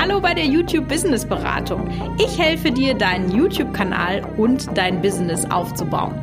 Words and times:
Hallo 0.00 0.20
bei 0.20 0.32
der 0.32 0.44
YouTube 0.44 0.86
Business 0.86 1.24
Beratung. 1.24 1.90
Ich 2.18 2.38
helfe 2.38 2.70
dir, 2.70 2.94
deinen 2.94 3.34
YouTube-Kanal 3.34 4.24
und 4.36 4.68
dein 4.78 5.02
Business 5.02 5.44
aufzubauen. 5.50 6.14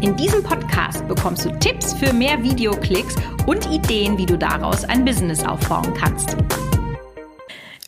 In 0.00 0.16
diesem 0.16 0.42
Podcast 0.42 1.06
bekommst 1.06 1.44
du 1.44 1.50
Tipps 1.60 1.94
für 1.94 2.12
mehr 2.12 2.42
Videoklicks 2.42 3.14
und 3.46 3.70
Ideen, 3.70 4.18
wie 4.18 4.26
du 4.26 4.36
daraus 4.36 4.84
ein 4.84 5.04
Business 5.04 5.44
aufbauen 5.44 5.94
kannst. 5.94 6.36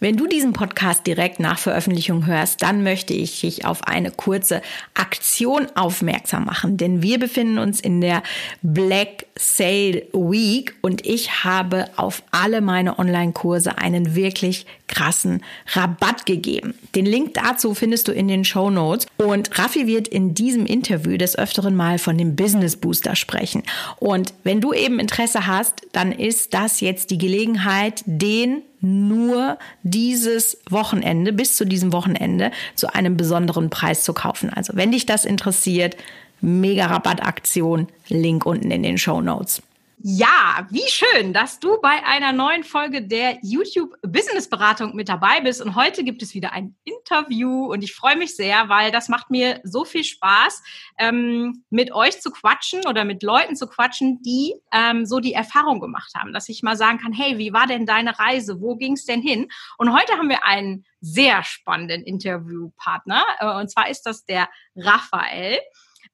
Wenn 0.06 0.16
du 0.16 0.28
diesen 0.28 0.52
Podcast 0.52 1.04
direkt 1.04 1.40
nach 1.40 1.58
Veröffentlichung 1.58 2.26
hörst, 2.26 2.62
dann 2.62 2.84
möchte 2.84 3.12
ich 3.12 3.40
dich 3.40 3.64
auf 3.64 3.88
eine 3.88 4.12
kurze 4.12 4.62
Aktion 4.94 5.66
aufmerksam 5.74 6.44
machen, 6.44 6.76
denn 6.76 7.02
wir 7.02 7.18
befinden 7.18 7.58
uns 7.58 7.80
in 7.80 8.00
der 8.00 8.22
Black 8.62 9.26
Sale 9.34 10.06
Week 10.12 10.76
und 10.80 11.04
ich 11.04 11.42
habe 11.42 11.86
auf 11.96 12.22
alle 12.30 12.60
meine 12.60 13.00
Online-Kurse 13.00 13.78
einen 13.78 14.14
wirklich 14.14 14.64
krassen 14.86 15.42
Rabatt 15.72 16.24
gegeben. 16.24 16.74
Den 16.94 17.04
Link 17.04 17.34
dazu 17.34 17.74
findest 17.74 18.06
du 18.06 18.12
in 18.12 18.28
den 18.28 18.44
Show 18.44 18.70
Notes 18.70 19.08
und 19.16 19.58
Raffi 19.58 19.88
wird 19.88 20.06
in 20.06 20.34
diesem 20.34 20.66
Interview 20.66 21.16
des 21.16 21.36
öfteren 21.36 21.74
mal 21.74 21.98
von 21.98 22.16
dem 22.16 22.36
Business 22.36 22.76
Booster 22.76 23.16
sprechen. 23.16 23.64
Und 23.98 24.32
wenn 24.44 24.60
du 24.60 24.72
eben 24.72 25.00
Interesse 25.00 25.48
hast, 25.48 25.82
dann 25.90 26.12
ist 26.12 26.54
das 26.54 26.80
jetzt 26.80 27.10
die 27.10 27.18
Gelegenheit, 27.18 28.04
den 28.06 28.62
nur 28.86 29.58
dieses 29.82 30.58
Wochenende, 30.70 31.32
bis 31.32 31.56
zu 31.56 31.64
diesem 31.64 31.92
Wochenende, 31.92 32.50
zu 32.74 32.94
einem 32.94 33.16
besonderen 33.16 33.70
Preis 33.70 34.04
zu 34.04 34.12
kaufen. 34.12 34.50
Also 34.50 34.74
wenn 34.76 34.92
dich 34.92 35.06
das 35.06 35.24
interessiert, 35.24 35.96
mega 36.40 36.86
Rabattaktion, 36.86 37.88
Link 38.08 38.46
unten 38.46 38.70
in 38.70 38.82
den 38.82 38.98
Show 38.98 39.20
Notes. 39.20 39.62
Ja, 39.98 40.66
wie 40.70 40.86
schön, 40.88 41.32
dass 41.32 41.58
du 41.58 41.80
bei 41.80 42.04
einer 42.04 42.30
neuen 42.32 42.64
Folge 42.64 43.00
der 43.00 43.38
YouTube 43.42 43.94
Business 44.02 44.48
Beratung 44.48 44.94
mit 44.94 45.08
dabei 45.08 45.40
bist. 45.40 45.62
Und 45.62 45.74
heute 45.74 46.04
gibt 46.04 46.22
es 46.22 46.34
wieder 46.34 46.52
ein 46.52 46.76
Interview 46.84 47.72
und 47.72 47.82
ich 47.82 47.94
freue 47.94 48.16
mich 48.16 48.36
sehr, 48.36 48.68
weil 48.68 48.92
das 48.92 49.08
macht 49.08 49.30
mir 49.30 49.58
so 49.64 49.86
viel 49.86 50.04
Spaß, 50.04 50.62
ähm, 50.98 51.64
mit 51.70 51.92
euch 51.92 52.20
zu 52.20 52.30
quatschen 52.30 52.86
oder 52.86 53.06
mit 53.06 53.22
Leuten 53.22 53.56
zu 53.56 53.66
quatschen, 53.66 54.20
die 54.20 54.54
ähm, 54.70 55.06
so 55.06 55.18
die 55.18 55.32
Erfahrung 55.32 55.80
gemacht 55.80 56.12
haben, 56.14 56.34
dass 56.34 56.50
ich 56.50 56.62
mal 56.62 56.76
sagen 56.76 56.98
kann, 56.98 57.14
hey, 57.14 57.38
wie 57.38 57.54
war 57.54 57.66
denn 57.66 57.86
deine 57.86 58.18
Reise? 58.18 58.60
Wo 58.60 58.76
ging 58.76 58.92
es 58.92 59.06
denn 59.06 59.22
hin? 59.22 59.48
Und 59.78 59.94
heute 59.94 60.12
haben 60.18 60.28
wir 60.28 60.44
einen 60.44 60.84
sehr 61.00 61.42
spannenden 61.42 62.02
Interviewpartner. 62.02 63.24
Äh, 63.38 63.60
und 63.60 63.70
zwar 63.70 63.88
ist 63.88 64.02
das 64.02 64.26
der 64.26 64.50
Raphael. 64.74 65.58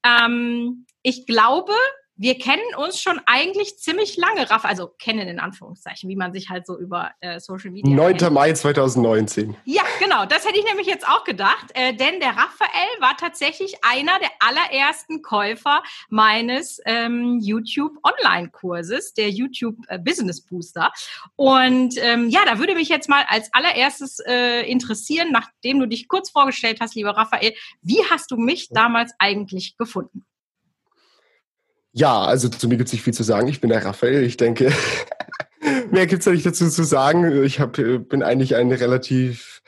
Ähm, 0.05 0.87
ich 1.03 1.27
glaube, 1.27 1.73
wir 2.17 2.39
kennen 2.39 2.63
uns 2.77 3.01
schon 3.01 3.21
eigentlich 3.27 3.79
ziemlich 3.79 4.17
lange, 4.17 4.49
Raff, 4.51 4.65
also 4.65 4.89
kennen 4.99 5.29
in 5.29 5.41
Anführungszeichen, 5.41 6.09
wie 6.09 6.17
man 6.17 6.33
sich 6.33 6.51
halt 6.51 6.67
so 6.67 6.79
über 6.79 7.11
äh, 7.21 7.41
Social 7.41 7.71
Media. 7.71 7.95
9. 7.95 8.17
Kennt. 8.17 8.33
Mai 8.33 8.53
2019. 8.53 9.57
Ja, 9.65 9.83
genau, 9.99 10.27
das 10.27 10.47
hätte 10.47 10.59
ich 10.59 10.65
nämlich 10.65 10.87
jetzt 10.87 11.07
auch 11.09 11.25
gedacht, 11.25 11.67
äh, 11.75 11.95
denn 11.95 12.21
der 12.21 12.31
Raphael 12.31 13.01
war 13.01 13.17
tatsächlich 13.17 13.77
einer 13.83 14.19
der 14.19 14.31
allerersten 14.41 15.23
Käufer 15.23 15.83
meines 16.11 16.81
ähm, 16.85 17.39
YouTube 17.41 17.99
Online-Kurses, 18.03 19.15
der 19.15 19.31
YouTube 19.31 19.77
äh, 19.89 19.99
Business 19.99 20.41
Booster. 20.43 20.93
Und 21.37 21.95
ähm, 21.99 22.29
ja, 22.29 22.41
da 22.45 22.59
würde 22.59 22.75
mich 22.75 22.89
jetzt 22.89 23.09
mal 23.09 23.25
als 23.29 23.53
allererstes 23.53 24.19
äh, 24.21 24.63
interessieren, 24.71 25.29
nachdem 25.33 25.81
du 25.81 25.87
dich 25.87 26.09
kurz 26.09 26.31
vorgestellt 26.31 26.79
hast, 26.81 26.95
lieber 26.95 27.17
Raphael, 27.17 27.55
wie 27.81 28.05
hast 28.11 28.31
du 28.31 28.37
mich 28.37 28.69
damals 28.69 29.13
eigentlich 29.19 29.77
gefunden? 29.77 30.27
Ja, 31.93 32.23
also 32.23 32.49
zu 32.49 32.69
mir 32.69 32.77
gibt 32.77 32.89
es 32.89 32.93
nicht 32.93 33.03
viel 33.03 33.13
zu 33.13 33.23
sagen. 33.23 33.49
Ich 33.49 33.61
bin 33.61 33.71
der 33.71 33.85
Raphael. 33.85 34.25
Ich 34.25 34.39
denke, 34.39 34.73
mehr 35.91 36.07
gibt 36.07 36.27
es 36.27 36.33
nicht 36.33 36.47
dazu 36.47 36.69
zu 36.69 36.85
sagen. 36.85 37.45
Ich 37.45 37.61
hab, 37.61 37.75
bin 37.75 38.23
eigentlich 38.23 38.57
ein 38.57 38.73
relativ 38.73 39.63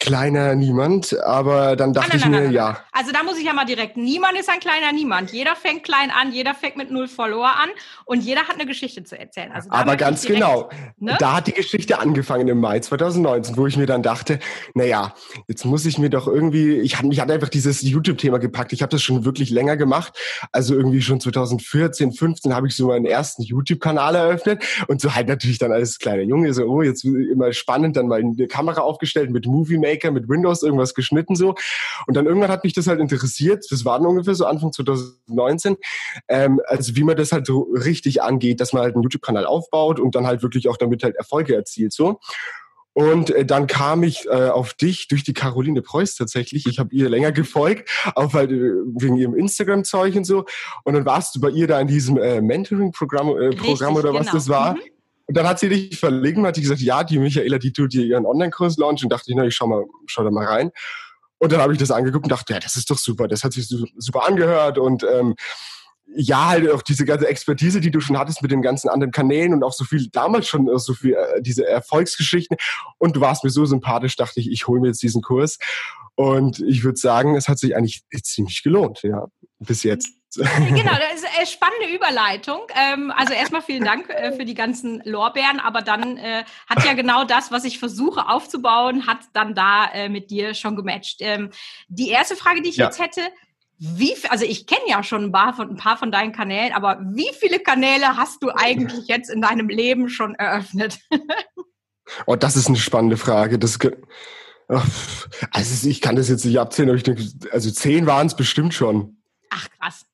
kleiner 0.00 0.54
Niemand, 0.54 1.18
aber 1.20 1.74
dann 1.74 1.92
dachte 1.92 2.16
nein, 2.16 2.20
nein, 2.20 2.32
ich 2.32 2.38
mir, 2.38 2.44
nein, 2.46 2.52
ja. 2.52 2.84
Also 2.92 3.10
da 3.12 3.22
muss 3.22 3.38
ich 3.38 3.44
ja 3.44 3.52
mal 3.52 3.64
direkt, 3.64 3.96
niemand 3.96 4.38
ist 4.38 4.48
ein 4.48 4.60
kleiner 4.60 4.92
Niemand. 4.92 5.32
Jeder 5.32 5.56
fängt 5.56 5.82
klein 5.82 6.10
an, 6.10 6.32
jeder 6.32 6.54
fängt 6.54 6.76
mit 6.76 6.90
null 6.90 7.08
Follower 7.08 7.46
an 7.46 7.68
und 8.04 8.20
jeder 8.20 8.42
hat 8.42 8.54
eine 8.54 8.66
Geschichte 8.66 9.02
zu 9.02 9.18
erzählen. 9.18 9.50
Also 9.52 9.70
aber 9.70 9.96
ganz 9.96 10.22
direkt, 10.22 10.40
genau, 10.40 10.70
ne? 10.98 11.16
da 11.18 11.36
hat 11.36 11.48
die 11.48 11.52
Geschichte 11.52 11.98
angefangen 11.98 12.46
im 12.46 12.60
Mai 12.60 12.78
2019, 12.78 13.56
wo 13.56 13.66
ich 13.66 13.76
mir 13.76 13.86
dann 13.86 14.02
dachte, 14.02 14.38
naja, 14.74 15.14
jetzt 15.48 15.64
muss 15.64 15.84
ich 15.84 15.98
mir 15.98 16.10
doch 16.10 16.28
irgendwie, 16.28 16.74
ich 16.74 16.96
hatte 16.96 17.08
mich 17.08 17.20
hat 17.20 17.30
einfach 17.30 17.48
dieses 17.48 17.82
YouTube-Thema 17.82 18.38
gepackt. 18.38 18.72
Ich 18.72 18.82
habe 18.82 18.90
das 18.90 19.02
schon 19.02 19.24
wirklich 19.24 19.50
länger 19.50 19.76
gemacht. 19.76 20.16
Also 20.52 20.74
irgendwie 20.74 21.02
schon 21.02 21.20
2014, 21.20 22.12
15 22.12 22.54
habe 22.54 22.68
ich 22.68 22.76
so 22.76 22.88
meinen 22.88 23.06
ersten 23.06 23.42
YouTube-Kanal 23.42 24.14
eröffnet 24.14 24.62
und 24.86 25.00
so 25.00 25.14
halt 25.14 25.28
natürlich 25.28 25.58
dann 25.58 25.72
als 25.72 25.98
kleiner 25.98 26.22
Junge 26.22 26.54
so, 26.54 26.64
oh, 26.64 26.82
jetzt 26.82 27.04
immer 27.04 27.52
spannend, 27.52 27.96
dann 27.96 28.06
mal 28.06 28.20
eine 28.20 28.46
Kamera 28.46 28.82
aufgestellt 28.82 29.30
mit 29.30 29.46
Movie 29.46 29.78
Maker 29.88 30.10
mit 30.10 30.28
Windows 30.28 30.62
irgendwas 30.62 30.94
geschnitten 30.94 31.36
so. 31.36 31.54
Und 32.06 32.16
dann 32.16 32.26
irgendwann 32.26 32.50
hat 32.50 32.64
mich 32.64 32.72
das 32.72 32.86
halt 32.86 33.00
interessiert. 33.00 33.64
Das 33.70 33.84
war 33.84 33.98
dann 33.98 34.08
ungefähr 34.08 34.34
so 34.34 34.46
Anfang 34.46 34.72
2019. 34.72 35.76
Ähm, 36.28 36.60
also 36.66 36.96
wie 36.96 37.04
man 37.04 37.16
das 37.16 37.32
halt 37.32 37.46
so 37.46 37.68
richtig 37.72 38.22
angeht, 38.22 38.60
dass 38.60 38.72
man 38.72 38.82
halt 38.82 38.94
einen 38.94 39.02
YouTube-Kanal 39.02 39.46
aufbaut 39.46 40.00
und 40.00 40.14
dann 40.14 40.26
halt 40.26 40.42
wirklich 40.42 40.68
auch 40.68 40.76
damit 40.76 41.02
halt 41.02 41.16
Erfolge 41.16 41.54
erzielt 41.54 41.92
so. 41.92 42.18
Und 42.98 43.30
äh, 43.30 43.44
dann 43.44 43.68
kam 43.68 44.02
ich 44.02 44.26
äh, 44.26 44.48
auf 44.48 44.74
dich 44.74 45.06
durch 45.06 45.22
die 45.22 45.32
Caroline 45.32 45.82
Preuß 45.82 46.16
tatsächlich. 46.16 46.66
Ich 46.66 46.80
habe 46.80 46.92
ihr 46.92 47.08
länger 47.08 47.30
gefolgt, 47.30 47.88
auch 48.16 48.34
halt 48.34 48.50
äh, 48.50 48.72
wegen 48.96 49.16
ihrem 49.16 49.36
Instagram-Zeug 49.36 50.16
und 50.16 50.24
so. 50.24 50.46
Und 50.82 50.94
dann 50.94 51.04
warst 51.04 51.36
du 51.36 51.40
bei 51.40 51.50
ihr 51.50 51.68
da 51.68 51.80
in 51.80 51.86
diesem 51.86 52.18
äh, 52.18 52.40
Mentoring-Programm 52.40 53.28
äh, 53.38 53.50
Programm 53.50 53.94
oder 53.94 54.12
was 54.12 54.26
genau. 54.26 54.32
das 54.32 54.48
war. 54.48 54.74
Mhm. 54.74 54.80
Und 55.28 55.36
dann 55.36 55.46
hat 55.46 55.60
sie 55.60 55.68
dich 55.68 55.98
verlegen 55.98 56.40
und 56.40 56.46
hat 56.46 56.56
die 56.56 56.62
gesagt, 56.62 56.80
ja, 56.80 57.04
die 57.04 57.18
Michaela, 57.18 57.58
die 57.58 57.72
tut 57.72 57.92
dir 57.92 58.04
ihren 58.04 58.24
Online-Kurs 58.24 58.78
launchen. 58.78 59.06
Und 59.06 59.12
dachte 59.12 59.30
ich, 59.30 59.36
na, 59.36 59.44
ich 59.44 59.54
schau 59.54 59.66
mal, 59.66 59.84
schau 60.06 60.24
da 60.24 60.30
mal 60.30 60.46
rein. 60.46 60.70
Und 61.38 61.52
dann 61.52 61.60
habe 61.60 61.72
ich 61.72 61.78
das 61.78 61.90
angeguckt 61.90 62.24
und 62.24 62.32
dachte, 62.32 62.52
ja, 62.52 62.60
das 62.60 62.76
ist 62.76 62.90
doch 62.90 62.98
super, 62.98 63.28
das 63.28 63.44
hat 63.44 63.52
sich 63.52 63.68
super 63.68 64.26
angehört 64.26 64.76
und 64.76 65.04
ähm, 65.04 65.36
ja, 66.14 66.48
halt 66.48 66.70
auch 66.70 66.82
diese 66.82 67.04
ganze 67.04 67.28
Expertise, 67.28 67.80
die 67.80 67.90
du 67.90 68.00
schon 68.00 68.18
hattest 68.18 68.42
mit 68.42 68.50
den 68.50 68.62
ganzen 68.62 68.88
anderen 68.88 69.12
Kanälen 69.12 69.52
und 69.52 69.62
auch 69.62 69.72
so 69.72 69.84
viel 69.84 70.08
damals 70.10 70.48
schon 70.48 70.66
so 70.78 70.94
viel 70.94 71.14
äh, 71.14 71.42
diese 71.42 71.66
Erfolgsgeschichten 71.66 72.56
und 72.96 73.14
du 73.14 73.20
warst 73.20 73.44
mir 73.44 73.50
so 73.50 73.66
sympathisch, 73.66 74.16
dachte 74.16 74.40
ich, 74.40 74.50
ich 74.50 74.66
hole 74.66 74.80
mir 74.80 74.88
jetzt 74.88 75.02
diesen 75.02 75.22
Kurs 75.22 75.58
und 76.16 76.60
ich 76.60 76.82
würde 76.82 76.98
sagen, 76.98 77.36
es 77.36 77.48
hat 77.48 77.58
sich 77.58 77.76
eigentlich 77.76 78.02
ziemlich 78.22 78.62
gelohnt, 78.62 79.02
ja, 79.02 79.26
bis 79.60 79.82
jetzt. 79.84 80.17
Genau, 80.36 80.92
das 80.92 81.22
ist 81.22 81.26
eine 81.36 81.46
spannende 81.46 81.94
Überleitung. 81.94 82.60
Ähm, 82.74 83.12
also 83.16 83.32
erstmal 83.32 83.62
vielen 83.62 83.84
Dank 83.84 84.10
äh, 84.10 84.32
für 84.32 84.44
die 84.44 84.54
ganzen 84.54 85.02
Lorbeeren, 85.04 85.58
aber 85.60 85.80
dann 85.82 86.18
äh, 86.18 86.44
hat 86.68 86.84
ja 86.84 86.92
genau 86.92 87.24
das, 87.24 87.50
was 87.50 87.64
ich 87.64 87.78
versuche 87.78 88.28
aufzubauen, 88.28 89.06
hat 89.06 89.20
dann 89.32 89.54
da 89.54 89.86
äh, 89.86 90.08
mit 90.08 90.30
dir 90.30 90.54
schon 90.54 90.76
gematcht. 90.76 91.18
Ähm, 91.20 91.50
die 91.88 92.10
erste 92.10 92.36
Frage, 92.36 92.62
die 92.62 92.70
ich 92.70 92.76
ja. 92.76 92.86
jetzt 92.86 93.00
hätte, 93.00 93.22
wie, 93.78 94.14
also 94.28 94.44
ich 94.44 94.66
kenne 94.66 94.82
ja 94.88 95.02
schon 95.02 95.24
ein 95.24 95.32
paar, 95.32 95.54
von, 95.54 95.70
ein 95.70 95.76
paar 95.76 95.96
von 95.96 96.10
deinen 96.10 96.32
Kanälen, 96.32 96.72
aber 96.72 96.98
wie 97.00 97.30
viele 97.38 97.60
Kanäle 97.60 98.16
hast 98.16 98.42
du 98.42 98.50
eigentlich 98.50 99.06
jetzt 99.06 99.30
in 99.30 99.40
deinem 99.40 99.68
Leben 99.68 100.08
schon 100.08 100.34
eröffnet? 100.34 100.98
oh, 102.26 102.36
das 102.36 102.56
ist 102.56 102.66
eine 102.66 102.76
spannende 102.76 103.16
Frage. 103.16 103.58
Das, 103.58 103.78
also 104.68 105.88
ich 105.88 106.00
kann 106.00 106.16
das 106.16 106.28
jetzt 106.28 106.44
nicht 106.44 106.58
abzählen, 106.58 106.90
aber 106.90 106.96
ich 106.96 107.04
denke, 107.04 107.24
also 107.52 107.70
zehn 107.70 108.06
waren 108.06 108.26
es 108.26 108.34
bestimmt 108.34 108.74
schon. 108.74 109.22
Ach 109.50 109.68
krass. 109.78 110.07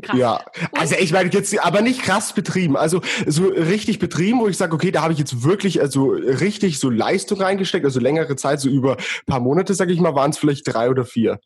Krass. 0.00 0.16
Ja, 0.16 0.44
also 0.72 0.94
ich 0.94 1.12
meine 1.12 1.28
jetzt, 1.30 1.58
aber 1.64 1.80
nicht 1.82 2.02
krass 2.02 2.32
betrieben. 2.32 2.76
Also 2.76 3.00
so 3.26 3.48
richtig 3.48 3.98
betrieben, 3.98 4.38
wo 4.38 4.46
ich 4.46 4.56
sage, 4.56 4.72
okay, 4.72 4.92
da 4.92 5.02
habe 5.02 5.12
ich 5.12 5.18
jetzt 5.18 5.42
wirklich 5.42 5.80
also 5.80 6.10
richtig 6.10 6.78
so 6.78 6.88
Leistung 6.88 7.40
reingesteckt, 7.40 7.84
also 7.84 7.98
längere 7.98 8.36
Zeit, 8.36 8.60
so 8.60 8.68
über 8.68 8.96
paar 9.26 9.40
Monate, 9.40 9.74
sage 9.74 9.92
ich 9.92 10.00
mal, 10.00 10.14
waren 10.14 10.30
es 10.30 10.38
vielleicht 10.38 10.72
drei 10.72 10.88
oder 10.88 11.04
vier. 11.04 11.40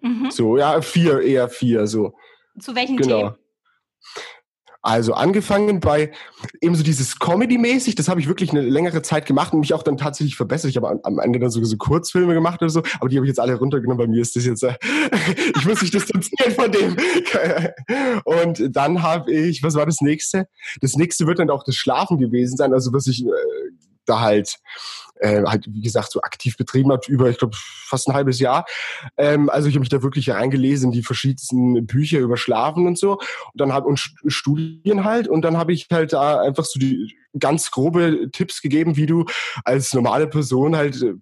Mhm. 0.00 0.32
So, 0.32 0.56
ja, 0.56 0.80
vier, 0.82 1.20
eher 1.20 1.48
vier, 1.48 1.86
so. 1.86 2.14
Zu 2.58 2.74
welchen 2.74 2.96
genau. 2.96 3.18
Themen? 3.18 3.34
Also 4.82 5.14
angefangen 5.14 5.78
bei 5.78 6.10
eben 6.60 6.74
so 6.74 6.82
dieses 6.82 7.20
Comedy-mäßig, 7.20 7.94
das 7.94 8.08
habe 8.08 8.20
ich 8.20 8.26
wirklich 8.26 8.50
eine 8.50 8.62
längere 8.62 9.02
Zeit 9.02 9.26
gemacht 9.26 9.52
und 9.52 9.60
mich 9.60 9.74
auch 9.74 9.84
dann 9.84 9.96
tatsächlich 9.96 10.36
verbessert. 10.36 10.70
Ich 10.70 10.76
habe 10.76 10.98
am 11.04 11.18
Ende 11.20 11.38
dann 11.38 11.50
so, 11.50 11.62
so 11.62 11.76
Kurzfilme 11.76 12.34
gemacht 12.34 12.60
oder 12.62 12.70
so, 12.70 12.82
aber 12.98 13.08
die 13.08 13.16
habe 13.16 13.24
ich 13.24 13.30
jetzt 13.30 13.38
alle 13.38 13.54
runtergenommen. 13.54 14.06
Bei 14.06 14.10
mir 14.10 14.20
ist 14.20 14.34
das 14.34 14.44
jetzt, 14.44 14.64
äh, 14.64 14.74
ich 15.56 15.64
muss 15.64 15.80
mich 15.80 15.92
distanzieren 15.92 16.52
von 16.52 16.72
dem. 16.72 16.96
und 18.24 18.76
dann 18.76 19.02
habe 19.02 19.32
ich, 19.32 19.62
was 19.62 19.76
war 19.76 19.86
das 19.86 20.00
nächste? 20.00 20.48
Das 20.80 20.96
nächste 20.96 21.28
wird 21.28 21.38
dann 21.38 21.50
auch 21.50 21.62
das 21.62 21.76
Schlafen 21.76 22.18
gewesen 22.18 22.56
sein, 22.56 22.72
also 22.72 22.92
was 22.92 23.06
ich 23.06 23.24
äh, 23.24 23.28
da 24.04 24.20
halt 24.20 24.58
äh, 25.22 25.42
halt, 25.46 25.66
wie 25.68 25.80
gesagt, 25.80 26.10
so 26.12 26.20
aktiv 26.20 26.56
betrieben 26.56 26.92
habe, 26.92 27.02
über, 27.08 27.30
ich 27.30 27.38
glaube, 27.38 27.56
fast 27.56 28.08
ein 28.08 28.14
halbes 28.14 28.40
Jahr. 28.40 28.66
Ähm, 29.16 29.48
also 29.48 29.68
ich 29.68 29.74
habe 29.74 29.80
mich 29.80 29.88
da 29.88 30.02
wirklich 30.02 30.30
reingelesen 30.30 30.88
in 30.88 30.92
die 30.92 31.02
verschiedensten 31.02 31.86
Bücher 31.86 32.18
über 32.18 32.36
Schlafen 32.36 32.86
und 32.86 32.98
so. 32.98 33.12
Und 33.12 33.60
dann 33.60 33.72
hab, 33.72 33.86
und 33.86 33.98
Studien 34.26 35.04
halt. 35.04 35.28
Und 35.28 35.42
dann 35.42 35.56
habe 35.56 35.72
ich 35.72 35.86
halt 35.90 36.12
da 36.12 36.40
einfach 36.40 36.64
so 36.64 36.78
die 36.78 37.16
ganz 37.38 37.70
grobe 37.70 38.30
Tipps 38.32 38.60
gegeben, 38.60 38.96
wie 38.96 39.06
du 39.06 39.24
als 39.64 39.94
normale 39.94 40.26
Person 40.26 40.76
halt 40.76 41.00
äh, 41.02 41.14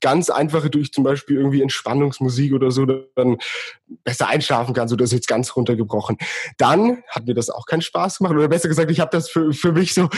ganz 0.00 0.30
einfache 0.30 0.70
durch 0.70 0.92
zum 0.92 1.04
Beispiel 1.04 1.36
irgendwie 1.36 1.62
Entspannungsmusik 1.62 2.52
oder 2.52 2.70
so 2.70 2.86
dann 2.86 3.38
besser 4.04 4.28
einschlafen 4.28 4.74
kann. 4.74 4.88
So 4.88 4.96
das 4.96 5.10
ist 5.10 5.14
jetzt 5.14 5.28
ganz 5.28 5.56
runtergebrochen. 5.56 6.18
Dann 6.58 7.02
hat 7.08 7.26
mir 7.26 7.34
das 7.34 7.50
auch 7.50 7.66
keinen 7.66 7.82
Spaß 7.82 8.18
gemacht 8.18 8.34
oder 8.34 8.48
besser 8.48 8.68
gesagt, 8.68 8.90
ich 8.90 9.00
habe 9.00 9.10
das 9.10 9.30
für, 9.30 9.52
für 9.52 9.72
mich 9.72 9.94
so 9.94 10.08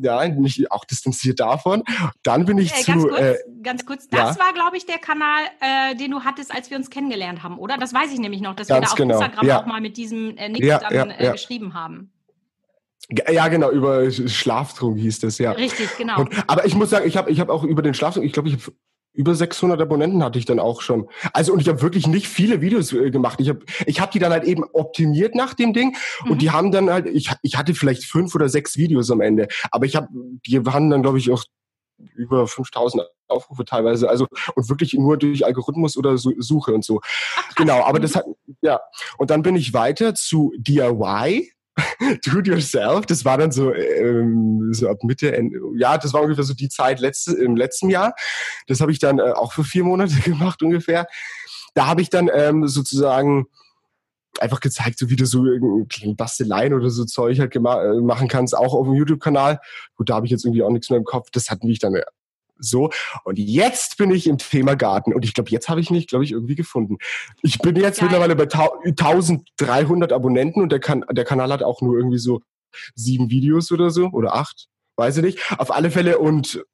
ja, 0.00 0.26
mich 0.28 0.70
auch 0.70 0.84
distanziert 0.84 1.40
davon. 1.40 1.82
Dann 2.22 2.44
bin 2.44 2.58
ich 2.58 2.72
äh, 2.72 2.82
zu. 2.82 2.92
Ganz 2.92 3.02
kurz, 3.02 3.20
äh, 3.20 3.36
ganz 3.62 3.86
kurz 3.86 4.08
das 4.08 4.36
ja. 4.36 4.44
war, 4.44 4.52
glaube 4.52 4.76
ich, 4.76 4.86
der 4.86 4.98
Kanal, 4.98 5.42
äh, 5.60 5.94
den 5.96 6.10
du 6.10 6.20
hattest, 6.20 6.54
als 6.54 6.70
wir 6.70 6.76
uns 6.76 6.90
kennengelernt 6.90 7.42
haben, 7.42 7.58
oder? 7.58 7.76
Das 7.76 7.92
weiß 7.92 8.12
ich 8.12 8.18
nämlich 8.18 8.40
noch, 8.40 8.54
dass 8.54 8.68
wir 8.68 8.80
da 8.80 8.86
auf 8.86 8.94
genau. 8.94 9.20
Instagram 9.20 9.46
ja. 9.46 9.60
auch 9.60 9.66
mal 9.66 9.80
mit 9.80 9.96
diesem 9.96 10.36
äh, 10.36 10.48
Nick 10.48 10.64
ja, 10.64 10.78
dann 10.78 11.10
äh, 11.10 11.32
geschrieben 11.32 11.74
haben. 11.74 12.13
Ja, 13.10 13.48
genau, 13.48 13.70
über 13.70 14.10
Schlaftrunk 14.10 14.98
hieß 14.98 15.20
das, 15.20 15.38
ja. 15.38 15.52
Richtig, 15.52 15.88
genau. 15.98 16.20
Und, 16.20 16.30
aber 16.48 16.64
ich 16.64 16.74
muss 16.74 16.90
sagen, 16.90 17.06
ich 17.06 17.16
habe 17.16 17.30
ich 17.30 17.38
hab 17.38 17.50
auch 17.50 17.62
über 17.62 17.82
den 17.82 17.94
Schlaftrunk, 17.94 18.26
ich 18.26 18.32
glaube, 18.32 18.48
ich 18.48 18.54
habe 18.54 18.72
über 19.14 19.34
600 19.34 19.80
Abonnenten 19.80 20.22
hatte 20.24 20.38
ich 20.38 20.44
dann 20.44 20.58
auch 20.58 20.80
schon. 20.80 21.08
Also 21.32 21.52
und 21.52 21.60
ich 21.60 21.68
habe 21.68 21.80
wirklich 21.82 22.06
nicht 22.06 22.26
viele 22.26 22.60
Videos 22.60 22.92
äh, 22.92 23.10
gemacht. 23.10 23.40
Ich 23.40 23.48
habe 23.48 23.60
ich 23.86 24.00
hab 24.00 24.10
die 24.10 24.18
dann 24.18 24.32
halt 24.32 24.44
eben 24.44 24.64
optimiert 24.72 25.34
nach 25.34 25.54
dem 25.54 25.72
Ding 25.72 25.96
mhm. 26.24 26.32
und 26.32 26.42
die 26.42 26.50
haben 26.50 26.72
dann 26.72 26.90
halt 26.90 27.06
ich 27.06 27.30
ich 27.42 27.56
hatte 27.56 27.74
vielleicht 27.74 28.04
fünf 28.04 28.34
oder 28.34 28.48
sechs 28.48 28.76
Videos 28.76 29.10
am 29.10 29.20
Ende, 29.20 29.46
aber 29.70 29.86
ich 29.86 29.94
habe 29.94 30.08
die 30.46 30.66
waren 30.66 30.90
dann 30.90 31.02
glaube 31.02 31.18
ich 31.18 31.30
auch 31.30 31.44
über 32.16 32.48
5000 32.48 33.04
Aufrufe 33.28 33.64
teilweise, 33.64 34.10
also 34.10 34.26
und 34.56 34.68
wirklich 34.68 34.94
nur 34.94 35.16
durch 35.16 35.46
Algorithmus 35.46 35.96
oder 35.96 36.18
Suche 36.18 36.74
und 36.74 36.84
so. 36.84 37.00
Ach, 37.36 37.54
genau, 37.54 37.84
aber 37.84 38.00
das 38.00 38.16
hat 38.16 38.24
ja 38.62 38.80
und 39.16 39.30
dann 39.30 39.42
bin 39.42 39.54
ich 39.54 39.72
weiter 39.72 40.14
zu 40.16 40.52
DIY 40.56 41.53
Do 42.24 42.38
it 42.38 42.46
yourself, 42.46 43.06
das 43.06 43.24
war 43.24 43.38
dann 43.38 43.50
so, 43.50 43.74
ähm, 43.74 44.72
so 44.72 44.88
ab 44.88 45.02
Mitte, 45.02 45.36
Ende, 45.36 45.58
ja, 45.76 45.98
das 45.98 46.12
war 46.12 46.22
ungefähr 46.22 46.44
so 46.44 46.54
die 46.54 46.68
Zeit 46.68 47.00
letzte, 47.00 47.32
im 47.34 47.56
letzten 47.56 47.90
Jahr. 47.90 48.14
Das 48.66 48.80
habe 48.80 48.92
ich 48.92 48.98
dann 48.98 49.18
äh, 49.18 49.32
auch 49.32 49.52
für 49.52 49.64
vier 49.64 49.84
Monate 49.84 50.14
gemacht 50.24 50.62
ungefähr. 50.62 51.06
Da 51.74 51.86
habe 51.86 52.02
ich 52.02 52.10
dann 52.10 52.30
ähm, 52.32 52.68
sozusagen 52.68 53.46
einfach 54.40 54.60
gezeigt, 54.60 54.98
so 54.98 55.10
wie 55.10 55.16
du 55.16 55.26
so 55.26 55.44
Basteleien 56.16 56.74
oder 56.74 56.90
so 56.90 57.04
Zeug 57.04 57.38
halt 57.38 57.54
äh, 57.54 57.58
machen 57.58 58.28
kannst, 58.28 58.56
auch 58.56 58.74
auf 58.74 58.86
dem 58.86 58.94
YouTube-Kanal. 58.94 59.60
Gut, 59.96 60.10
da 60.10 60.14
habe 60.14 60.26
ich 60.26 60.32
jetzt 60.32 60.44
irgendwie 60.44 60.62
auch 60.62 60.70
nichts 60.70 60.90
mehr 60.90 60.98
im 60.98 61.04
Kopf. 61.04 61.30
Das 61.32 61.50
hat 61.50 61.64
mich 61.64 61.78
dann 61.78 61.94
äh, 61.94 62.02
so, 62.58 62.90
und 63.24 63.38
jetzt 63.38 63.96
bin 63.96 64.10
ich 64.10 64.26
im 64.26 64.38
Thema 64.38 64.74
Garten. 64.74 65.12
Und 65.12 65.24
ich 65.24 65.34
glaube, 65.34 65.50
jetzt 65.50 65.68
habe 65.68 65.80
ich 65.80 65.90
mich, 65.90 66.06
glaube 66.06 66.24
ich, 66.24 66.32
irgendwie 66.32 66.54
gefunden. 66.54 66.98
Ich 67.42 67.58
bin 67.58 67.76
jetzt 67.76 67.98
Geil. 68.00 68.08
mittlerweile 68.08 68.36
bei 68.36 68.44
1300 68.44 70.12
Abonnenten 70.12 70.62
und 70.62 70.70
der, 70.70 70.80
kan 70.80 71.04
der 71.10 71.24
Kanal 71.24 71.52
hat 71.52 71.62
auch 71.62 71.82
nur 71.82 71.96
irgendwie 71.96 72.18
so 72.18 72.40
sieben 72.94 73.30
Videos 73.30 73.72
oder 73.72 73.90
so 73.90 74.08
oder 74.08 74.34
acht. 74.34 74.68
Weiß 74.96 75.16
ich 75.16 75.24
nicht. 75.24 75.58
Auf 75.58 75.72
alle 75.72 75.90
Fälle 75.90 76.18
und 76.18 76.64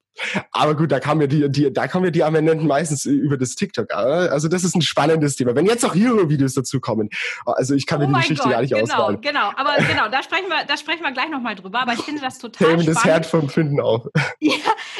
aber 0.51 0.75
gut, 0.75 0.91
da 0.91 0.99
kamen 0.99 1.21
ja 1.21 1.27
die, 1.27 1.49
die, 1.49 1.73
da 1.73 1.87
kommen 1.87 2.05
ja 2.05 2.11
die 2.11 2.23
Abonnenten 2.23 2.67
meistens 2.67 3.05
über 3.05 3.37
das 3.37 3.55
TikTok. 3.55 3.93
Also 3.93 4.47
das 4.47 4.63
ist 4.63 4.75
ein 4.75 4.81
spannendes 4.81 5.35
Thema. 5.35 5.55
Wenn 5.55 5.65
jetzt 5.65 5.85
auch 5.85 5.95
Hero-Videos 5.95 6.53
dazu 6.53 6.79
kommen, 6.79 7.09
also 7.45 7.73
ich 7.73 7.85
kann 7.85 7.99
mir 7.99 8.05
oh 8.05 8.09
die 8.09 8.13
Geschichte 8.15 8.43
Gott, 8.43 8.51
gar 8.51 8.61
nicht 8.61 8.73
genau. 8.73 9.17
Genau, 9.17 9.51
aber 9.55 9.75
genau, 9.85 10.09
da 10.09 10.23
sprechen 10.23 10.47
wir, 10.47 10.65
da 10.65 10.77
sprechen 10.77 11.03
wir 11.03 11.11
gleich 11.11 11.29
nochmal 11.29 11.55
drüber. 11.55 11.81
Aber 11.81 11.93
ich 11.93 12.01
finde 12.01 12.21
das 12.21 12.37
total 12.39 12.67
spannend. 12.67 12.87
das 12.87 13.03
Herz 13.03 13.27
vom 13.27 13.49
Finden 13.49 13.79
auf. 13.79 14.07
Ja, 14.39 14.55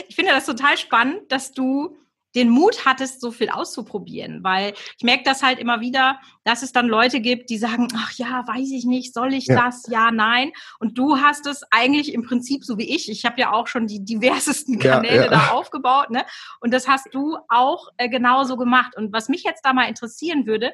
ich 0.08 0.16
finde 0.16 0.32
das 0.32 0.46
total 0.46 0.78
spannend, 0.78 1.32
dass 1.32 1.52
du 1.52 1.98
den 2.36 2.50
Mut 2.50 2.86
hattest, 2.86 3.22
so 3.22 3.32
viel 3.32 3.50
auszuprobieren. 3.50 4.44
Weil 4.44 4.74
ich 4.98 5.04
merke 5.04 5.24
das 5.24 5.44
halt 5.44 5.60
immer 5.60 5.82
wieder, 5.82 6.20
dass 6.44 6.64
es 6.64 6.72
dann 6.72 6.88
Leute 6.88 7.20
gibt, 7.20 7.50
die 7.50 7.58
sagen, 7.58 7.88
ach 7.96 8.12
ja, 8.14 8.48
weiß 8.48 8.72
ich 8.72 8.86
nicht, 8.86 9.14
soll 9.14 9.34
ich 9.34 9.48
ja. 9.48 9.66
das? 9.66 9.86
Ja, 9.90 10.12
nein. 10.12 10.52
Und 10.80 10.98
du 10.98 11.18
hast 11.18 11.46
es 11.46 11.64
eigentlich 11.72 12.14
im 12.14 12.24
Prinzip 12.24 12.64
so 12.64 12.78
wie 12.78 12.96
ich. 12.96 13.10
Ich 13.10 13.26
habe 13.26 13.40
ja 13.40 13.52
auch 13.52 13.68
schon 13.68 13.88
die 13.88 14.04
diversesten 14.04 14.80
Kanäle 14.80 15.16
ja, 15.16 15.24
ja. 15.24 15.30
da 15.30 15.48
aufgebaut, 15.50 16.10
ne? 16.10 16.26
Und 16.60 16.74
das 16.74 16.88
hast 16.88 17.08
du 17.14 17.38
auch 17.50 17.90
äh, 17.98 18.10
genauso 18.10 18.58
gemacht. 18.58 18.96
Und 18.96 19.14
was 19.14 19.30
mich 19.30 19.44
jetzt 19.44 19.66
da 19.66 19.74
mal 19.74 19.88
interessieren 19.88 20.46
würde, 20.46 20.74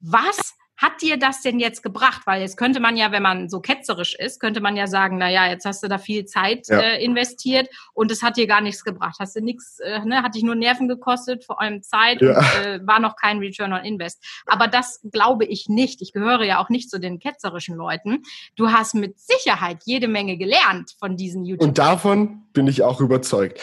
was 0.00 0.54
hat 0.78 1.02
dir 1.02 1.18
das 1.18 1.42
denn 1.42 1.58
jetzt 1.58 1.82
gebracht? 1.82 2.22
Weil 2.24 2.40
jetzt 2.40 2.56
könnte 2.56 2.78
man 2.78 2.96
ja, 2.96 3.10
wenn 3.10 3.22
man 3.22 3.48
so 3.48 3.60
ketzerisch 3.60 4.14
ist, 4.14 4.40
könnte 4.40 4.60
man 4.60 4.76
ja 4.76 4.86
sagen, 4.86 5.18
na 5.18 5.28
ja, 5.28 5.48
jetzt 5.48 5.64
hast 5.64 5.82
du 5.82 5.88
da 5.88 5.98
viel 5.98 6.24
Zeit 6.24 6.68
ja. 6.68 6.78
äh, 6.78 7.04
investiert 7.04 7.68
und 7.92 8.12
es 8.12 8.22
hat 8.22 8.36
dir 8.36 8.46
gar 8.46 8.60
nichts 8.60 8.84
gebracht. 8.84 9.16
Hast 9.18 9.34
du 9.34 9.40
nichts, 9.40 9.80
äh, 9.80 10.04
ne, 10.04 10.22
hat 10.22 10.36
dich 10.36 10.44
nur 10.44 10.54
Nerven 10.54 10.88
gekostet, 10.88 11.44
vor 11.44 11.60
allem 11.60 11.82
Zeit 11.82 12.22
ja. 12.22 12.38
und 12.38 12.64
äh, 12.64 12.86
war 12.86 13.00
noch 13.00 13.16
kein 13.16 13.38
Return 13.38 13.72
on 13.72 13.84
Invest. 13.84 14.24
Aber 14.46 14.68
das 14.68 15.00
glaube 15.10 15.44
ich 15.44 15.68
nicht. 15.68 16.00
Ich 16.00 16.12
gehöre 16.12 16.44
ja 16.44 16.60
auch 16.60 16.68
nicht 16.68 16.90
zu 16.90 17.00
den 17.00 17.18
ketzerischen 17.18 17.76
Leuten. 17.76 18.22
Du 18.54 18.70
hast 18.70 18.94
mit 18.94 19.18
Sicherheit 19.18 19.78
jede 19.84 20.06
Menge 20.06 20.36
gelernt 20.36 20.94
von 21.00 21.16
diesen 21.16 21.44
YouTube. 21.44 21.66
Und 21.66 21.78
davon 21.78 22.44
bin 22.52 22.66
ich 22.66 22.82
auch 22.82 23.00
überzeugt. 23.00 23.60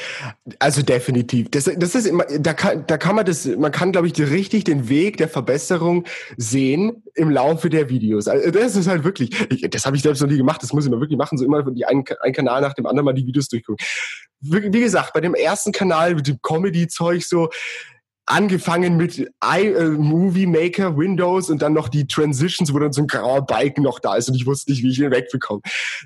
Also 0.60 0.82
definitiv. 0.82 1.50
Das, 1.52 1.66
das 1.66 1.96
ist 1.96 2.06
immer, 2.06 2.26
da 2.40 2.54
kann, 2.54 2.86
da 2.88 2.98
kann 2.98 3.16
man 3.16 3.26
das, 3.26 3.46
man 3.46 3.72
kann, 3.72 3.92
glaube 3.92 4.08
ich, 4.08 4.20
richtig 4.20 4.64
den 4.64 4.90
Weg 4.90 5.18
der 5.18 5.30
Verbesserung 5.30 6.06
sehen 6.38 7.04
im 7.16 7.30
Laufe 7.30 7.70
der 7.70 7.90
Videos. 7.90 8.28
Also 8.28 8.52
das 8.52 8.76
ist 8.76 8.88
halt 8.88 9.04
wirklich, 9.04 9.32
ich, 9.52 9.70
das 9.70 9.86
habe 9.86 9.96
ich 9.96 10.04
selbst 10.04 10.22
noch 10.22 10.30
nie 10.30 10.38
gemacht, 10.38 10.62
das 10.62 10.74
muss 10.74 10.86
ich 10.86 10.92
mal 10.92 11.00
wirklich 11.00 11.18
machen, 11.18 11.38
so 11.38 11.46
immer 11.46 11.64
die 11.64 11.86
einen, 11.86 12.04
einen 12.22 12.34
Kanal 12.34 12.62
nach 12.62 12.74
dem 12.74 12.86
anderen 12.86 13.06
mal 13.06 13.14
die 13.14 13.26
Videos 13.26 13.48
durchgucken. 13.48 13.86
Wie, 14.42 14.72
wie 14.72 14.82
gesagt, 14.82 15.14
bei 15.14 15.22
dem 15.22 15.34
ersten 15.34 15.72
Kanal 15.72 16.16
mit 16.16 16.28
dem 16.28 16.42
Comedy-Zeug 16.42 17.24
so, 17.24 17.50
angefangen 18.26 18.98
mit 18.98 19.20
I, 19.20 19.68
äh, 19.68 19.90
Movie 19.90 20.48
Maker, 20.48 20.98
Windows 20.98 21.50
und 21.50 21.62
dann 21.62 21.74
noch 21.74 21.90
die 21.90 22.08
Transitions, 22.08 22.74
wo 22.74 22.80
dann 22.80 22.92
so 22.92 23.02
ein 23.02 23.08
grauer 23.08 23.46
Balken 23.46 23.84
noch 23.84 24.00
da 24.00 24.16
ist 24.16 24.30
und 24.30 24.36
ich 24.36 24.46
wusste 24.46 24.72
nicht, 24.72 24.84
wie 24.84 24.90
ich 24.90 25.00
ihn 25.00 25.12
wegbekomme. 25.12 25.62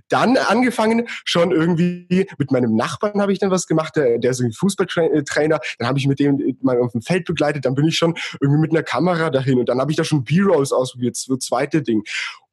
Dann 0.10 0.38
angefangen 0.38 1.08
schon 1.24 1.52
irgendwie 1.52 2.28
mit 2.38 2.52
meinem 2.52 2.76
Nachbarn 2.76 3.22
habe 3.22 3.32
ich 3.32 3.40
dann 3.40 3.52
was 3.52 3.68
gemacht, 3.68 3.96
der, 3.96 4.20
der 4.20 4.32
ist 4.32 4.42
ein 4.42 4.52
Fußballtrainer, 4.52 5.60
dann 5.78 5.88
habe 5.88 6.00
ich 6.00 6.08
mit 6.08 6.20
dem 6.20 6.58
mal 6.62 6.80
auf 6.80 6.92
dem 6.92 7.02
Feld 7.02 7.26
begleitet, 7.26 7.66
dann 7.66 7.76
bin 7.76 7.88
ich 7.88 7.98
schon 7.98 8.16
irgendwie 8.42 8.62
mit 8.62 8.72
einer 8.72 8.84
Kamera 8.84 9.30
dahin 9.30 9.60
und 9.60 9.70
dann 9.70 9.80
habe 9.80 9.92
ich 9.92 9.98
da 9.98 10.04
schon 10.04 10.24
B-Rolls 10.24 10.72
ausprobiert, 10.72 11.16
so 11.16 11.38
zweite 11.38 11.82
Ding. 11.82 12.04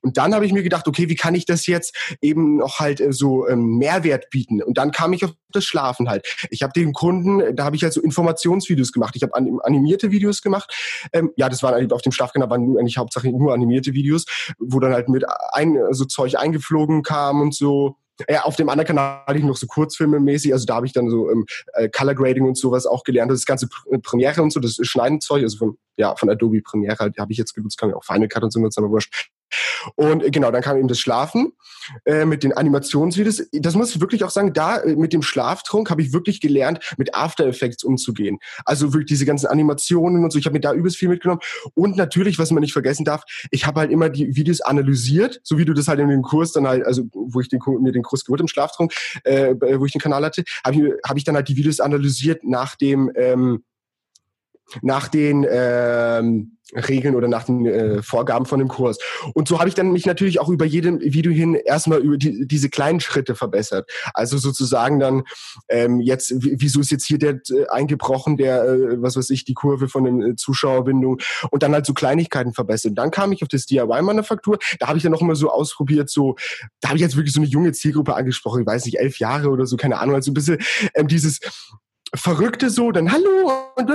Und 0.06 0.16
dann 0.18 0.34
habe 0.34 0.46
ich 0.46 0.52
mir 0.52 0.62
gedacht, 0.62 0.86
okay, 0.86 1.08
wie 1.08 1.16
kann 1.16 1.34
ich 1.34 1.46
das 1.46 1.66
jetzt 1.66 2.16
eben 2.20 2.58
noch 2.58 2.78
halt 2.78 3.00
äh, 3.00 3.12
so 3.12 3.48
ähm, 3.48 3.76
Mehrwert 3.76 4.30
bieten? 4.30 4.62
Und 4.62 4.78
dann 4.78 4.92
kam 4.92 5.12
ich 5.12 5.24
auf 5.24 5.32
das 5.50 5.64
Schlafen 5.64 6.08
halt. 6.08 6.24
Ich 6.50 6.62
habe 6.62 6.72
den 6.72 6.92
Kunden, 6.92 7.56
da 7.56 7.64
habe 7.64 7.74
ich 7.74 7.82
halt 7.82 7.92
so 7.92 8.00
Informationsvideos 8.00 8.92
gemacht. 8.92 9.16
Ich 9.16 9.22
habe 9.24 9.34
animierte 9.34 10.12
Videos 10.12 10.42
gemacht. 10.42 10.72
Ähm, 11.12 11.32
ja, 11.36 11.48
das 11.48 11.64
waren 11.64 11.90
auf 11.90 12.02
dem 12.02 12.12
Schlafkanal 12.12 12.48
waren 12.50 12.78
eigentlich 12.78 12.98
hauptsächlich 12.98 13.32
nur 13.32 13.52
animierte 13.52 13.94
Videos, 13.94 14.26
wo 14.58 14.78
dann 14.78 14.92
halt 14.92 15.08
mit 15.08 15.24
ein 15.52 15.76
so 15.90 16.04
Zeug 16.04 16.36
eingeflogen 16.38 17.02
kam 17.02 17.40
und 17.40 17.52
so. 17.52 17.96
Ja, 18.28 18.44
auf 18.44 18.56
dem 18.56 18.68
anderen 18.68 18.86
Kanal 18.86 19.22
hatte 19.26 19.38
ich 19.38 19.44
noch 19.44 19.56
so 19.56 19.66
Kurzfilme 19.66 20.20
mäßig, 20.20 20.52
also 20.52 20.64
da 20.64 20.76
habe 20.76 20.86
ich 20.86 20.92
dann 20.92 21.10
so 21.10 21.30
ähm, 21.30 21.44
äh, 21.74 21.88
Color 21.90 22.14
Grading 22.14 22.44
und 22.44 22.56
sowas 22.56 22.86
auch 22.86 23.04
gelernt. 23.04 23.30
Das 23.30 23.44
ganze 23.44 23.68
Premiere 24.02 24.42
und 24.42 24.52
so, 24.52 24.60
das 24.60 24.78
Schneidenzeug, 24.80 25.42
also 25.42 25.58
von, 25.58 25.78
ja, 25.98 26.14
von 26.16 26.30
Adobe 26.30 26.62
Premiere 26.62 26.96
halt, 26.98 27.18
habe 27.18 27.32
ich 27.32 27.38
jetzt 27.38 27.54
genutzt, 27.54 27.76
kann 27.76 27.90
ich 27.90 27.94
auch 27.94 28.04
Final 28.04 28.28
Cut 28.28 28.42
und 28.44 28.52
so 28.52 28.60
nutzen, 28.60 28.82
aber 28.82 28.90
wurscht. 28.90 29.30
Und 29.94 30.24
äh, 30.24 30.30
genau, 30.30 30.50
dann 30.50 30.62
kam 30.62 30.76
eben 30.76 30.88
das 30.88 30.98
Schlafen 30.98 31.52
äh, 32.04 32.24
mit 32.24 32.42
den 32.42 32.52
Animationsvideos. 32.52 33.42
Das 33.52 33.74
muss 33.74 33.94
ich 33.94 34.00
wirklich 34.00 34.24
auch 34.24 34.30
sagen, 34.30 34.52
da 34.52 34.78
äh, 34.78 34.96
mit 34.96 35.12
dem 35.12 35.22
Schlaftrunk 35.22 35.90
habe 35.90 36.02
ich 36.02 36.12
wirklich 36.12 36.40
gelernt, 36.40 36.94
mit 36.96 37.14
After 37.14 37.46
Effects 37.46 37.84
umzugehen. 37.84 38.38
Also 38.64 38.92
wirklich 38.92 39.06
diese 39.06 39.26
ganzen 39.26 39.46
Animationen 39.46 40.24
und 40.24 40.32
so. 40.32 40.38
Ich 40.38 40.46
habe 40.46 40.54
mir 40.54 40.60
da 40.60 40.72
übelst 40.72 40.96
viel 40.96 41.08
mitgenommen. 41.08 41.40
Und 41.74 41.96
natürlich, 41.96 42.38
was 42.38 42.50
man 42.50 42.60
nicht 42.60 42.72
vergessen 42.72 43.04
darf, 43.04 43.22
ich 43.50 43.66
habe 43.66 43.80
halt 43.80 43.90
immer 43.90 44.08
die 44.08 44.36
Videos 44.36 44.60
analysiert, 44.60 45.40
so 45.42 45.58
wie 45.58 45.64
du 45.64 45.74
das 45.74 45.88
halt 45.88 46.00
in 46.00 46.08
dem 46.08 46.22
Kurs 46.22 46.52
dann 46.52 46.66
halt, 46.66 46.84
also 46.84 47.04
wo 47.12 47.40
ich 47.40 47.48
den, 47.48 47.60
mir 47.80 47.92
den 47.92 48.02
Kurs 48.02 48.24
geholt 48.24 48.40
im 48.40 48.48
Schlaftrunk, 48.48 48.92
äh, 49.24 49.54
wo 49.78 49.86
ich 49.86 49.92
den 49.92 50.00
Kanal 50.00 50.24
hatte, 50.24 50.44
habe 50.64 50.76
ich, 50.76 50.82
hab 51.06 51.16
ich 51.16 51.24
dann 51.24 51.36
halt 51.36 51.48
die 51.48 51.56
Videos 51.56 51.80
analysiert 51.80 52.44
nach 52.44 52.76
dem 52.76 53.10
ähm, 53.14 53.62
nach 54.82 55.08
den 55.08 55.46
ähm, 55.48 56.56
Regeln 56.74 57.14
oder 57.14 57.28
nach 57.28 57.44
den 57.44 57.64
äh, 57.64 58.02
Vorgaben 58.02 58.44
von 58.44 58.58
dem 58.58 58.68
Kurs. 58.68 58.98
Und 59.34 59.46
so 59.46 59.60
habe 59.60 59.68
ich 59.68 59.74
dann 59.74 59.92
mich 59.92 60.04
natürlich 60.04 60.40
auch 60.40 60.48
über 60.48 60.64
jedem 60.64 61.00
Video 61.00 61.30
hin 61.30 61.54
erstmal 61.54 62.00
über 62.00 62.16
die, 62.16 62.46
diese 62.46 62.68
kleinen 62.68 62.98
Schritte 62.98 63.36
verbessert. 63.36 63.88
Also 64.14 64.36
sozusagen 64.38 64.98
dann 64.98 65.22
ähm, 65.68 66.00
jetzt, 66.00 66.34
wieso 66.38 66.80
ist 66.80 66.90
jetzt 66.90 67.06
hier 67.06 67.18
der 67.18 67.40
äh, 67.50 67.66
eingebrochen, 67.68 68.36
der, 68.36 68.64
äh, 68.64 69.00
was 69.02 69.16
weiß 69.16 69.30
ich, 69.30 69.44
die 69.44 69.54
Kurve 69.54 69.88
von 69.88 70.04
den 70.04 70.22
äh, 70.22 70.36
Zuschauerbindung 70.36 71.18
und 71.50 71.62
dann 71.62 71.72
halt 71.72 71.86
so 71.86 71.94
Kleinigkeiten 71.94 72.52
verbessert. 72.52 72.92
Dann 72.96 73.12
kam 73.12 73.30
ich 73.30 73.42
auf 73.42 73.48
das 73.48 73.66
DIY-Manufaktur, 73.66 74.58
da 74.80 74.88
habe 74.88 74.98
ich 74.98 75.04
dann 75.04 75.12
noch 75.12 75.20
mal 75.20 75.36
so 75.36 75.50
ausprobiert, 75.50 76.10
so, 76.10 76.34
da 76.80 76.88
habe 76.88 76.98
ich 76.98 77.02
jetzt 77.02 77.16
wirklich 77.16 77.32
so 77.32 77.40
eine 77.40 77.48
junge 77.48 77.72
Zielgruppe 77.72 78.14
angesprochen, 78.14 78.62
ich 78.62 78.66
weiß 78.66 78.86
nicht, 78.86 78.98
elf 78.98 79.18
Jahre 79.20 79.50
oder 79.50 79.66
so, 79.66 79.76
keine 79.76 79.98
Ahnung, 79.98 80.16
also 80.16 80.32
ein 80.32 80.34
bisschen 80.34 80.58
ähm, 80.94 81.06
dieses 81.06 81.40
Verrückte 82.14 82.70
so, 82.70 82.92
dann 82.92 83.10
Hallo 83.10 83.52
und, 83.76 83.90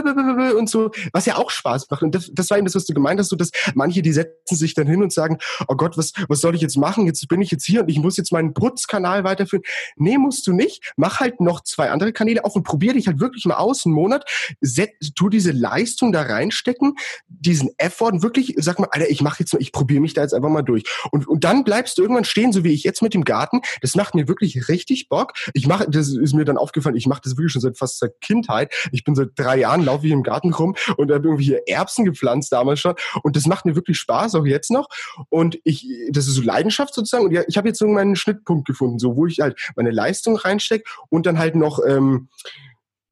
und 0.58 0.70
so, 0.70 0.92
was 1.14 1.26
ja 1.26 1.38
auch 1.38 1.50
Spaß 1.50 1.90
macht. 1.90 2.04
Und 2.04 2.14
das, 2.14 2.30
das 2.34 2.50
war 2.50 2.58
eben 2.58 2.66
das, 2.66 2.76
was 2.76 2.86
du 2.86 2.94
gemeint 2.94 3.20
hast, 3.20 3.30
so 3.30 3.36
dass 3.36 3.52
manche, 3.74 4.02
die 4.02 4.12
setzen 4.12 4.56
sich 4.56 4.74
dann 4.74 4.86
hin 4.86 5.02
und 5.02 5.14
sagen, 5.14 5.38
oh 5.68 5.76
Gott, 5.76 5.98
was, 5.98 6.12
was 6.28 6.42
soll 6.42 6.54
ich 6.56 6.62
jetzt 6.62 6.78
machen? 6.78 7.06
Jetzt 7.06 7.26
bin 7.30 7.42
ich 7.42 7.52
jetzt 7.52 7.66
hier 7.66 7.82
und 7.82 7.90
ich 7.90 8.00
muss 8.00 8.18
jetzt 8.18 8.34
meinen 8.34 8.54
Putzkanal 8.54 9.24
weiterführen. 9.24 9.64
Nee, 9.96 10.18
musst 10.18 10.46
du 10.46 10.54
nicht. 10.54 10.94
Mach 10.98 11.22
halt 11.22 11.40
noch 11.40 11.62
zwei 11.62 11.90
andere 11.90 12.12
Kanäle 12.12 12.44
auf 12.44 12.56
und 12.56 12.64
probier 12.64 12.94
dich 12.94 13.08
halt 13.08 13.20
wirklich 13.20 13.46
mal 13.46 13.56
aus, 13.56 13.86
einen 13.86 13.96
Monat. 13.96 14.30
Set, 14.60 14.92
tu 15.16 15.30
diese 15.30 15.52
Leistung 15.52 16.12
da 16.12 16.24
reinstecken, 16.24 16.96
diesen 17.30 17.70
Effort 17.78 18.12
und 18.12 18.24
wirklich, 18.24 18.56
sag 18.58 18.78
mal, 18.80 18.90
Alter, 18.92 19.10
ich 19.10 19.22
mach 19.22 19.40
jetzt 19.40 19.54
mal, 19.54 19.62
ich 19.62 19.72
probiere 19.72 20.02
mich 20.02 20.14
da 20.14 20.22
jetzt 20.22 20.34
einfach 20.34 20.50
mal 20.50 20.64
durch. 20.64 20.84
Und, 21.12 21.28
und 21.28 21.44
dann 21.46 21.64
bleibst 21.64 21.98
du 21.98 22.02
irgendwann 22.02 22.26
stehen, 22.26 22.52
so 22.52 22.66
wie 22.66 22.74
ich 22.74 22.84
jetzt 22.84 23.02
mit 23.02 23.14
dem 23.14 23.24
Garten. 23.24 23.62
Das 23.82 23.96
macht 23.96 24.16
mir 24.16 24.28
wirklich 24.28 24.68
richtig 24.68 25.08
Bock. 25.08 25.34
Ich 25.54 25.66
mache, 25.66 25.90
das 25.90 26.10
ist 26.10 26.34
mir 26.34 26.44
dann 26.44 26.58
aufgefallen, 26.58 26.96
ich 26.98 27.08
mache 27.08 27.22
das 27.24 27.38
wirklich 27.38 27.54
schon 27.54 27.62
seit 27.62 27.78
fast 27.78 28.01
der 28.02 28.10
Kindheit. 28.22 28.74
Ich 28.92 29.04
bin 29.04 29.16
seit 29.16 29.30
drei 29.36 29.60
Jahren, 29.60 29.86
laufe 29.86 30.06
ich 30.06 30.12
im 30.12 30.24
Garten 30.24 30.54
rum 30.54 30.76
und 30.98 31.12
habe 31.12 31.28
irgendwie 31.28 31.46
hier 31.46 31.62
Erbsen 31.68 32.06
gepflanzt 32.06 32.52
damals 32.52 32.80
schon. 32.80 32.96
Und 33.24 33.36
das 33.36 33.46
macht 33.46 33.66
mir 33.66 33.76
wirklich 33.76 33.98
Spaß, 33.98 34.36
auch 34.36 34.46
jetzt 34.46 34.72
noch. 34.72 34.88
Und 35.30 35.60
ich, 35.64 35.88
das 36.10 36.28
ist 36.28 36.36
so 36.36 36.42
Leidenschaft 36.42 36.94
sozusagen. 36.94 37.26
Und 37.26 37.46
ich 37.48 37.58
habe 37.58 37.68
jetzt 37.68 37.80
so 37.80 37.88
meinen 37.88 38.16
Schnittpunkt 38.16 38.68
gefunden, 38.68 39.00
so 39.00 39.16
wo 39.16 39.26
ich 39.26 39.40
halt 39.40 39.60
meine 39.76 39.92
Leistung 39.92 40.36
reinstecke 40.36 40.84
und 41.10 41.26
dann 41.26 41.38
halt 41.38 41.56
noch 41.56 41.80
ähm, 41.86 42.30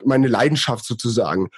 meine 0.04 0.28
Leidenschaft 0.28 0.86
sozusagen. 0.86 1.50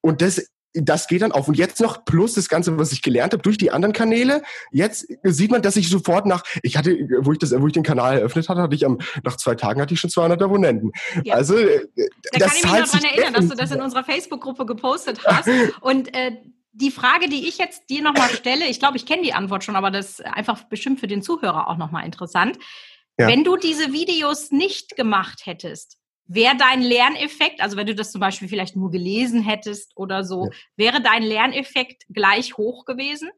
Und 0.00 0.22
das 0.22 0.46
das 0.74 1.06
geht 1.06 1.22
dann 1.22 1.32
auf. 1.32 1.48
Und 1.48 1.56
jetzt 1.56 1.80
noch 1.80 2.04
plus 2.04 2.34
das 2.34 2.48
Ganze, 2.48 2.78
was 2.78 2.92
ich 2.92 3.02
gelernt 3.02 3.32
habe 3.32 3.42
durch 3.42 3.58
die 3.58 3.70
anderen 3.70 3.92
Kanäle. 3.92 4.42
Jetzt 4.70 5.06
sieht 5.22 5.50
man, 5.50 5.62
dass 5.62 5.76
ich 5.76 5.88
sofort 5.88 6.26
nach, 6.26 6.42
ich 6.62 6.76
hatte, 6.76 6.96
wo 7.20 7.32
ich 7.32 7.38
das, 7.38 7.52
wo 7.58 7.66
ich 7.66 7.72
den 7.72 7.82
Kanal 7.82 8.18
eröffnet 8.18 8.48
hatte, 8.48 8.62
hatte 8.62 8.74
ich 8.74 8.86
am, 8.86 8.98
nach 9.24 9.36
zwei 9.36 9.54
Tagen 9.54 9.80
hatte 9.80 9.94
ich 9.94 10.00
schon 10.00 10.10
200 10.10 10.42
Abonnenten. 10.42 10.92
Ja. 11.24 11.34
Also, 11.34 11.56
äh, 11.56 11.86
da 12.32 12.38
das 12.38 12.48
kann 12.48 12.56
ich 12.56 12.62
mich 12.62 12.72
noch 12.72 13.00
daran 13.00 13.04
erinnern, 13.04 13.34
dass 13.34 13.48
du 13.48 13.56
das 13.56 13.70
in 13.70 13.80
unserer 13.80 14.04
Facebook-Gruppe 14.04 14.66
gepostet 14.66 15.20
hast. 15.24 15.48
Und, 15.80 16.14
äh, 16.14 16.32
die 16.74 16.90
Frage, 16.90 17.28
die 17.28 17.48
ich 17.48 17.58
jetzt 17.58 17.90
dir 17.90 18.02
nochmal 18.02 18.30
stelle, 18.30 18.64
ich 18.64 18.78
glaube, 18.78 18.96
ich 18.96 19.04
kenne 19.04 19.22
die 19.22 19.34
Antwort 19.34 19.62
schon, 19.62 19.76
aber 19.76 19.90
das 19.90 20.20
ist 20.20 20.24
einfach 20.24 20.64
bestimmt 20.64 21.00
für 21.00 21.06
den 21.06 21.22
Zuhörer 21.22 21.68
auch 21.68 21.76
nochmal 21.76 22.06
interessant. 22.06 22.58
Ja. 23.18 23.28
Wenn 23.28 23.44
du 23.44 23.58
diese 23.58 23.92
Videos 23.92 24.50
nicht 24.50 24.96
gemacht 24.96 25.42
hättest, 25.44 25.98
Wäre 26.26 26.56
dein 26.56 26.82
Lerneffekt, 26.82 27.60
also 27.60 27.76
wenn 27.76 27.86
du 27.86 27.94
das 27.94 28.12
zum 28.12 28.20
Beispiel 28.20 28.48
vielleicht 28.48 28.76
nur 28.76 28.90
gelesen 28.90 29.42
hättest 29.42 29.92
oder 29.96 30.24
so, 30.24 30.46
ja. 30.46 30.50
wäre 30.76 31.02
dein 31.02 31.22
Lerneffekt 31.22 32.04
gleich 32.08 32.56
hoch 32.56 32.84
gewesen? 32.84 33.30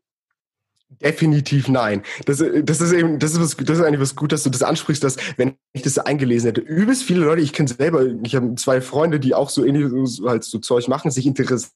Definitiv 1.01 1.69
nein. 1.69 2.03
Das, 2.27 2.39
das 2.63 2.81
ist 2.81 2.93
eben, 2.93 3.19
das 3.19 3.33
ist 3.33 3.41
was, 3.41 3.57
das 3.57 3.79
ist 3.79 3.85
eigentlich 3.85 4.01
was 4.01 4.15
gut, 4.15 4.33
dass 4.33 4.45
du 4.45 4.51
das 4.51 4.63
ansprichst, 4.63 5.03
dass 5.03 5.17
wenn 5.37 5.57
ich 5.73 5.83
das 5.83 5.99
eingelesen 5.99 6.49
hätte, 6.49 6.61
übelst 6.61 7.03
viele 7.03 7.25
Leute, 7.25 7.43
ich 7.43 7.53
kenne 7.53 7.69
selber, 7.69 8.07
ich 8.23 8.37
habe 8.37 8.55
zwei 8.57 8.81
Freunde, 8.81 9.19
die 9.19 9.35
auch 9.35 9.51
so 9.51 9.65
ähnlich 9.65 10.21
halt 10.25 10.45
so 10.45 10.59
Zeug 10.59 10.87
machen, 10.89 11.11
sich 11.11 11.27
interessieren, 11.27 11.71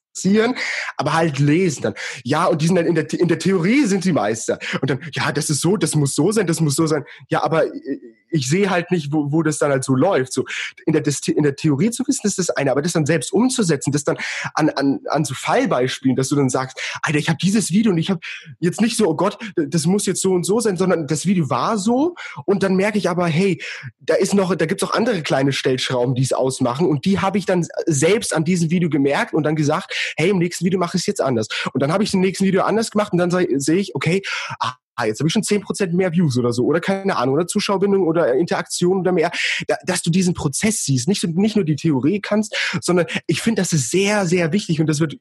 aber 0.97 1.13
halt 1.13 1.39
lesen 1.39 1.83
dann. 1.83 1.93
Ja, 2.23 2.45
und 2.45 2.61
die 2.61 2.67
sind 2.67 2.75
dann 2.75 2.85
in 2.85 2.95
der, 2.95 3.11
in 3.13 3.27
der 3.27 3.39
Theorie 3.39 3.85
sind 3.85 4.03
sie 4.03 4.13
Meister. 4.13 4.59
Und 4.81 4.89
dann, 4.89 4.99
ja, 5.13 5.31
das 5.31 5.49
ist 5.49 5.61
so, 5.61 5.77
das 5.77 5.95
muss 5.95 6.15
so 6.15 6.31
sein, 6.31 6.47
das 6.47 6.59
muss 6.61 6.75
so 6.75 6.87
sein. 6.87 7.05
Ja, 7.29 7.43
aber 7.43 7.65
ich 8.31 8.47
sehe 8.47 8.69
halt 8.69 8.91
nicht, 8.91 9.11
wo, 9.11 9.31
wo 9.31 9.43
das 9.43 9.57
dann 9.57 9.71
halt 9.71 9.83
so 9.83 9.95
läuft. 9.95 10.33
So 10.33 10.45
in 10.85 10.93
der, 10.93 11.03
in 11.27 11.43
der 11.43 11.55
Theorie 11.55 11.91
zu 11.91 12.03
wissen, 12.07 12.27
ist 12.27 12.37
das 12.37 12.49
eine, 12.49 12.71
aber 12.71 12.81
das 12.81 12.93
dann 12.93 13.05
selbst 13.05 13.31
umzusetzen, 13.33 13.91
das 13.91 14.03
dann 14.03 14.17
an, 14.53 14.69
an, 14.69 14.99
an 15.09 15.25
so 15.25 15.33
Fallbeispielen, 15.33 16.15
dass 16.15 16.29
du 16.29 16.35
dann 16.35 16.49
sagst, 16.49 16.79
Alter, 17.01 17.19
ich 17.19 17.29
habe 17.29 17.37
dieses 17.41 17.71
Video 17.71 17.91
und 17.91 17.97
ich 17.97 18.09
habe 18.09 18.19
jetzt 18.59 18.81
nicht 18.81 18.97
so, 18.97 19.07
oh 19.07 19.15
Gott, 19.15 19.37
das 19.55 19.85
muss 19.85 20.05
jetzt 20.05 20.21
so 20.21 20.31
und 20.31 20.45
so 20.45 20.59
sein, 20.59 20.77
sondern 20.77 21.07
das 21.07 21.25
Video 21.25 21.49
war 21.49 21.77
so 21.77 22.15
und 22.45 22.63
dann 22.63 22.75
merke 22.75 22.97
ich 22.97 23.09
aber, 23.09 23.27
hey, 23.27 23.61
da 23.99 24.15
ist 24.15 24.33
noch, 24.33 24.55
da 24.55 24.65
gibt's 24.65 24.83
auch 24.83 24.93
andere 24.93 25.21
kleine 25.21 25.53
Stellschrauben, 25.53 26.15
die 26.15 26.23
es 26.23 26.33
ausmachen 26.33 26.87
und 26.87 27.05
die 27.05 27.19
habe 27.19 27.37
ich 27.37 27.45
dann 27.45 27.65
selbst 27.85 28.35
an 28.35 28.43
diesem 28.43 28.69
Video 28.69 28.89
gemerkt 28.89 29.33
und 29.33 29.43
dann 29.43 29.55
gesagt, 29.55 29.93
hey, 30.17 30.29
im 30.29 30.37
nächsten 30.37 30.65
Video 30.65 30.79
mache 30.79 30.97
ich 30.97 31.01
es 31.01 31.07
jetzt 31.07 31.21
anders. 31.21 31.47
Und 31.73 31.81
dann 31.81 31.91
habe 31.91 32.03
ich 32.03 32.13
im 32.13 32.21
nächsten 32.21 32.45
Video 32.45 32.63
anders 32.63 32.91
gemacht 32.91 33.13
und 33.13 33.19
dann 33.19 33.31
sehe 33.31 33.77
ich, 33.77 33.95
okay, 33.95 34.21
ah, 34.59 34.73
ah, 34.99 35.05
jetzt 35.05 35.19
habe 35.19 35.27
ich 35.27 35.33
schon 35.33 35.43
zehn 35.43 35.61
Prozent 35.61 35.93
mehr 35.93 36.11
Views 36.11 36.37
oder 36.37 36.51
so 36.51 36.65
oder 36.65 36.81
keine 36.81 37.15
Ahnung 37.15 37.35
oder 37.35 37.47
Zuschauerbindung 37.47 38.05
oder 38.07 38.33
Interaktion 38.33 38.99
oder 38.99 39.11
mehr, 39.11 39.31
da, 39.67 39.77
dass 39.85 40.01
du 40.01 40.09
diesen 40.09 40.33
Prozess 40.33 40.83
siehst, 40.83 41.07
nicht, 41.07 41.23
nicht 41.23 41.55
nur 41.55 41.65
die 41.65 41.75
Theorie 41.75 42.19
kannst, 42.19 42.55
sondern 42.81 43.05
ich 43.27 43.41
finde, 43.41 43.61
das 43.61 43.73
ist 43.73 43.89
sehr, 43.89 44.25
sehr 44.25 44.51
wichtig 44.51 44.79
und 44.81 44.87
das 44.87 44.99
wird 44.99 45.15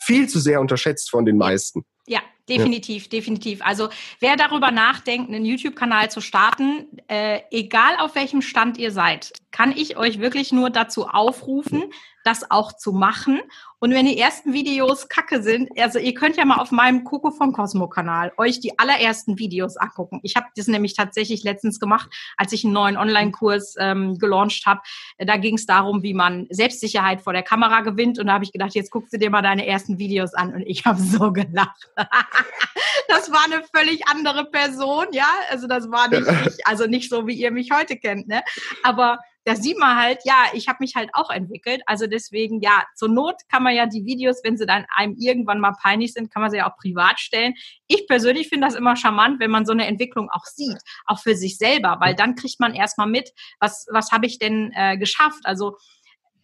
viel 0.00 0.28
zu 0.28 0.38
sehr 0.38 0.60
unterschätzt 0.60 1.10
von 1.10 1.24
den 1.24 1.36
meisten. 1.36 1.84
Ja, 2.06 2.20
definitiv, 2.48 3.04
ja. 3.04 3.08
definitiv. 3.08 3.60
Also 3.62 3.88
wer 4.20 4.36
darüber 4.36 4.70
nachdenkt, 4.70 5.28
einen 5.28 5.44
YouTube-Kanal 5.44 6.10
zu 6.10 6.20
starten, 6.20 6.86
äh, 7.08 7.40
egal 7.50 7.96
auf 7.98 8.14
welchem 8.14 8.42
Stand 8.42 8.78
ihr 8.78 8.92
seid, 8.92 9.32
kann 9.50 9.72
ich 9.72 9.96
euch 9.96 10.20
wirklich 10.20 10.52
nur 10.52 10.70
dazu 10.70 11.08
aufrufen, 11.08 11.90
das 12.26 12.50
auch 12.50 12.72
zu 12.72 12.92
machen. 12.92 13.40
Und 13.78 13.92
wenn 13.92 14.06
die 14.06 14.18
ersten 14.18 14.52
Videos 14.52 15.08
kacke 15.08 15.42
sind, 15.42 15.70
also 15.78 15.98
ihr 15.98 16.14
könnt 16.14 16.36
ja 16.36 16.44
mal 16.44 16.56
auf 16.56 16.72
meinem 16.72 17.04
Coco 17.04 17.30
vom 17.30 17.52
Cosmo 17.52 17.88
Kanal 17.88 18.32
euch 18.36 18.58
die 18.58 18.78
allerersten 18.78 19.38
Videos 19.38 19.76
angucken. 19.76 20.20
Ich 20.22 20.34
habe 20.34 20.46
das 20.56 20.66
nämlich 20.66 20.94
tatsächlich 20.94 21.44
letztens 21.44 21.78
gemacht, 21.78 22.10
als 22.36 22.52
ich 22.52 22.64
einen 22.64 22.72
neuen 22.72 22.96
Online-Kurs 22.96 23.76
ähm, 23.78 24.18
gelauncht 24.18 24.66
habe. 24.66 24.80
Da 25.18 25.36
ging 25.36 25.54
es 25.54 25.66
darum, 25.66 26.02
wie 26.02 26.14
man 26.14 26.46
Selbstsicherheit 26.50 27.20
vor 27.20 27.32
der 27.32 27.42
Kamera 27.42 27.82
gewinnt. 27.82 28.18
Und 28.18 28.26
da 28.26 28.32
habe 28.32 28.44
ich 28.44 28.52
gedacht, 28.52 28.74
jetzt 28.74 28.90
guckst 28.90 29.12
du 29.12 29.18
dir 29.18 29.30
mal 29.30 29.42
deine 29.42 29.66
ersten 29.66 29.98
Videos 29.98 30.34
an. 30.34 30.54
Und 30.54 30.62
ich 30.62 30.84
habe 30.84 31.00
so 31.00 31.32
gelacht. 31.32 31.90
das 33.08 33.30
war 33.30 33.44
eine 33.44 33.62
völlig 33.74 34.08
andere 34.08 34.46
Person, 34.46 35.06
ja. 35.12 35.28
Also 35.50 35.66
das 35.66 35.90
war 35.90 36.08
nicht 36.08 36.26
ich, 36.46 36.66
also 36.66 36.86
nicht 36.86 37.10
so, 37.10 37.26
wie 37.26 37.34
ihr 37.34 37.50
mich 37.50 37.70
heute 37.70 37.96
kennt, 37.96 38.26
ne? 38.26 38.42
Aber 38.82 39.18
da 39.46 39.54
sieht 39.54 39.78
man 39.78 39.96
halt, 39.96 40.18
ja, 40.24 40.46
ich 40.54 40.66
habe 40.66 40.78
mich 40.80 40.96
halt 40.96 41.10
auch 41.12 41.30
entwickelt. 41.30 41.80
Also 41.86 42.08
deswegen, 42.08 42.60
ja, 42.60 42.82
zur 42.96 43.08
Not 43.08 43.36
kann 43.48 43.62
man 43.62 43.76
ja 43.76 43.86
die 43.86 44.04
Videos, 44.04 44.40
wenn 44.42 44.56
sie 44.56 44.66
dann 44.66 44.86
einem 44.88 45.14
irgendwann 45.16 45.60
mal 45.60 45.72
peinlich 45.80 46.12
sind, 46.12 46.32
kann 46.32 46.42
man 46.42 46.50
sie 46.50 46.56
ja 46.56 46.68
auch 46.68 46.76
privat 46.76 47.20
stellen. 47.20 47.54
Ich 47.86 48.08
persönlich 48.08 48.48
finde 48.48 48.66
das 48.66 48.74
immer 48.74 48.96
charmant, 48.96 49.38
wenn 49.38 49.52
man 49.52 49.64
so 49.64 49.70
eine 49.70 49.86
Entwicklung 49.86 50.28
auch 50.32 50.44
sieht, 50.46 50.78
auch 51.04 51.20
für 51.20 51.36
sich 51.36 51.58
selber, 51.58 51.98
weil 52.00 52.16
dann 52.16 52.34
kriegt 52.34 52.58
man 52.58 52.74
erstmal 52.74 53.06
mit, 53.06 53.30
was, 53.60 53.86
was 53.92 54.10
habe 54.10 54.26
ich 54.26 54.40
denn 54.40 54.72
äh, 54.74 54.98
geschafft. 54.98 55.42
Also 55.44 55.76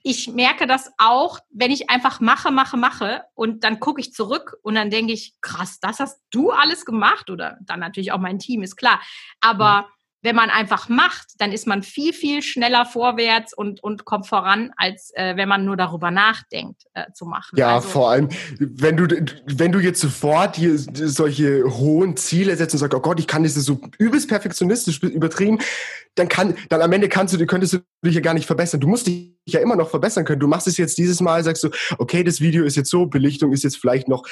ich 0.05 0.29
merke 0.29 0.69
das 0.69 0.93
auch, 0.99 1.41
wenn 1.51 1.73
ich 1.73 1.91
einfach 1.91 2.21
mache, 2.21 2.53
mache, 2.53 2.77
mache 2.77 3.25
und 3.35 3.65
dann 3.65 3.81
gucke 3.81 4.01
ich 4.01 4.13
zurück 4.13 4.55
und 4.63 4.77
dann 4.77 4.91
denke 4.91 5.13
ich, 5.13 5.35
krass, 5.41 5.81
das 5.81 5.99
hast 5.99 6.23
du 6.31 6.53
alles 6.53 6.85
gemacht 6.85 7.31
oder 7.31 7.59
dann 7.63 7.81
natürlich 7.81 8.13
auch 8.13 8.21
mein 8.21 8.39
Team, 8.39 8.63
ist 8.63 8.77
klar. 8.77 9.01
Aber 9.41 9.83
mhm 9.83 10.02
wenn 10.23 10.37
man 10.37 10.51
einfach 10.51 10.89
macht, 10.89 11.27
dann 11.39 11.53
ist 11.53 11.67
man 11.67 11.83
viel, 11.83 12.13
viel 12.13 12.43
schneller 12.43 12.87
vorwärts 12.87 13.53
und, 13.53 13.83
und 13.83 14.05
kommt 14.05 14.29
voran, 14.29 14.71
als 14.77 15.11
äh, 15.15 15.37
wenn 15.37 15.49
man 15.49 15.65
nur 15.65 15.77
darüber 15.77 16.11
nachdenkt, 16.11 16.85
äh, 16.95 17.13
zu 17.13 17.27
machen. 17.27 17.57
Ja, 17.59 17.77
also, 17.77 17.89
vor 17.89 18.11
allem, 18.11 18.29
wenn 18.59 18.97
du, 18.97 19.09
wenn 19.47 19.73
du 19.73 19.81
jetzt 19.81 20.01
sofort 20.01 20.57
hier 20.57 20.79
solche 20.79 21.65
hohen 21.65 22.17
Ziele 22.17 22.57
setzt 22.57 22.75
und 22.75 22.79
sagst, 22.79 22.95
oh 22.95 23.01
Gott, 23.01 23.19
ich 23.19 23.27
kann 23.27 23.43
das 23.43 23.55
so 23.55 23.81
übelst 23.99 24.29
perfektionistisch 24.29 25.03
übertrieben, 25.03 25.59
dann 26.15 26.29
kann, 26.29 26.55
dann 26.69 26.83
am 26.83 26.93
Ende 26.93 27.09
kannst 27.09 27.35
du, 27.35 27.47
könntest 27.47 27.73
du 27.73 27.79
dich 28.05 28.15
ja 28.15 28.21
gar 28.21 28.35
nicht 28.35 28.47
verbessern. 28.47 28.81
Du 28.81 28.87
musst 28.87 29.07
dich 29.07 29.33
ja 29.47 29.61
immer 29.61 29.77
noch 29.77 29.91
verbessern 29.91 30.25
können. 30.25 30.41
Du 30.41 30.47
machst 30.47 30.69
es 30.69 30.77
jetzt 30.77 30.99
dieses 30.99 31.21
Mal, 31.21 31.43
sagst 31.43 31.65
du, 31.65 31.71
okay, 31.99 32.23
das 32.23 32.41
Video 32.41 32.65
ist 32.65 32.77
jetzt 32.77 32.91
so, 32.91 33.07
Belichtung 33.07 33.53
ist 33.53 33.65
jetzt 33.65 33.79
vielleicht 33.79 34.09
noch, 34.09 34.25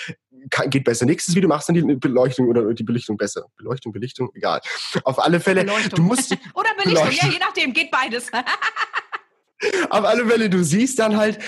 kann, 0.51 0.71
geht 0.71 0.85
besser. 0.85 1.07
Nächstes 1.07 1.35
Video 1.35 1.49
machst 1.49 1.69
du 1.69 1.73
dann 1.73 1.89
die 1.89 1.95
Beleuchtung 1.97 2.49
oder 2.49 2.73
die 2.73 2.83
Belichtung 2.83 3.17
besser. 3.17 3.47
Beleuchtung, 3.57 3.93
Belichtung, 3.93 4.31
egal. 4.35 4.61
Auf 5.05 5.19
alle 5.19 5.41
Fälle, 5.41 5.65
Beleuchtung. 5.65 5.97
du 5.97 6.03
musst. 6.03 6.33
oder 6.55 6.71
Belichtung, 6.77 7.05
Beleuchtung. 7.05 7.29
ja, 7.29 7.33
je 7.33 7.39
nachdem, 7.39 7.73
geht 7.73 7.91
beides. 7.91 8.31
Auf 9.91 10.05
alle 10.05 10.27
Fälle, 10.27 10.49
du 10.49 10.65
siehst 10.65 10.99
dann 10.99 11.17
halt, 11.19 11.39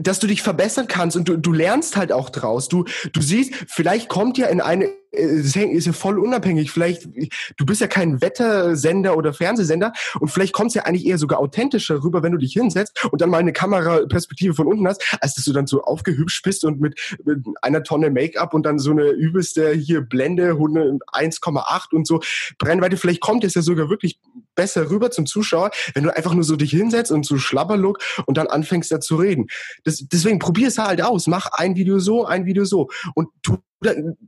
dass 0.00 0.18
du 0.18 0.26
dich 0.26 0.42
verbessern 0.42 0.86
kannst 0.88 1.16
und 1.16 1.28
du, 1.28 1.36
du 1.36 1.52
lernst 1.52 1.96
halt 1.96 2.12
auch 2.12 2.30
draus. 2.30 2.68
Du, 2.68 2.84
du 3.12 3.20
siehst, 3.20 3.54
vielleicht 3.68 4.08
kommt 4.08 4.38
ja 4.38 4.46
in 4.46 4.60
eine, 4.60 4.90
ist 5.10 5.56
ja 5.56 5.92
voll 5.92 6.18
unabhängig, 6.18 6.70
vielleicht, 6.70 7.08
du 7.56 7.66
bist 7.66 7.80
ja 7.80 7.86
kein 7.86 8.20
Wettersender 8.20 9.16
oder 9.16 9.32
Fernsehsender 9.32 9.92
und 10.20 10.28
vielleicht 10.28 10.52
kommt 10.52 10.70
es 10.70 10.74
ja 10.74 10.82
eigentlich 10.82 11.06
eher 11.06 11.18
sogar 11.18 11.38
authentischer 11.38 12.02
rüber, 12.02 12.22
wenn 12.22 12.32
du 12.32 12.38
dich 12.38 12.52
hinsetzt 12.52 13.08
und 13.10 13.20
dann 13.20 13.30
mal 13.30 13.38
eine 13.38 13.52
Kameraperspektive 13.52 14.54
von 14.54 14.66
unten 14.66 14.86
hast, 14.86 15.02
als 15.20 15.34
dass 15.34 15.44
du 15.44 15.52
dann 15.52 15.66
so 15.66 15.82
aufgehübscht 15.82 16.44
bist 16.44 16.64
und 16.64 16.80
mit, 16.80 17.16
mit 17.24 17.44
einer 17.62 17.82
Tonne 17.82 18.10
Make-up 18.10 18.52
und 18.52 18.64
dann 18.64 18.78
so 18.78 18.90
eine 18.90 19.10
übelste 19.10 19.72
hier 19.72 20.02
Blende 20.02 20.52
1,8 20.52 21.94
und 21.94 22.06
so 22.06 22.20
Brennweite, 22.58 22.96
vielleicht 22.96 23.20
kommt 23.20 23.44
es 23.44 23.54
ja 23.54 23.62
sogar 23.62 23.88
wirklich 23.88 24.18
besser 24.58 24.90
rüber 24.90 25.12
zum 25.12 25.24
Zuschauer, 25.24 25.70
wenn 25.94 26.02
du 26.02 26.14
einfach 26.14 26.34
nur 26.34 26.42
so 26.42 26.56
dich 26.56 26.72
hinsetzt 26.72 27.12
und 27.12 27.24
so 27.24 27.38
Schlabberlook 27.38 28.00
und 28.26 28.36
dann 28.36 28.48
anfängst 28.48 28.90
da 28.90 29.00
zu 29.00 29.16
reden. 29.16 29.46
Das, 29.84 30.04
deswegen 30.12 30.40
probier 30.40 30.66
es 30.66 30.78
halt 30.78 31.00
aus. 31.00 31.28
Mach 31.28 31.46
ein 31.52 31.76
Video 31.76 32.00
so, 32.00 32.26
ein 32.26 32.44
Video 32.44 32.64
so. 32.64 32.88
Und 33.14 33.28
tu 33.42 33.58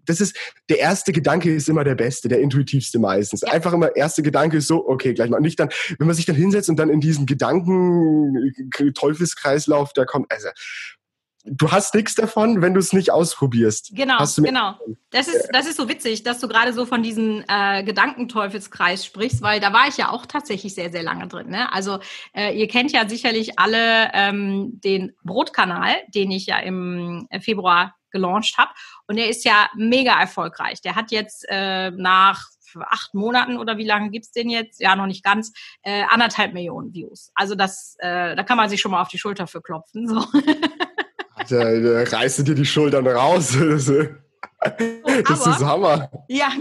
das 0.07 0.21
ist, 0.21 0.37
der 0.69 0.79
erste 0.79 1.11
Gedanke 1.13 1.53
ist 1.53 1.69
immer 1.69 1.83
der 1.83 1.97
beste, 1.97 2.29
der 2.29 2.41
intuitivste 2.41 3.01
meistens. 3.01 3.43
Einfach 3.43 3.73
immer, 3.73 3.97
erste 3.97 4.23
Gedanke 4.23 4.59
ist 4.59 4.69
so, 4.69 4.87
okay, 4.89 5.13
gleich 5.13 5.29
mal. 5.29 5.41
Nicht 5.41 5.59
dann, 5.59 5.71
wenn 5.99 6.07
man 6.07 6.15
sich 6.15 6.25
dann 6.25 6.37
hinsetzt 6.37 6.71
und 6.71 6.77
dann 6.77 6.89
in 6.89 7.01
diesen 7.01 7.27
Gedanken, 7.27 8.53
Teufelskreislauf, 8.95 9.93
da 9.93 10.05
kommt, 10.05 10.31
also, 10.31 10.51
du 11.45 11.71
hast 11.71 11.95
nichts 11.95 12.15
davon, 12.15 12.63
wenn 12.63 12.75
du 12.75 12.81
es 12.81 12.93
nicht 12.93 13.11
ausprobierst. 13.11 13.93
Genau, 13.95 14.19
genau. 14.37 14.79
Das 15.11 15.29
ist, 15.29 15.49
das 15.53 15.67
ist 15.67 15.77
so 15.77 15.89
witzig, 15.89 16.23
dass 16.23 16.39
du 16.39 16.49
gerade 16.49 16.73
so 16.73 16.87
von 16.87 17.03
diesem 17.03 17.45
äh, 17.49 17.83
Gedankenteufelskreis 17.83 19.05
sprichst, 19.05 19.43
weil 19.43 19.61
da 19.61 19.73
war 19.73 19.89
ich 19.89 19.97
ja 19.97 20.11
auch 20.11 20.27
tatsächlich 20.27 20.75
sehr, 20.75 20.91
sehr 20.91 21.03
lange 21.03 21.29
drin. 21.29 21.49
Ne? 21.49 21.73
Also 21.73 21.99
äh, 22.35 22.57
ihr 22.59 22.69
kennt 22.69 22.93
ja 22.93 23.09
sicherlich 23.09 23.59
alle 23.59 24.11
ähm, 24.13 24.81
den 24.85 25.13
Brotkanal, 25.25 25.97
den 26.09 26.31
ich 26.31 26.47
ja 26.47 26.59
im 26.59 27.29
Februar 27.41 27.95
gelauncht 28.11 28.59
habe. 28.59 28.71
Und 29.07 29.17
der 29.17 29.29
ist 29.29 29.45
ja 29.45 29.69
mega 29.77 30.21
erfolgreich. 30.21 30.81
Der 30.83 30.95
hat 30.95 31.11
jetzt 31.11 31.47
äh, 31.49 31.91
nach 31.91 32.49
acht 32.79 33.15
Monaten 33.15 33.57
oder 33.57 33.79
wie 33.79 33.87
lange 33.87 34.11
gibt's 34.11 34.31
den 34.33 34.49
jetzt? 34.49 34.81
Ja, 34.81 34.95
noch 34.95 35.07
nicht 35.07 35.25
ganz. 35.25 35.53
Äh, 35.83 36.05
anderthalb 36.09 36.53
Millionen 36.53 36.93
Views. 36.93 37.33
Also 37.35 37.55
das, 37.55 37.97
äh, 37.99 38.37
da 38.37 38.43
kann 38.43 38.57
man 38.57 38.69
sich 38.69 38.81
schon 38.81 38.93
mal 38.93 39.01
auf 39.01 39.09
die 39.09 39.19
Schulter 39.19 39.47
für 39.47 39.61
klopfen. 39.61 40.07
So. 40.07 40.25
da, 41.49 41.81
da 41.81 42.03
reißt 42.17 42.47
dir 42.47 42.55
die 42.55 42.65
Schultern 42.65 43.07
raus. 43.07 43.57
das 43.61 45.47
ist 45.47 45.65
Hammer. 45.65 46.11
Ja, 46.29 46.53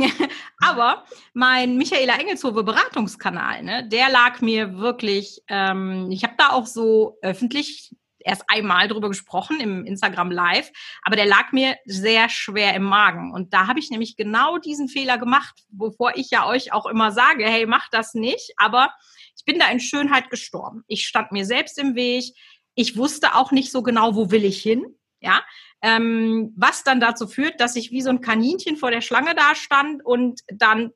aber 0.59 1.03
mein 1.33 1.77
Michaela 1.77 2.17
Engelshove 2.19 2.63
Beratungskanal, 2.63 3.63
ne, 3.63 3.88
der 3.88 4.09
lag 4.09 4.41
mir 4.41 4.77
wirklich, 4.77 5.41
ähm, 5.48 6.09
ich 6.12 6.24
habe 6.24 6.33
da 6.38 6.50
auch 6.50 6.65
so 6.65 7.17
öffentlich 7.21 7.95
erst 8.19 8.43
einmal 8.48 8.88
drüber 8.88 9.07
gesprochen 9.09 9.59
im 9.59 9.86
Instagram 9.86 10.31
Live, 10.31 10.71
aber 11.03 11.15
der 11.15 11.25
lag 11.25 11.51
mir 11.51 11.77
sehr 11.86 12.29
schwer 12.29 12.74
im 12.75 12.83
Magen. 12.83 13.33
Und 13.33 13.53
da 13.53 13.67
habe 13.67 13.79
ich 13.79 13.89
nämlich 13.89 14.17
genau 14.17 14.57
diesen 14.57 14.89
Fehler 14.89 15.17
gemacht, 15.17 15.55
wovor 15.71 16.13
ich 16.15 16.29
ja 16.29 16.45
euch 16.45 16.74
auch 16.74 16.86
immer 16.86 17.12
sage, 17.12 17.45
hey, 17.45 17.65
mach 17.65 17.88
das 17.91 18.13
nicht. 18.13 18.53
Aber 18.57 18.91
ich 19.38 19.45
bin 19.45 19.59
da 19.59 19.69
in 19.69 19.79
Schönheit 19.79 20.29
gestorben. 20.29 20.83
Ich 20.88 21.07
stand 21.07 21.31
mir 21.31 21.45
selbst 21.45 21.77
im 21.79 21.95
Weg. 21.95 22.33
Ich 22.79 22.95
wusste 22.95 23.36
auch 23.36 23.51
nicht 23.51 23.74
so 23.74 23.83
genau, 23.83 24.15
wo 24.15 24.31
will 24.31 24.45
ich 24.45 24.62
hin. 24.62 24.86
Ja, 25.19 25.43
ähm, 25.81 26.53
was 26.55 26.86
dann 26.86 27.01
dazu 27.01 27.27
führt, 27.27 27.59
dass 27.59 27.75
ich 27.75 27.91
wie 27.91 28.01
so 28.01 28.09
ein 28.09 28.21
Kaninchen 28.21 28.77
vor 28.77 28.89
der 28.89 29.01
Schlange 29.01 29.36
da 29.36 29.53
stand 29.53 30.05
und 30.05 30.39
dann 30.48 30.91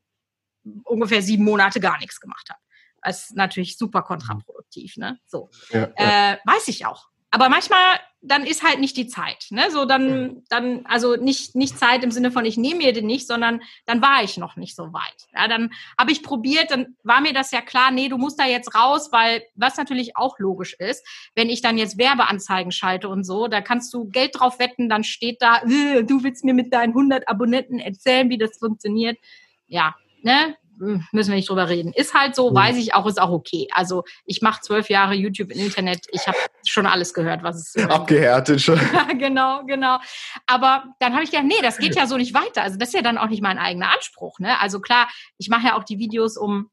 ungefähr 0.86 1.22
sieben 1.22 1.44
Monate 1.44 1.82
gar 1.82 2.00
nichts 2.00 2.22
gemacht 2.22 2.50
habe. 2.50 2.60
Das 3.02 3.24
ist 3.24 3.36
natürlich 3.36 3.78
super 3.78 4.02
kontraproduktiv, 4.02 4.96
ne? 4.96 5.20
So. 5.26 5.50
Ja, 5.72 5.92
ja. 5.98 6.34
Äh, 6.34 6.38
weiß 6.46 6.70
ich 6.70 6.86
auch. 6.86 7.10
Aber 7.34 7.50
manchmal, 7.50 8.00
dann 8.22 8.46
ist 8.46 8.62
halt 8.62 8.80
nicht 8.80 8.96
die 8.96 9.08
Zeit. 9.08 9.48
Ne? 9.50 9.72
So 9.72 9.86
dann, 9.86 10.44
dann, 10.50 10.86
also 10.86 11.16
nicht, 11.16 11.56
nicht 11.56 11.80
Zeit 11.80 12.04
im 12.04 12.12
Sinne 12.12 12.32
von, 12.32 12.46
ich 12.46 12.58
nehme 12.58 12.78
mir 12.78 12.94
den 12.94 13.08
nicht, 13.08 13.26
sondern 13.26 13.64
dann 13.88 14.04
war 14.04 14.24
ich 14.24 14.38
noch 14.38 14.56
nicht 14.56 14.76
so 14.76 14.94
weit. 14.94 15.28
Ja, 15.34 15.48
dann 15.48 15.72
habe 15.98 16.12
ich 16.12 16.22
probiert, 16.22 16.70
dann 16.70 16.96
war 17.02 17.22
mir 17.22 17.34
das 17.34 17.50
ja 17.50 17.62
klar, 17.62 17.90
nee, 17.90 18.08
du 18.08 18.20
musst 18.20 18.40
da 18.40 18.46
jetzt 18.46 18.76
raus, 18.76 19.12
weil 19.12 19.42
was 19.56 19.78
natürlich 19.78 20.16
auch 20.16 20.38
logisch 20.38 20.76
ist, 20.76 21.04
wenn 21.34 21.50
ich 21.50 21.64
dann 21.64 21.80
jetzt 21.80 21.98
Werbeanzeigen 21.98 22.72
schalte 22.72 23.10
und 23.10 23.24
so, 23.24 23.48
da 23.48 23.62
kannst 23.62 23.92
du 23.96 24.06
Geld 24.10 24.40
drauf 24.40 24.60
wetten, 24.60 24.88
dann 24.88 25.04
steht 25.04 25.42
da, 25.42 25.64
äh, 25.64 26.04
du 26.04 26.24
willst 26.24 26.44
mir 26.44 26.54
mit 26.54 26.72
deinen 26.72 26.92
100 26.92 27.28
Abonnenten 27.28 27.80
erzählen, 27.80 28.30
wie 28.30 28.38
das 28.38 28.60
funktioniert. 28.60 29.18
Ja, 29.66 29.96
ne? 30.22 30.56
Hm, 30.80 31.06
müssen 31.12 31.30
wir 31.30 31.36
nicht 31.36 31.50
drüber 31.50 31.70
reden. 31.70 31.94
Ist 31.94 32.14
halt 32.14 32.36
so, 32.36 32.50
mhm. 32.50 32.56
weiß 32.56 32.78
ich 32.78 32.94
auch, 32.94 33.06
ist 33.06 33.22
auch 33.22 33.32
okay. 33.32 33.68
Also 33.74 34.04
ich 34.26 34.42
mache 34.42 34.62
zwölf 34.62 34.90
Jahre 34.90 35.14
YouTube 35.14 35.52
im 35.52 35.60
Internet. 35.60 36.08
Ich 36.12 36.28
habe 36.28 36.38
schon 36.66 36.86
alles 36.86 37.14
gehört, 37.14 37.44
was 37.44 37.58
es 37.58 37.74
so 37.74 37.82
Abgehärtet 37.82 38.62
schon. 38.62 38.80
genau, 39.18 39.64
genau. 39.66 40.00
Aber 40.48 40.86
dann 41.00 41.14
habe 41.14 41.24
ich 41.24 41.32
gedacht, 41.32 41.48
nee, 41.48 41.62
das 41.62 41.78
geht 41.78 41.96
ja 41.96 42.08
so 42.08 42.18
nicht 42.18 42.34
weiter. 42.34 42.64
Also 42.64 42.78
das 42.78 42.90
ist 42.90 42.96
ja 42.96 43.02
dann 43.02 43.18
auch 43.18 43.30
nicht 43.30 43.42
mein 43.42 43.58
eigener 43.58 43.94
Anspruch. 43.94 44.40
Ne? 44.40 44.60
Also 44.60 44.80
klar, 44.80 45.08
ich 45.38 45.50
mache 45.50 45.68
ja 45.68 45.78
auch 45.78 45.84
die 45.84 46.00
Videos, 46.00 46.38
um 46.38 46.70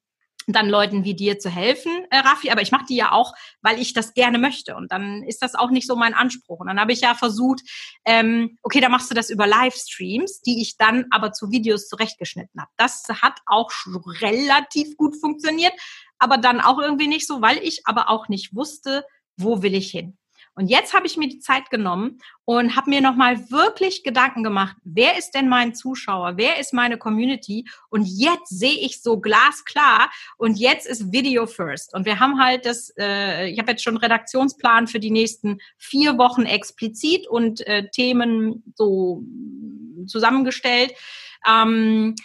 dann 0.52 0.68
Leuten 0.68 1.04
wie 1.04 1.14
dir 1.14 1.38
zu 1.38 1.50
helfen, 1.50 1.92
äh, 2.10 2.18
Raffi. 2.18 2.50
Aber 2.50 2.62
ich 2.62 2.72
mache 2.72 2.86
die 2.88 2.96
ja 2.96 3.12
auch, 3.12 3.34
weil 3.62 3.80
ich 3.80 3.92
das 3.92 4.14
gerne 4.14 4.38
möchte. 4.38 4.76
Und 4.76 4.92
dann 4.92 5.22
ist 5.22 5.42
das 5.42 5.54
auch 5.54 5.70
nicht 5.70 5.86
so 5.86 5.96
mein 5.96 6.14
Anspruch. 6.14 6.60
Und 6.60 6.68
dann 6.68 6.80
habe 6.80 6.92
ich 6.92 7.00
ja 7.00 7.14
versucht, 7.14 7.60
ähm, 8.04 8.58
okay, 8.62 8.80
da 8.80 8.88
machst 8.88 9.10
du 9.10 9.14
das 9.14 9.30
über 9.30 9.46
Livestreams, 9.46 10.40
die 10.42 10.62
ich 10.62 10.76
dann 10.76 11.06
aber 11.10 11.32
zu 11.32 11.50
Videos 11.50 11.88
zurechtgeschnitten 11.88 12.60
habe. 12.60 12.70
Das 12.76 13.04
hat 13.08 13.40
auch 13.46 13.70
relativ 14.20 14.96
gut 14.96 15.16
funktioniert, 15.20 15.72
aber 16.18 16.38
dann 16.38 16.60
auch 16.60 16.78
irgendwie 16.78 17.08
nicht 17.08 17.26
so, 17.26 17.42
weil 17.42 17.58
ich 17.58 17.82
aber 17.84 18.08
auch 18.10 18.28
nicht 18.28 18.54
wusste, 18.54 19.04
wo 19.36 19.62
will 19.62 19.74
ich 19.74 19.90
hin. 19.90 20.18
Und 20.60 20.68
jetzt 20.68 20.92
habe 20.92 21.06
ich 21.06 21.16
mir 21.16 21.26
die 21.26 21.38
Zeit 21.38 21.70
genommen 21.70 22.18
und 22.44 22.76
habe 22.76 22.90
mir 22.90 23.00
nochmal 23.00 23.50
wirklich 23.50 24.02
Gedanken 24.02 24.44
gemacht, 24.44 24.76
wer 24.84 25.16
ist 25.16 25.30
denn 25.30 25.48
mein 25.48 25.74
Zuschauer, 25.74 26.36
wer 26.36 26.58
ist 26.58 26.74
meine 26.74 26.98
Community? 26.98 27.64
Und 27.88 28.04
jetzt 28.04 28.50
sehe 28.50 28.78
ich 28.78 29.00
so 29.00 29.18
glasklar 29.18 30.10
und 30.36 30.58
jetzt 30.58 30.86
ist 30.86 31.12
Video 31.12 31.46
First. 31.46 31.94
Und 31.94 32.04
wir 32.04 32.20
haben 32.20 32.38
halt 32.38 32.66
das, 32.66 32.92
äh, 32.98 33.48
ich 33.48 33.58
habe 33.58 33.70
jetzt 33.70 33.82
schon 33.82 33.96
Redaktionsplan 33.96 34.86
für 34.86 35.00
die 35.00 35.10
nächsten 35.10 35.60
vier 35.78 36.18
Wochen 36.18 36.42
explizit 36.42 37.26
und 37.26 37.66
äh, 37.66 37.88
Themen 37.88 38.62
so 38.74 39.22
zusammengestellt. 40.06 40.92
Ähm, 41.48 42.16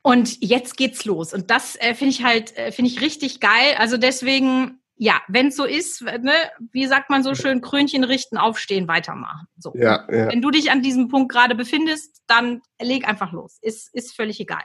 und 0.00 0.42
jetzt 0.42 0.78
geht's 0.78 1.04
los. 1.04 1.34
Und 1.34 1.50
das 1.50 1.76
äh, 1.76 1.94
finde 1.94 2.14
ich 2.14 2.24
halt, 2.24 2.56
äh, 2.56 2.72
finde 2.72 2.90
ich 2.90 3.02
richtig 3.02 3.40
geil. 3.40 3.74
Also 3.76 3.98
deswegen 3.98 4.79
ja, 5.02 5.22
wenn 5.28 5.46
es 5.46 5.56
so 5.56 5.64
ist, 5.64 6.02
ne, 6.02 6.34
wie 6.72 6.86
sagt 6.86 7.08
man 7.08 7.22
so 7.22 7.34
schön, 7.34 7.62
Krönchen 7.62 8.04
richten, 8.04 8.36
aufstehen, 8.36 8.86
weitermachen. 8.86 9.46
So. 9.56 9.72
Ja, 9.74 10.06
ja. 10.12 10.28
Wenn 10.28 10.42
du 10.42 10.50
dich 10.50 10.70
an 10.70 10.82
diesem 10.82 11.08
Punkt 11.08 11.32
gerade 11.32 11.54
befindest, 11.54 12.20
dann 12.26 12.60
leg 12.78 13.08
einfach 13.08 13.32
los. 13.32 13.56
Ist, 13.62 13.94
ist 13.94 14.14
völlig 14.14 14.38
egal. 14.40 14.62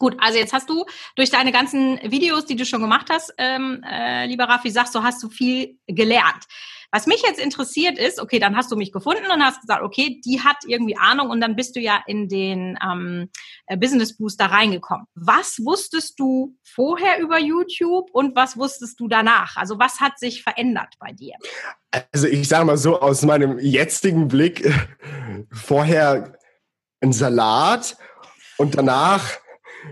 Gut, 0.00 0.16
also 0.18 0.36
jetzt 0.36 0.52
hast 0.52 0.68
du 0.68 0.84
durch 1.14 1.30
deine 1.30 1.52
ganzen 1.52 2.00
Videos, 2.02 2.46
die 2.46 2.56
du 2.56 2.66
schon 2.66 2.80
gemacht 2.80 3.06
hast, 3.08 3.32
ähm, 3.38 3.84
äh, 3.88 4.26
lieber 4.26 4.48
Raffi, 4.48 4.70
sagst 4.70 4.96
du, 4.96 5.04
hast 5.04 5.22
du 5.22 5.28
viel 5.28 5.78
gelernt. 5.86 6.44
Was 6.92 7.06
mich 7.06 7.22
jetzt 7.22 7.40
interessiert 7.40 7.98
ist, 7.98 8.20
okay, 8.20 8.38
dann 8.38 8.56
hast 8.56 8.70
du 8.70 8.76
mich 8.76 8.92
gefunden 8.92 9.24
und 9.32 9.42
hast 9.42 9.60
gesagt, 9.60 9.82
okay, 9.82 10.20
die 10.24 10.40
hat 10.40 10.58
irgendwie 10.66 10.96
Ahnung 10.96 11.30
und 11.30 11.40
dann 11.40 11.56
bist 11.56 11.76
du 11.76 11.80
ja 11.80 12.02
in 12.06 12.28
den 12.28 12.78
ähm, 12.82 13.30
äh, 13.66 13.76
Business 13.76 14.16
Booster 14.16 14.46
reingekommen. 14.46 15.06
Was 15.14 15.58
wusstest 15.64 16.18
du 16.18 16.56
vorher 16.62 17.18
über 17.20 17.38
YouTube 17.38 18.08
und 18.12 18.36
was 18.36 18.56
wusstest 18.56 19.00
du 19.00 19.08
danach? 19.08 19.56
Also 19.56 19.78
was 19.78 20.00
hat 20.00 20.18
sich 20.18 20.42
verändert 20.42 20.94
bei 20.98 21.12
dir? 21.12 21.34
Also 22.12 22.26
ich 22.26 22.48
sage 22.48 22.64
mal 22.64 22.76
so 22.76 23.00
aus 23.00 23.22
meinem 23.22 23.58
jetzigen 23.58 24.28
Blick, 24.28 24.72
vorher 25.52 26.38
ein 27.00 27.12
Salat 27.12 27.96
und 28.58 28.76
danach 28.76 29.38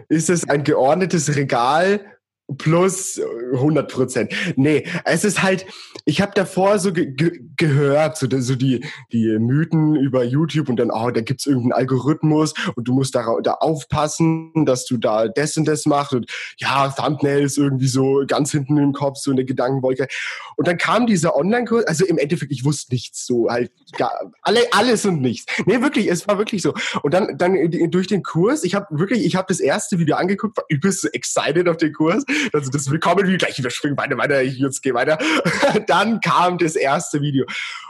ist 0.09 0.31
es 0.31 0.49
ein 0.49 0.65
geordnetes 0.65 1.37
Regal 1.37 2.14
plus 2.59 3.21
100 3.55 3.91
Prozent. 3.91 4.33
Nee, 4.57 4.87
es 5.05 5.25
ist 5.25 5.43
halt, 5.43 5.67
ich 6.05 6.21
habe 6.21 6.33
davor 6.35 6.79
so 6.79 6.93
ge 6.93 7.07
ge 7.07 7.41
gehört, 7.57 8.19
so, 8.19 8.27
so 8.41 8.55
die, 8.57 8.85
die 9.13 9.39
Mythen 9.39 9.95
über 9.97 10.25
YouTube 10.25 10.69
und 10.69 10.77
dann, 10.77 10.91
oh, 10.91 11.11
da 11.11 11.21
gibt's 11.21 11.47
irgendeinen 11.47 11.73
Algorithmus 11.73 12.53
und 12.75 12.89
du 12.89 12.93
musst 12.93 13.15
da, 13.15 13.37
da 13.43 13.55
aufpassen, 13.55 14.67
dass 14.67 14.85
du 14.85 14.97
da 14.99 15.29
das 15.29 15.57
und 15.57 15.67
das 15.67 15.87
machst 15.87 16.13
und 16.13 16.31
ja, 16.59 16.89
Thumbnails 16.89 17.57
irgendwie 17.57 17.87
so 17.87 18.25
ganz 18.27 18.51
hinten 18.51 18.77
im 18.77 18.93
Kopf, 18.93 19.19
so 19.19 19.31
eine 19.31 19.45
Gedankenwolke. 19.45 20.09
Und 20.57 20.69
dann 20.69 20.77
kam 20.77 21.07
dieser 21.07 21.37
Online-Kurs, 21.37 21.85
also 21.87 22.05
im 22.05 22.19
Endeffekt, 22.19 22.53
ich 22.53 22.65
wusste 22.65 22.93
nichts, 22.93 23.25
so 23.25 23.49
halt, 23.49 23.71
gar, 23.97 24.11
alle, 24.43 24.61
alles 24.73 25.07
und 25.07 25.23
nichts. 25.23 25.47
Nee, 25.65 25.81
wirklich, 25.81 26.11
es 26.11 26.29
war 26.29 26.39
wirklich 26.39 26.61
so. 26.61 26.75
Und 27.03 27.15
dann, 27.15 27.39
dann 27.39 27.57
durch 27.91 28.09
den 28.09 28.23
Kurs, 28.23 28.65
ich 28.65 28.75
habe 28.75 28.87
wirklich, 28.91 29.25
ich 29.25 29.37
habe 29.37 29.47
das 29.49 29.61
erste 29.61 29.99
Video 29.99 30.17
angeguckt, 30.17 30.57
war 30.57 30.65
übelst 30.69 31.09
excited 31.15 31.69
auf 31.69 31.77
den 31.77 31.93
Kurs 31.93 32.25
also 32.53 32.71
das 32.71 32.91
Willkommen 32.91 33.27
wie 33.27 33.37
gleich, 33.37 33.63
wir 33.63 33.71
springen 33.71 33.97
weiter, 33.97 34.19
weiter, 34.19 34.43
ich 34.43 34.59
jetzt 34.59 34.83
gehe 34.83 34.95
weiter. 34.95 35.19
Dann 35.87 36.21
kam 36.21 36.59
das 36.59 36.77
erste 36.77 37.21
Video. 37.21 37.47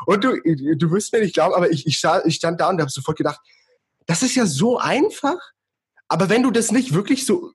Und 0.06 0.24
du, 0.24 0.36
du 0.42 0.90
wirst 0.90 1.12
mir 1.12 1.20
nicht 1.20 1.34
glauben, 1.34 1.54
aber 1.54 1.70
ich, 1.70 1.86
ich, 1.86 2.02
ich 2.24 2.34
stand 2.34 2.60
da 2.60 2.68
und 2.68 2.80
habe 2.80 2.90
sofort 2.90 3.16
gedacht, 3.16 3.40
das 4.06 4.22
ist 4.22 4.34
ja 4.34 4.46
so 4.46 4.78
einfach. 4.78 5.38
Aber 6.08 6.28
wenn 6.28 6.42
du 6.42 6.50
das 6.50 6.70
nicht 6.70 6.92
wirklich 6.92 7.24
so 7.24 7.53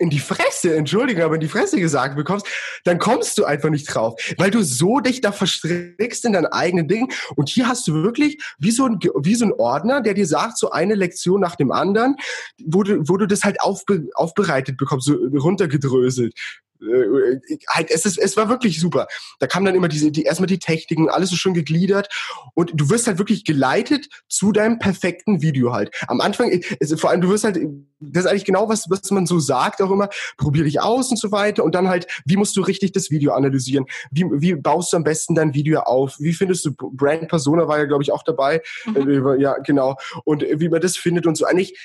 in 0.00 0.10
die 0.10 0.18
Fresse, 0.18 0.74
Entschuldigung, 0.74 1.22
aber 1.22 1.34
in 1.34 1.40
die 1.40 1.48
Fresse 1.48 1.78
gesagt 1.78 2.16
bekommst, 2.16 2.46
dann 2.84 2.98
kommst 2.98 3.36
du 3.38 3.44
einfach 3.44 3.68
nicht 3.68 3.84
drauf, 3.86 4.20
weil 4.38 4.50
du 4.50 4.62
so 4.62 5.00
dich 5.00 5.20
da 5.20 5.30
verstrickst 5.30 6.24
in 6.24 6.32
dein 6.32 6.46
eigenen 6.46 6.88
Ding. 6.88 7.12
Und 7.36 7.50
hier 7.50 7.68
hast 7.68 7.86
du 7.86 7.94
wirklich 7.94 8.42
wie 8.58 8.70
so 8.70 8.86
ein, 8.86 8.98
wie 9.22 9.34
so 9.34 9.44
ein 9.44 9.52
Ordner, 9.52 10.00
der 10.00 10.14
dir 10.14 10.26
sagt, 10.26 10.58
so 10.58 10.70
eine 10.70 10.94
Lektion 10.94 11.40
nach 11.40 11.54
dem 11.54 11.70
anderen, 11.70 12.16
wo 12.64 12.82
du, 12.82 13.06
wo 13.08 13.18
du 13.18 13.26
das 13.26 13.44
halt 13.44 13.60
aufbe, 13.60 14.08
aufbereitet 14.14 14.78
bekommst, 14.78 15.06
so 15.06 15.14
runtergedröselt. 15.14 16.34
Äh, 16.82 17.58
halt, 17.68 17.90
es, 17.90 18.06
ist, 18.06 18.18
es 18.18 18.36
war 18.36 18.48
wirklich 18.48 18.80
super. 18.80 19.06
Da 19.38 19.46
kam 19.46 19.64
dann 19.64 19.74
immer 19.74 19.88
diese, 19.88 20.10
die, 20.10 20.22
erstmal 20.22 20.46
die 20.46 20.58
Techniken, 20.58 21.08
alles 21.08 21.30
so 21.30 21.36
schön 21.36 21.54
gegliedert 21.54 22.08
und 22.54 22.72
du 22.74 22.90
wirst 22.90 23.06
halt 23.06 23.18
wirklich 23.18 23.44
geleitet 23.44 24.08
zu 24.28 24.52
deinem 24.52 24.78
perfekten 24.78 25.42
Video 25.42 25.72
halt. 25.72 25.94
Am 26.08 26.20
Anfang, 26.20 26.50
es, 26.80 27.00
vor 27.00 27.10
allem, 27.10 27.20
du 27.20 27.28
wirst 27.28 27.44
halt, 27.44 27.58
das 28.00 28.24
ist 28.24 28.30
eigentlich 28.30 28.44
genau 28.44 28.68
was, 28.68 28.88
was 28.88 29.10
man 29.10 29.26
so 29.26 29.38
sagt 29.38 29.82
auch 29.82 29.90
immer, 29.90 30.08
probier 30.36 30.64
dich 30.64 30.80
aus 30.80 31.10
und 31.10 31.18
so 31.18 31.30
weiter 31.32 31.64
und 31.64 31.74
dann 31.74 31.88
halt, 31.88 32.06
wie 32.24 32.36
musst 32.36 32.56
du 32.56 32.62
richtig 32.62 32.92
das 32.92 33.10
Video 33.10 33.32
analysieren? 33.32 33.86
Wie, 34.10 34.24
wie 34.24 34.54
baust 34.54 34.92
du 34.92 34.96
am 34.96 35.04
besten 35.04 35.34
dein 35.34 35.54
Video 35.54 35.80
auf? 35.80 36.16
Wie 36.18 36.32
findest 36.32 36.64
du, 36.64 36.72
Brand 36.76 37.28
Persona 37.28 37.68
war 37.68 37.78
ja, 37.78 37.84
glaube 37.84 38.02
ich, 38.02 38.12
auch 38.12 38.22
dabei. 38.22 38.62
Mhm. 38.86 39.26
Äh, 39.26 39.40
ja, 39.40 39.58
genau. 39.58 39.96
Und 40.24 40.42
wie 40.42 40.68
man 40.68 40.80
das 40.80 40.96
findet 40.96 41.26
und 41.26 41.36
so. 41.36 41.44
Eigentlich, 41.44 41.78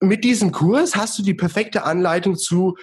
mit 0.00 0.24
diesem 0.24 0.52
Kurs 0.52 0.96
hast 0.96 1.18
du 1.18 1.22
die 1.22 1.34
perfekte 1.34 1.84
Anleitung 1.84 2.36
zu 2.36 2.76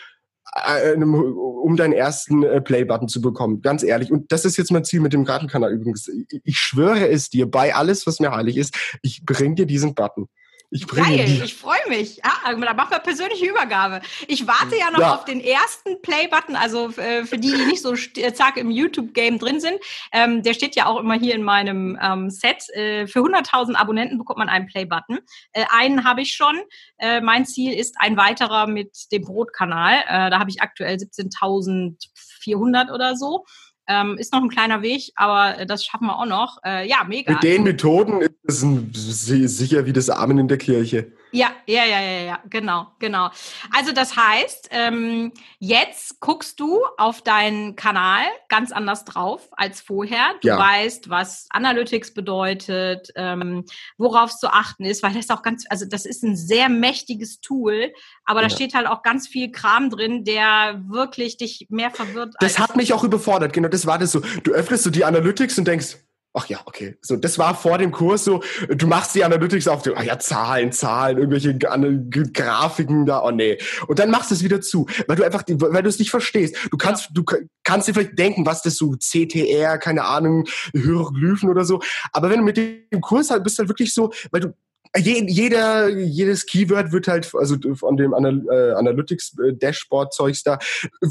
äh, 0.66 0.96
um 0.96 1.76
deinen 1.76 1.94
ersten 1.94 2.44
äh, 2.44 2.62
Play-Button 2.62 3.08
zu 3.08 3.22
bekommen. 3.22 3.62
Ganz 3.62 3.84
ehrlich. 3.84 4.12
Und 4.12 4.32
das 4.32 4.46
ist 4.46 4.58
jetzt 4.58 4.72
mein 4.72 4.86
Ziel 4.86 5.02
mit 5.02 5.14
dem 5.14 5.26
Gartenkanal 5.26 5.72
übrigens. 5.72 6.10
Ich 6.44 6.58
schwöre 6.58 7.10
es 7.10 7.30
dir, 7.30 7.50
bei 7.50 7.76
alles, 7.76 8.08
was 8.08 8.20
mir 8.20 8.32
heilig 8.32 8.58
ist, 8.58 8.76
ich 9.02 9.26
bring 9.26 9.56
dir 9.56 9.66
diesen 9.66 9.94
Button. 9.94 10.28
Ich 10.70 10.86
bringe 10.86 11.18
Geil, 11.18 11.42
ich 11.46 11.56
freue 11.56 11.80
mich. 11.88 12.20
Ah, 12.26 12.54
da 12.54 12.74
machen 12.74 12.92
wir 12.92 13.00
persönliche 13.00 13.46
Übergabe. 13.46 14.02
Ich 14.28 14.48
warte 14.48 14.78
ja 14.78 14.92
noch 14.92 15.00
ja. 15.00 15.16
auf 15.16 15.24
den 15.24 15.40
ersten 15.40 16.02
Play-Button, 16.02 16.58
also 16.58 16.90
äh, 16.98 17.24
für 17.26 17.38
die, 17.38 17.54
die 17.54 17.66
nicht 17.66 17.82
so 17.82 17.94
äh, 17.94 18.34
zack 18.34 18.58
im 18.58 18.70
YouTube-Game 18.70 19.40
drin 19.40 19.62
sind. 19.62 19.80
Ähm, 20.12 20.44
der 20.44 20.54
steht 20.54 20.76
ja 20.76 20.88
auch 20.88 21.00
immer 21.00 21.14
hier 21.14 21.36
in 21.36 21.44
meinem 21.44 21.98
ähm, 22.02 22.30
Set. 22.30 22.68
Äh, 22.74 23.08
für 23.08 23.20
100.000 23.20 23.76
Abonnenten 23.76 24.18
bekommt 24.18 24.40
man 24.40 24.50
einen 24.50 24.68
Play-Button. 24.68 25.20
Äh, 25.54 25.64
einen 25.70 26.04
habe 26.04 26.22
ich 26.22 26.34
schon. 26.34 26.60
Äh, 26.98 27.22
mein 27.22 27.46
Ziel 27.46 27.72
ist 27.72 27.96
ein 28.00 28.18
weiterer 28.18 28.68
mit 28.68 29.10
dem 29.14 29.22
Brotkanal. 29.22 30.04
Da 30.08 30.40
habe 30.40 30.50
ich 30.50 30.62
aktuell 30.62 30.98
17.400 30.98 32.94
oder 32.94 33.16
so. 33.16 33.46
Ähm, 33.88 34.18
ist 34.18 34.34
noch 34.34 34.42
ein 34.42 34.50
kleiner 34.50 34.82
Weg, 34.82 35.12
aber 35.16 35.66
das 35.66 35.86
schaffen 35.86 36.08
wir 36.08 36.20
auch 36.20 36.26
noch. 36.26 36.58
Äh, 36.66 36.88
ja, 36.88 37.06
mega. 37.08 37.34
Mit 37.34 37.44
den 37.44 37.64
Methoden 37.64 38.22
ist 38.44 38.64
es 38.64 39.58
sicher 39.58 39.86
wie 39.86 39.94
das 39.94 40.10
Amen 40.10 40.38
in 40.40 40.48
der 40.48 40.58
Kirche. 40.58 41.12
Ja, 41.38 41.52
ja, 41.68 41.86
ja, 41.86 42.02
ja, 42.02 42.22
ja, 42.22 42.40
genau, 42.50 42.88
genau. 42.98 43.30
Also 43.72 43.92
das 43.92 44.16
heißt, 44.16 44.70
ähm, 44.72 45.32
jetzt 45.60 46.20
guckst 46.20 46.60
du 46.60 46.82
auf 46.98 47.22
deinen 47.22 47.76
Kanal 47.76 48.24
ganz 48.50 48.72
anders 48.72 49.06
drauf 49.06 49.48
als 49.52 49.80
vorher. 49.82 50.34
Du 50.42 50.48
ja. 50.48 50.58
weißt, 50.58 51.10
was 51.12 51.46
Analytics 51.52 52.16
bedeutet, 52.16 53.12
ähm, 53.16 53.66
worauf 54.00 54.32
es 54.32 54.40
zu 54.40 54.52
achten 54.52 54.84
ist, 54.84 55.04
weil 55.04 55.14
das 55.14 55.30
auch 55.30 55.44
ganz, 55.44 55.66
also 55.70 55.86
das 55.88 56.08
ist 56.08 56.24
ein 56.24 56.36
sehr 56.36 56.70
mächtiges 56.70 57.40
Tool, 57.40 57.94
aber 58.26 58.42
da 58.42 58.48
ja. 58.48 58.56
steht 58.56 58.74
halt 58.74 58.88
auch 58.88 59.04
ganz 59.04 59.28
viel 59.28 59.52
Kram 59.52 59.92
drin, 59.92 60.24
der 60.24 60.82
wirklich 60.88 61.38
dich 61.38 61.68
mehr 61.70 61.92
verwirrt. 61.92 62.34
Das 62.40 62.58
hat 62.58 62.76
mich 62.76 62.94
auch 62.94 63.04
überfordert, 63.04 63.54
genau, 63.54 63.68
das 63.68 63.86
war 63.86 64.00
das 64.00 64.12
so. 64.12 64.22
Du 64.42 64.54
öffnest 64.54 64.84
so 64.84 64.90
die 64.90 65.06
Analytics 65.06 65.60
und 65.60 65.68
denkst, 65.68 65.98
ach 66.34 66.48
ja, 66.48 66.60
okay. 66.66 66.98
So, 67.02 67.16
das 67.16 67.40
war 67.40 67.56
vor 67.56 67.78
dem 67.78 67.92
Kurs 67.92 68.24
so, 68.24 68.44
du 68.70 68.88
machst 68.88 69.16
die 69.16 69.24
Analytics 69.24 69.68
auf, 69.68 69.84
ach 69.96 70.04
ja, 70.04 70.20
Zahlen, 70.20 70.72
Zahlen, 70.72 71.18
irgendwelche 71.18 71.58
Grafiken 71.58 73.06
da, 73.06 73.24
oh 73.24 73.32
nee. 73.32 73.58
Und 73.88 74.00
dann 74.00 74.12
machst 74.12 74.32
du 74.32 74.36
es 74.36 74.44
wieder 74.44 74.62
zu, 74.62 74.88
weil 75.08 75.16
du 75.16 75.24
einfach, 75.24 75.44
weil 75.48 75.84
du 75.84 75.90
es 75.90 76.00
nicht 76.00 76.12
verstehst. 76.12 76.56
Du 76.72 76.78
kannst, 76.78 77.06
ja. 77.06 77.10
du 77.14 77.24
kannst 77.64 77.88
dir 77.88 77.94
vielleicht 77.94 78.20
denken, 78.20 78.46
was 78.46 78.62
das 78.62 78.76
so 78.76 78.96
CTR, 78.96 79.78
keine 79.78 80.04
Ahnung, 80.04 80.46
Hieroglyphen 80.74 81.50
oder 81.50 81.66
so. 81.66 81.82
Aber 82.12 82.30
wenn 82.30 82.40
du 82.40 82.46
mit 82.46 82.58
dem 82.58 83.02
Kurs 83.02 83.30
halt 83.30 83.44
bist, 83.44 83.60
halt 83.60 83.70
wirklich 83.70 83.94
so, 83.94 84.12
weil 84.32 84.42
du 84.42 84.54
jeder, 84.98 85.90
jedes 85.90 86.46
Keyword 86.46 86.92
wird 86.92 87.08
halt, 87.08 87.32
also 87.36 87.56
von 87.76 87.98
dem 87.98 88.14
äh, 88.14 88.72
Analytics 88.74 89.36
äh, 89.40 89.54
Dashboard 89.54 90.14
Zeugs 90.14 90.44
da, 90.44 90.60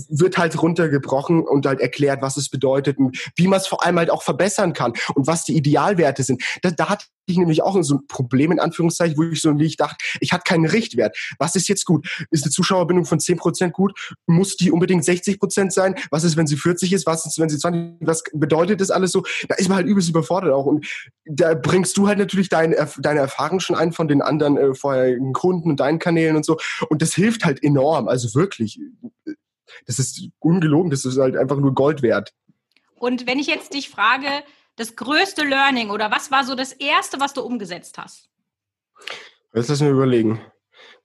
wird 0.09 0.39
halt 0.39 0.61
runtergebrochen 0.61 1.43
und 1.47 1.67
halt 1.67 1.81
erklärt, 1.81 2.23
was 2.23 2.37
es 2.37 2.49
bedeutet 2.49 2.99
und 2.99 3.19
wie 3.37 3.47
man 3.47 3.61
es 3.61 3.67
vor 3.67 3.85
allem 3.85 3.99
halt 3.99 4.11
auch 4.11 4.23
verbessern 4.23 4.73
kann 4.73 4.93
und 5.15 5.27
was 5.27 5.45
die 5.45 5.57
Idealwerte 5.57 6.23
sind. 6.23 6.43
Da, 6.63 6.71
da 6.71 6.89
hat 6.89 7.07
ich 7.27 7.37
nämlich 7.37 7.63
auch 7.63 7.81
so 7.83 7.97
ein 7.97 8.07
Problem 8.07 8.53
in 8.53 8.61
Anführungszeichen, 8.61 9.17
wo 9.17 9.25
ich 9.25 9.41
so 9.41 9.59
wie 9.59 9.67
ich 9.67 9.77
dachte, 9.77 9.97
ich 10.21 10.33
hatte 10.33 10.45
keinen 10.45 10.67
Richtwert. 10.67 11.17
Was 11.39 11.55
ist 11.57 11.69
jetzt 11.69 11.85
gut? 11.85 12.09
Ist 12.31 12.45
eine 12.45 12.51
Zuschauerbindung 12.51 13.05
von 13.05 13.19
10% 13.19 13.71
gut? 13.71 14.17
Muss 14.27 14.57
die 14.57 14.71
unbedingt 14.71 15.05
60% 15.05 15.71
sein? 15.71 15.95
Was 16.11 16.25
ist, 16.25 16.37
wenn 16.37 16.47
sie 16.47 16.57
40 16.57 16.93
ist? 16.93 17.07
Was 17.07 17.27
ist, 17.27 17.39
wenn 17.39 17.49
sie 17.49 17.59
20? 17.59 17.97
Was 18.01 18.23
bedeutet 18.33 18.81
das 18.81 18.91
alles 18.91 19.13
so? 19.13 19.25
Da 19.49 19.57
ist 19.57 19.69
man 19.69 19.77
halt 19.77 19.87
übelst 19.87 20.09
überfordert 20.09 20.53
auch. 20.53 20.67
Und 20.67 20.87
da 21.25 21.55
bringst 21.55 21.97
du 21.97 22.07
halt 22.09 22.19
natürlich 22.19 22.49
deine, 22.49 22.89
deine 22.99 23.21
Erfahrung 23.21 23.61
schon 23.61 23.77
ein 23.77 23.93
von 23.93 24.09
den 24.09 24.23
anderen 24.23 24.57
äh, 24.57 24.75
vorherigen 24.75 25.33
Kunden 25.33 25.71
und 25.71 25.81
deinen 25.81 25.99
Kanälen 25.99 26.37
und 26.37 26.45
so. 26.45 26.57
Und 26.89 27.03
das 27.03 27.15
hilft 27.15 27.45
halt 27.45 27.63
enorm. 27.63 28.09
Also 28.09 28.35
wirklich. 28.35 28.81
Das 29.87 29.99
ist 29.99 30.29
ungelogen. 30.39 30.91
Das 30.91 31.05
ist 31.05 31.19
halt 31.19 31.37
einfach 31.37 31.57
nur 31.57 31.75
Gold 31.75 32.03
wert. 32.03 32.33
Und 32.99 33.27
wenn 33.27 33.39
ich 33.39 33.47
jetzt 33.47 33.75
dich 33.75 33.91
frage, 33.91 34.27
das 34.77 34.95
größte 34.95 35.43
Learning 35.43 35.91
oder 35.91 36.11
was 36.11 36.31
war 36.31 36.45
so 36.45 36.55
das 36.55 36.73
erste, 36.73 37.19
was 37.21 37.35
du 37.35 37.43
umgesetzt 37.43 37.99
hast? 37.99 38.29
Jetzt 39.55 39.69
lass 39.69 39.81
mir 39.81 39.91
überlegen. 39.91 40.41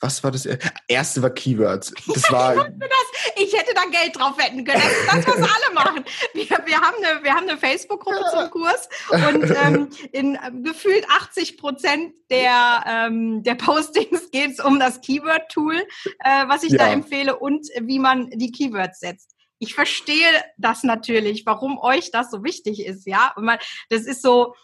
Was 0.02 0.24
war 0.24 0.32
das 0.32 0.48
erste? 0.88 1.22
war 1.22 1.30
Keywords. 1.30 1.94
Das 2.08 2.32
war. 2.32 2.56
ich 3.36 3.54
hätte 3.54 3.74
da 3.76 3.84
Geld 3.86 4.18
drauf 4.18 4.36
wetten 4.38 4.66
können. 4.66 4.82
Das 4.82 4.92
ist 4.92 5.28
das, 5.28 5.28
was 5.28 5.50
alle 5.50 5.74
machen. 5.76 6.04
Wir, 6.34 6.46
wir 6.46 6.82
haben 6.82 6.98
eine, 7.04 7.24
wir 7.24 7.34
haben 7.34 7.48
eine 7.48 7.58
Facebook-Gruppe 7.58 8.24
zum 8.32 8.50
Kurs 8.50 8.90
und 9.12 9.56
ähm, 9.64 9.90
in 10.12 10.40
ähm, 10.44 10.64
gefühlt 10.64 11.06
80 11.08 11.58
Prozent 11.58 12.16
der, 12.32 12.84
ähm, 12.88 13.44
der 13.44 13.56
Postings 13.56 14.32
geht 14.32 14.52
es 14.52 14.60
um 14.60 14.80
das 14.80 15.02
Keyword-Tool, 15.02 15.76
äh, 15.76 16.48
was 16.48 16.64
ich 16.64 16.72
ja. 16.72 16.80
da 16.80 16.88
empfehle 16.88 17.38
und 17.38 17.68
wie 17.82 18.00
man 18.00 18.32
die 18.32 18.52
Keywords 18.52 19.00
setzt 19.00 19.36
ich 19.62 19.76
verstehe 19.76 20.44
das 20.58 20.84
natürlich, 20.84 21.46
warum 21.46 21.78
euch 21.78 22.10
das 22.10 22.32
so 22.32 22.44
wichtig 22.44 22.84
ist, 22.84 23.06
ja. 23.06 23.32
Und 23.36 23.46
man, 23.46 23.60
das 23.90 24.02
ist 24.02 24.24
so, 24.24 24.56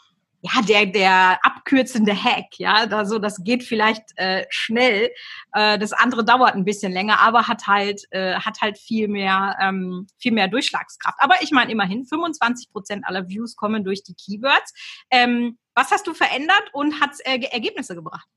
ja, 0.41 0.61
der, 0.63 0.87
der 0.87 1.39
abkürzende 1.43 2.15
Hack, 2.15 2.57
ja, 2.57 2.87
da 2.87 3.05
so, 3.05 3.19
das 3.19 3.43
geht 3.43 3.63
vielleicht 3.63 4.03
äh, 4.15 4.47
schnell, 4.49 5.11
äh, 5.53 5.77
das 5.77 5.93
andere 5.93 6.25
dauert 6.25 6.55
ein 6.55 6.65
bisschen 6.65 6.91
länger, 6.91 7.19
aber 7.19 7.47
hat 7.47 7.67
halt, 7.67 8.05
äh, 8.09 8.33
hat 8.39 8.59
halt 8.59 8.79
viel 8.79 9.07
mehr, 9.07 9.55
ähm, 9.61 10.07
viel 10.17 10.31
mehr 10.31 10.47
Durchschlagskraft. 10.47 11.19
Aber 11.19 11.35
ich 11.41 11.51
meine 11.51 11.71
immerhin, 11.71 12.03
25 12.03 12.71
Prozent 12.71 13.05
aller 13.05 13.29
Views 13.29 13.55
kommen 13.55 13.83
durch 13.83 14.01
die 14.01 14.15
Keywords. 14.15 14.73
Ähm, 15.11 15.59
was 15.75 15.91
hast 15.91 16.07
du 16.07 16.15
verändert 16.15 16.69
und 16.73 16.99
hat 16.99 17.11
äh, 17.23 17.39
Ergebnisse 17.51 17.93
gebracht? 17.93 18.27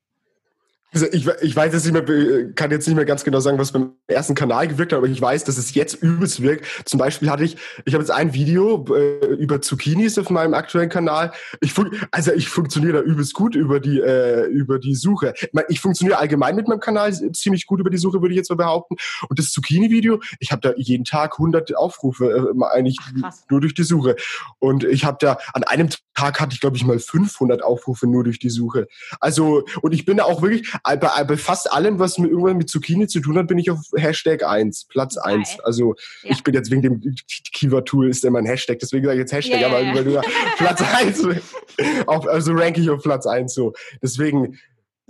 Also 0.92 1.06
ich, 1.12 1.26
ich 1.40 1.54
weiß 1.54 1.72
jetzt 1.72 1.84
nicht 1.84 1.92
mehr, 1.92 2.52
kann 2.54 2.70
jetzt 2.70 2.86
nicht 2.86 2.96
mehr 2.96 3.04
ganz 3.04 3.22
genau 3.22 3.40
sagen, 3.40 3.58
was 3.58 3.72
beim 3.72 3.92
ersten 4.08 4.34
Kanal 4.34 4.66
gewirkt 4.66 4.92
hat, 4.92 4.98
aber 4.98 5.08
ich 5.08 5.20
weiß, 5.20 5.44
dass 5.44 5.56
es 5.56 5.74
jetzt 5.74 5.94
übelst 6.02 6.42
wirkt. 6.42 6.66
Zum 6.84 6.98
Beispiel 6.98 7.30
hatte 7.30 7.44
ich, 7.44 7.56
ich 7.84 7.94
habe 7.94 8.02
jetzt 8.02 8.10
ein 8.10 8.34
Video 8.34 8.84
äh, 8.94 9.26
über 9.34 9.60
Zucchinis 9.60 10.18
auf 10.18 10.30
meinem 10.30 10.54
aktuellen 10.54 10.88
Kanal. 10.88 11.32
Ich 11.60 11.74
also 12.10 12.32
ich 12.32 12.48
funktioniere 12.48 12.94
da 12.94 13.00
übelst 13.00 13.34
gut 13.34 13.54
über 13.54 13.78
die 13.78 14.00
äh, 14.00 14.46
über 14.46 14.78
die 14.78 14.94
Suche. 14.94 15.34
Ich, 15.36 15.50
mein, 15.52 15.64
ich 15.68 15.80
funktioniere 15.80 16.18
allgemein 16.18 16.56
mit 16.56 16.66
meinem 16.66 16.80
Kanal 16.80 17.12
ziemlich 17.32 17.66
gut 17.66 17.80
über 17.80 17.90
die 17.90 17.98
Suche, 17.98 18.20
würde 18.20 18.34
ich 18.34 18.38
jetzt 18.38 18.50
mal 18.50 18.56
behaupten. 18.56 18.96
Und 19.28 19.38
das 19.38 19.50
Zucchini-Video, 19.50 20.20
ich 20.40 20.50
habe 20.50 20.60
da 20.60 20.72
jeden 20.76 21.04
Tag 21.04 21.34
100 21.34 21.76
Aufrufe, 21.76 22.52
äh, 22.54 22.64
eigentlich 22.64 22.98
Ach, 23.22 23.32
nur 23.48 23.60
durch 23.60 23.74
die 23.74 23.84
Suche. 23.84 24.16
Und 24.58 24.84
ich 24.84 25.04
habe 25.04 25.18
da 25.20 25.38
an 25.52 25.62
einem 25.64 25.88
Tag 26.20 26.38
hatte 26.38 26.52
ich 26.52 26.60
glaube 26.60 26.76
ich 26.76 26.84
mal 26.84 26.98
500 26.98 27.62
Aufrufe 27.62 28.06
nur 28.06 28.24
durch 28.24 28.38
die 28.38 28.50
Suche. 28.50 28.88
Also 29.20 29.64
und 29.80 29.92
ich 29.92 30.04
bin 30.04 30.18
da 30.18 30.24
auch 30.24 30.42
wirklich 30.42 30.70
bei, 30.82 30.96
bei 30.96 31.36
fast 31.36 31.72
allem, 31.72 31.98
was 31.98 32.18
mit 32.18 32.30
irgendwann 32.30 32.58
mit 32.58 32.68
Zucchini 32.68 33.06
zu 33.06 33.20
tun 33.20 33.38
hat, 33.38 33.46
bin 33.46 33.58
ich 33.58 33.70
auf 33.70 33.78
Hashtag 33.96 34.44
1, 34.44 34.84
Platz 34.84 35.16
Geil. 35.16 35.38
1. 35.38 35.60
Also 35.60 35.94
ja. 36.22 36.32
ich 36.32 36.42
bin 36.42 36.54
jetzt 36.54 36.70
wegen 36.70 36.82
dem 36.82 37.14
Keyword-Tool 37.54 38.10
ist 38.10 38.24
immer 38.24 38.38
ein 38.38 38.46
Hashtag, 38.46 38.78
deswegen 38.78 39.06
sage 39.06 39.16
ich 39.16 39.20
jetzt 39.20 39.32
Hashtag, 39.32 39.60
yeah. 39.60 39.68
aber 39.70 40.02
über, 40.02 40.22
Platz 40.58 40.82
1. 40.82 41.26
auf, 42.06 42.26
also 42.28 42.52
ranke 42.52 42.80
ich 42.80 42.90
auf 42.90 43.02
Platz 43.02 43.26
1 43.26 43.54
so. 43.54 43.72
Deswegen, 44.02 44.58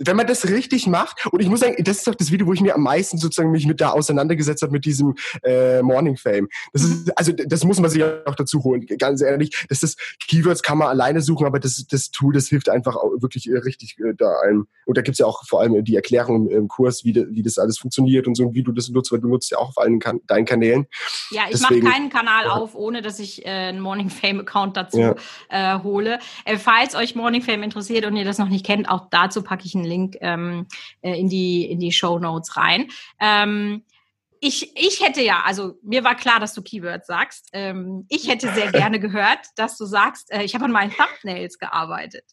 wenn 0.05 0.15
man 0.15 0.27
das 0.27 0.47
richtig 0.49 0.87
macht, 0.87 1.25
und 1.31 1.41
ich 1.41 1.49
muss 1.49 1.59
sagen, 1.59 1.75
das 1.83 1.97
ist 1.97 2.07
doch 2.07 2.15
das 2.15 2.31
Video, 2.31 2.47
wo 2.47 2.53
ich 2.53 2.61
mir 2.61 2.75
am 2.75 2.83
meisten 2.83 3.17
sozusagen 3.17 3.51
mich 3.51 3.65
mit 3.65 3.81
da 3.81 3.91
auseinandergesetzt 3.91 4.61
habe, 4.61 4.71
mit 4.71 4.85
diesem 4.85 5.15
äh, 5.43 5.81
Morning 5.81 6.17
Fame. 6.17 6.47
Das 6.73 6.83
ist, 6.83 7.07
mhm. 7.07 7.13
also 7.15 7.31
das 7.31 7.63
muss 7.63 7.79
man 7.79 7.89
sich 7.89 8.03
auch 8.03 8.35
dazu 8.35 8.63
holen, 8.63 8.85
ganz 8.97 9.21
ehrlich. 9.21 9.65
Das 9.69 9.83
ist, 9.83 9.99
Keywords 10.27 10.63
kann 10.63 10.77
man 10.77 10.87
alleine 10.87 11.21
suchen, 11.21 11.45
aber 11.45 11.59
das, 11.59 11.85
das 11.89 12.11
Tool, 12.11 12.33
das 12.33 12.47
hilft 12.47 12.69
einfach 12.69 12.95
wirklich 12.95 13.49
äh, 13.49 13.57
richtig 13.57 13.97
äh, 13.99 14.13
da 14.15 14.39
ein. 14.47 14.65
Und 14.85 14.97
da 14.97 15.01
gibt's 15.01 15.19
ja 15.19 15.25
auch 15.25 15.45
vor 15.45 15.61
allem 15.61 15.83
die 15.83 15.95
Erklärung 15.95 16.47
im, 16.47 16.57
im 16.57 16.67
Kurs, 16.67 17.03
wie, 17.03 17.13
de, 17.13 17.27
wie 17.29 17.43
das 17.43 17.57
alles 17.57 17.77
funktioniert 17.77 18.27
und 18.27 18.35
so 18.35 18.43
und 18.43 18.55
wie 18.55 18.63
du 18.63 18.71
das 18.71 18.89
nutzt, 18.89 19.11
weil 19.11 19.19
du 19.19 19.27
nutzt 19.27 19.51
ja 19.51 19.57
auch 19.57 19.69
auf 19.69 19.77
allen 19.77 19.99
kan 19.99 20.19
deinen 20.27 20.45
Kanälen. 20.45 20.87
Ja, 21.31 21.43
ich 21.49 21.61
mache 21.61 21.79
keinen 21.79 22.09
Kanal 22.09 22.45
ja. 22.45 22.51
auf, 22.51 22.75
ohne 22.75 23.01
dass 23.01 23.19
ich 23.19 23.45
äh, 23.45 23.49
einen 23.49 23.79
Morning 23.79 24.09
Fame 24.09 24.41
Account 24.41 24.77
dazu 24.77 24.99
ja. 24.99 25.15
äh, 25.49 25.79
hole. 25.83 26.19
Äh, 26.45 26.57
falls 26.57 26.95
euch 26.95 27.15
Morning 27.15 27.41
Fame 27.41 27.63
interessiert 27.63 28.05
und 28.05 28.15
ihr 28.15 28.25
das 28.25 28.37
noch 28.37 28.49
nicht 28.49 28.65
kennt, 28.65 28.89
auch 28.89 29.07
dazu 29.09 29.41
packe 29.43 29.65
ich 29.65 29.75
einen 29.75 29.85
Link 29.91 30.17
ähm, 30.21 30.67
äh, 31.01 31.19
in 31.19 31.29
die, 31.29 31.65
in 31.65 31.79
die 31.79 31.91
Show 31.91 32.19
Notes 32.19 32.57
rein. 32.57 32.87
Ähm, 33.19 33.83
ich, 34.43 34.75
ich 34.75 35.05
hätte 35.05 35.21
ja, 35.21 35.43
also 35.45 35.77
mir 35.83 36.03
war 36.03 36.15
klar, 36.15 36.39
dass 36.39 36.53
du 36.53 36.63
Keywords 36.63 37.05
sagst. 37.07 37.49
Ähm, 37.53 38.05
ich 38.09 38.27
hätte 38.27 38.51
sehr 38.53 38.71
gerne 38.71 38.99
gehört, 38.99 39.39
dass 39.55 39.77
du 39.77 39.85
sagst, 39.85 40.31
äh, 40.31 40.43
ich 40.43 40.55
habe 40.55 40.65
an 40.65 40.71
meinen 40.71 40.91
Thumbnails 40.91 41.59
gearbeitet. 41.59 42.25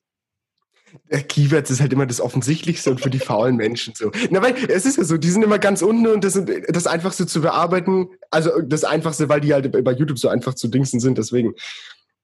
Keywords 1.28 1.70
ist 1.70 1.80
halt 1.80 1.92
immer 1.92 2.06
das 2.06 2.20
Offensichtlichste 2.20 2.90
und 2.90 3.00
für 3.00 3.10
die 3.10 3.18
faulen 3.18 3.56
Menschen 3.56 3.94
so. 3.94 4.10
Na, 4.30 4.42
weil 4.42 4.54
es 4.70 4.86
ist 4.86 4.96
ja 4.96 5.04
so, 5.04 5.18
die 5.18 5.30
sind 5.30 5.42
immer 5.42 5.58
ganz 5.58 5.82
unten 5.82 6.06
und 6.06 6.24
das 6.24 6.32
sind 6.32 6.50
das 6.68 6.86
Einfachste 6.86 7.26
zu 7.26 7.42
bearbeiten. 7.42 8.08
Also 8.30 8.62
das 8.62 8.84
Einfachste, 8.84 9.28
weil 9.28 9.40
die 9.40 9.52
halt 9.52 9.70
bei 9.84 9.92
YouTube 9.92 10.18
so 10.18 10.28
einfach 10.28 10.54
zu 10.54 10.68
dingsen 10.68 11.00
sind. 11.00 11.18
Deswegen, 11.18 11.54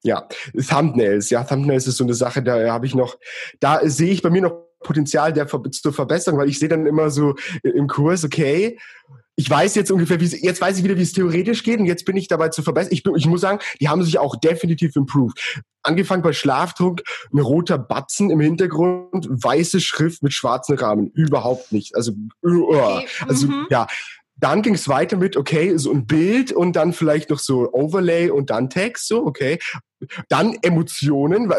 ja, 0.02 0.28
Thumbnails. 0.68 1.30
Ja, 1.30 1.44
Thumbnails 1.44 1.86
ist 1.86 1.96
so 1.96 2.04
eine 2.04 2.14
Sache, 2.14 2.42
da 2.42 2.72
habe 2.72 2.86
ich 2.86 2.94
noch, 2.94 3.18
da 3.60 3.80
sehe 3.84 4.12
ich 4.12 4.22
bei 4.22 4.30
mir 4.30 4.42
noch 4.42 4.64
Potenzial 4.84 5.32
der 5.32 5.48
zur 5.48 5.92
Verbesserung, 5.92 6.38
weil 6.38 6.48
ich 6.48 6.60
sehe 6.60 6.68
dann 6.68 6.86
immer 6.86 7.10
so 7.10 7.34
im 7.64 7.88
Kurs, 7.88 8.24
okay, 8.24 8.78
ich 9.36 9.50
weiß 9.50 9.74
jetzt 9.74 9.90
ungefähr, 9.90 10.20
wie 10.20 10.26
es, 10.26 10.40
jetzt 10.40 10.60
weiß 10.60 10.78
ich 10.78 10.84
wieder, 10.84 10.96
wie 10.96 11.02
es 11.02 11.12
theoretisch 11.12 11.64
geht 11.64 11.80
und 11.80 11.86
jetzt 11.86 12.04
bin 12.04 12.16
ich 12.16 12.28
dabei 12.28 12.50
zu 12.50 12.62
verbessern. 12.62 12.92
Ich, 12.92 13.04
ich 13.04 13.26
muss 13.26 13.40
sagen, 13.40 13.58
die 13.80 13.88
haben 13.88 14.02
sich 14.02 14.18
auch 14.18 14.36
definitiv 14.36 14.94
improved. 14.94 15.36
Angefangen 15.82 16.22
bei 16.22 16.32
Schlafdruck, 16.32 17.02
ein 17.32 17.40
roter 17.40 17.76
Batzen 17.76 18.30
im 18.30 18.40
Hintergrund, 18.40 19.26
weiße 19.28 19.80
Schrift 19.80 20.22
mit 20.22 20.32
schwarzen 20.32 20.78
Rahmen. 20.78 21.10
Überhaupt 21.10 21.72
nicht. 21.72 21.96
Also, 21.96 22.12
uh, 22.46 22.74
okay. 22.74 23.06
also 23.26 23.48
mhm. 23.48 23.66
ja, 23.70 23.86
dann 24.36 24.62
ging 24.62 24.74
es 24.74 24.88
weiter 24.88 25.16
mit, 25.16 25.36
okay, 25.36 25.76
so 25.76 25.92
ein 25.92 26.06
Bild 26.06 26.52
und 26.52 26.74
dann 26.74 26.92
vielleicht 26.92 27.30
noch 27.30 27.38
so 27.38 27.72
Overlay 27.72 28.30
und 28.30 28.50
dann 28.50 28.68
Text, 28.68 29.08
so, 29.08 29.24
okay. 29.24 29.58
Dann 30.28 30.56
Emotionen, 30.60 31.50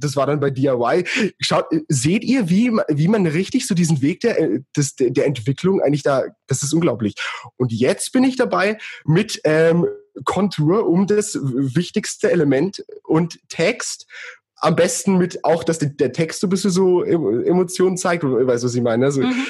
das 0.00 0.16
war 0.16 0.26
dann 0.26 0.40
bei 0.40 0.50
DIY. 0.50 1.04
Schaut, 1.40 1.66
seht 1.88 2.24
ihr, 2.24 2.48
wie, 2.48 2.70
wie 2.88 3.08
man 3.08 3.26
richtig 3.26 3.66
so 3.66 3.74
diesen 3.74 4.02
Weg 4.02 4.20
der, 4.20 4.60
des, 4.76 4.96
der 4.96 5.26
Entwicklung 5.26 5.80
eigentlich 5.80 6.02
da, 6.02 6.24
das 6.46 6.62
ist 6.62 6.72
unglaublich. 6.72 7.14
Und 7.56 7.70
jetzt 7.70 8.12
bin 8.12 8.24
ich 8.24 8.36
dabei 8.36 8.78
mit 9.04 9.40
ähm, 9.44 9.86
Kontur 10.24 10.88
um 10.88 11.06
das 11.06 11.38
wichtigste 11.42 12.30
Element 12.30 12.84
und 13.04 13.38
Text 13.48 14.06
am 14.56 14.76
besten 14.76 15.18
mit 15.18 15.44
auch, 15.44 15.64
dass 15.64 15.80
der 15.80 16.12
Text 16.12 16.40
so 16.40 16.46
ein 16.46 16.50
bisschen 16.50 16.70
so 16.70 17.02
Emotionen 17.02 17.96
zeigt, 17.96 18.22
weißt 18.24 18.62
du, 18.62 18.66
was 18.66 18.74
ich 18.74 18.82
meine? 18.82 19.06
Also, 19.06 19.22
mhm 19.22 19.46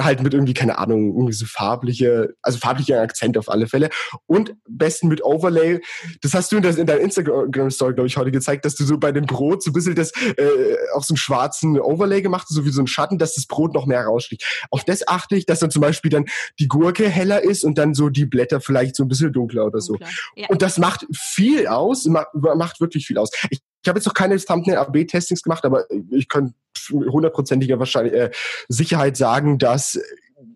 halt 0.00 0.22
mit 0.22 0.34
irgendwie, 0.34 0.54
keine 0.54 0.78
Ahnung, 0.78 1.14
irgendwie 1.14 1.32
so 1.32 1.46
farbliche, 1.46 2.34
also 2.42 2.58
farblicher 2.58 3.00
Akzent 3.00 3.36
auf 3.36 3.48
alle 3.48 3.66
Fälle. 3.66 3.90
Und 4.26 4.54
besten 4.68 5.08
mit 5.08 5.22
Overlay. 5.22 5.80
Das 6.22 6.34
hast 6.34 6.52
du 6.52 6.56
in, 6.56 6.62
das, 6.62 6.76
in 6.76 6.86
deiner 6.86 7.00
Instagram-Story, 7.00 7.94
glaube 7.94 8.06
ich, 8.06 8.16
heute 8.16 8.30
gezeigt, 8.30 8.64
dass 8.64 8.74
du 8.74 8.84
so 8.84 8.98
bei 8.98 9.12
dem 9.12 9.26
Brot 9.26 9.62
so 9.62 9.70
ein 9.70 9.74
bisschen 9.74 9.94
das 9.94 10.12
äh, 10.36 10.76
auf 10.94 11.04
so 11.04 11.12
einen 11.12 11.18
schwarzen 11.18 11.78
Overlay 11.78 12.22
gemacht 12.22 12.46
hast, 12.48 12.54
so 12.54 12.64
wie 12.64 12.70
so 12.70 12.82
ein 12.82 12.86
Schatten, 12.86 13.18
dass 13.18 13.34
das 13.34 13.46
Brot 13.46 13.74
noch 13.74 13.86
mehr 13.86 14.04
raussticht. 14.04 14.44
Auf 14.70 14.84
das 14.84 15.06
achte 15.06 15.36
ich, 15.36 15.46
dass 15.46 15.60
dann 15.60 15.70
zum 15.70 15.82
Beispiel 15.82 16.10
dann 16.10 16.26
die 16.58 16.68
Gurke 16.68 17.08
heller 17.08 17.42
ist 17.42 17.64
und 17.64 17.76
dann 17.76 17.94
so 17.94 18.08
die 18.08 18.26
Blätter 18.26 18.60
vielleicht 18.60 18.96
so 18.96 19.04
ein 19.04 19.08
bisschen 19.08 19.32
dunkler 19.32 19.66
oder 19.66 19.80
so. 19.80 19.96
Ja. 20.36 20.48
Und 20.48 20.62
das 20.62 20.78
macht 20.78 21.06
viel 21.12 21.66
aus, 21.66 22.06
macht 22.06 22.80
wirklich 22.80 23.06
viel 23.06 23.18
aus. 23.18 23.30
Ich 23.50 23.60
ich 23.82 23.88
habe 23.88 23.98
jetzt 23.98 24.06
noch 24.06 24.14
keine 24.14 24.38
Thumbnail-AB-Testings 24.38 25.42
gemacht, 25.42 25.64
aber 25.64 25.84
ich 26.10 26.28
kann 26.28 26.54
hundertprozentiger 26.90 27.78
wahrscheinlich 27.78 28.14
äh, 28.14 28.30
Sicherheit 28.68 29.16
sagen, 29.16 29.58
dass 29.58 29.98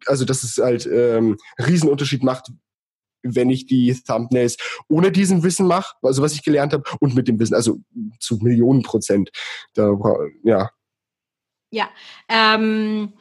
also 0.06 0.24
dass 0.24 0.42
es 0.42 0.58
halt 0.58 0.86
ähm, 0.86 1.36
Riesenunterschied 1.58 2.22
macht, 2.22 2.50
wenn 3.22 3.50
ich 3.50 3.66
die 3.66 3.94
Thumbnails 4.06 4.56
ohne 4.88 5.10
diesen 5.10 5.42
Wissen 5.42 5.66
mache, 5.66 5.94
also 6.02 6.22
was 6.22 6.34
ich 6.34 6.44
gelernt 6.44 6.72
habe, 6.72 6.84
und 7.00 7.14
mit 7.14 7.28
dem 7.28 7.38
Wissen, 7.38 7.54
also 7.54 7.78
zu 8.20 8.36
Millionen 8.36 8.82
Prozent. 8.82 9.30
Da, 9.74 9.96
ja. 10.44 10.70
Ja. 11.70 11.88
Ähm, 12.28 13.14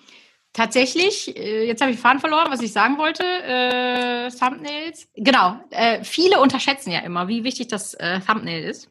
tatsächlich, 0.53 1.35
äh, 1.35 1.65
jetzt 1.65 1.81
habe 1.81 1.91
ich 1.91 1.99
Faden 1.99 2.19
verloren, 2.19 2.51
was 2.51 2.61
ich 2.61 2.71
sagen 2.71 2.97
wollte. 2.97 3.23
Äh, 3.23 4.29
Thumbnails. 4.29 5.07
Genau. 5.15 5.59
Äh, 5.71 6.03
viele 6.03 6.39
unterschätzen 6.39 6.91
ja 6.91 6.99
immer, 6.99 7.27
wie 7.27 7.43
wichtig 7.43 7.67
das 7.67 7.95
äh, 7.95 8.19
Thumbnail 8.19 8.63
ist. 8.63 8.89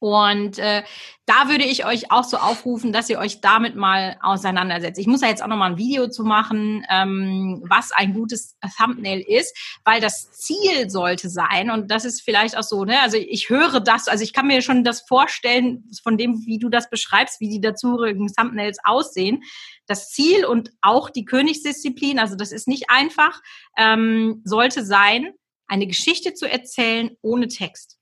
Und 0.00 0.58
äh, 0.58 0.84
da 1.26 1.48
würde 1.48 1.64
ich 1.64 1.84
euch 1.84 2.12
auch 2.12 2.22
so 2.22 2.36
aufrufen, 2.36 2.92
dass 2.92 3.10
ihr 3.10 3.18
euch 3.18 3.40
damit 3.40 3.74
mal 3.74 4.16
auseinandersetzt. 4.22 4.98
Ich 4.98 5.08
muss 5.08 5.20
da 5.20 5.26
jetzt 5.26 5.42
auch 5.42 5.48
noch 5.48 5.56
mal 5.56 5.72
ein 5.72 5.76
Video 5.76 6.08
zu 6.08 6.22
machen, 6.22 6.86
ähm, 6.88 7.64
was 7.68 7.90
ein 7.90 8.14
gutes 8.14 8.56
Thumbnail 8.78 9.20
ist, 9.20 9.56
weil 9.84 10.00
das 10.00 10.30
Ziel 10.30 10.88
sollte 10.88 11.28
sein, 11.28 11.70
und 11.70 11.90
das 11.90 12.04
ist 12.04 12.22
vielleicht 12.22 12.56
auch 12.56 12.62
so, 12.62 12.84
ne, 12.84 13.00
also 13.00 13.16
ich 13.16 13.50
höre 13.50 13.80
das, 13.80 14.06
also 14.06 14.22
ich 14.22 14.32
kann 14.32 14.46
mir 14.46 14.62
schon 14.62 14.84
das 14.84 15.00
vorstellen, 15.02 15.90
von 16.02 16.16
dem, 16.16 16.46
wie 16.46 16.58
du 16.58 16.68
das 16.68 16.88
beschreibst, 16.90 17.40
wie 17.40 17.48
die 17.48 17.60
dazugehörigen 17.60 18.32
Thumbnails 18.32 18.78
aussehen. 18.84 19.42
Das 19.86 20.10
Ziel 20.10 20.44
und 20.44 20.70
auch 20.80 21.10
die 21.10 21.24
Königsdisziplin, 21.24 22.18
also 22.20 22.36
das 22.36 22.52
ist 22.52 22.68
nicht 22.68 22.88
einfach, 22.88 23.40
ähm, 23.76 24.42
sollte 24.44 24.84
sein, 24.84 25.32
eine 25.66 25.86
Geschichte 25.86 26.34
zu 26.34 26.50
erzählen 26.50 27.10
ohne 27.20 27.48
Text. 27.48 27.97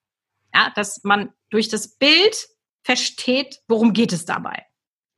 Ja, 0.57 0.73
dass 0.75 1.05
man 1.05 1.35
durch 1.51 1.69
das 1.69 1.99
Bild 1.99 2.49
versteht, 2.83 3.61
worum 3.69 3.93
geht 3.93 4.15
es 4.15 4.25
dabei. 4.25 4.65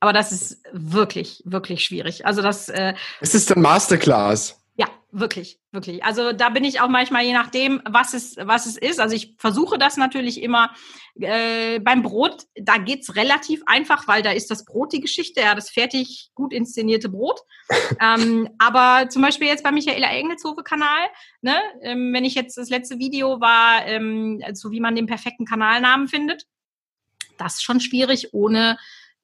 Aber 0.01 0.13
das 0.13 0.33
ist 0.33 0.63
wirklich, 0.73 1.43
wirklich 1.45 1.85
schwierig. 1.85 2.27
Also 2.27 2.43
das. 2.43 2.69
Äh, 2.69 2.95
es 3.21 3.35
ist 3.35 3.53
ein 3.53 3.63
Masterclass. 3.63 4.58
Wirklich, 5.11 5.59
wirklich. 5.73 6.05
Also 6.05 6.35
da 6.35 6.51
bin 6.51 6.65
ich 6.65 6.83
auch 6.83 6.89
manchmal, 6.89 7.25
je 7.25 7.33
nachdem, 7.33 7.81
was 7.89 8.13
es, 8.13 8.37
was 8.37 8.67
es 8.67 8.77
ist. 8.77 9.01
Also 9.01 9.17
ich 9.17 9.35
versuche 9.39 9.79
das 9.79 9.97
natürlich 9.97 10.43
immer 10.43 10.75
äh, 11.15 11.79
beim 11.81 12.03
Brot, 12.03 12.47
da 12.55 12.77
geht's 12.77 13.17
relativ 13.17 13.63
einfach, 13.65 14.07
weil 14.07 14.23
da 14.23 14.33
ist 14.33 14.51
das 14.51 14.67
Brot 14.67 14.93
die 14.93 15.01
Geschichte, 15.01 15.41
ja, 15.41 15.55
das 15.55 15.71
fertig 15.71 16.31
gut 16.35 16.53
inszenierte 16.53 17.09
Brot. 17.09 17.41
ähm, 18.01 18.51
aber 18.59 19.09
zum 19.09 19.23
Beispiel 19.23 19.49
jetzt 19.49 19.65
bei 19.65 19.73
Michaela 19.73 20.09
Engelshofe-Kanal, 20.09 21.09
ne, 21.41 21.57
ähm, 21.81 22.13
wenn 22.13 22.27
ich 22.27 22.35
jetzt 22.35 22.59
das 22.59 22.69
letzte 22.69 22.99
Video 22.99 23.41
war, 23.41 23.87
ähm, 23.87 24.43
so 24.53 24.71
wie 24.73 24.81
man 24.81 24.95
den 24.95 25.07
perfekten 25.07 25.47
Kanalnamen 25.47 26.09
findet, 26.09 26.45
das 27.39 27.55
ist 27.55 27.63
schon 27.63 27.81
schwierig, 27.81 28.35
ohne 28.35 28.77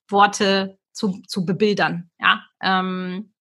Worte 0.09 0.79
zu, 0.92 1.20
zu 1.27 1.44
bebildern. 1.44 2.11
Ja, 2.18 2.42
ähm, 2.62 3.34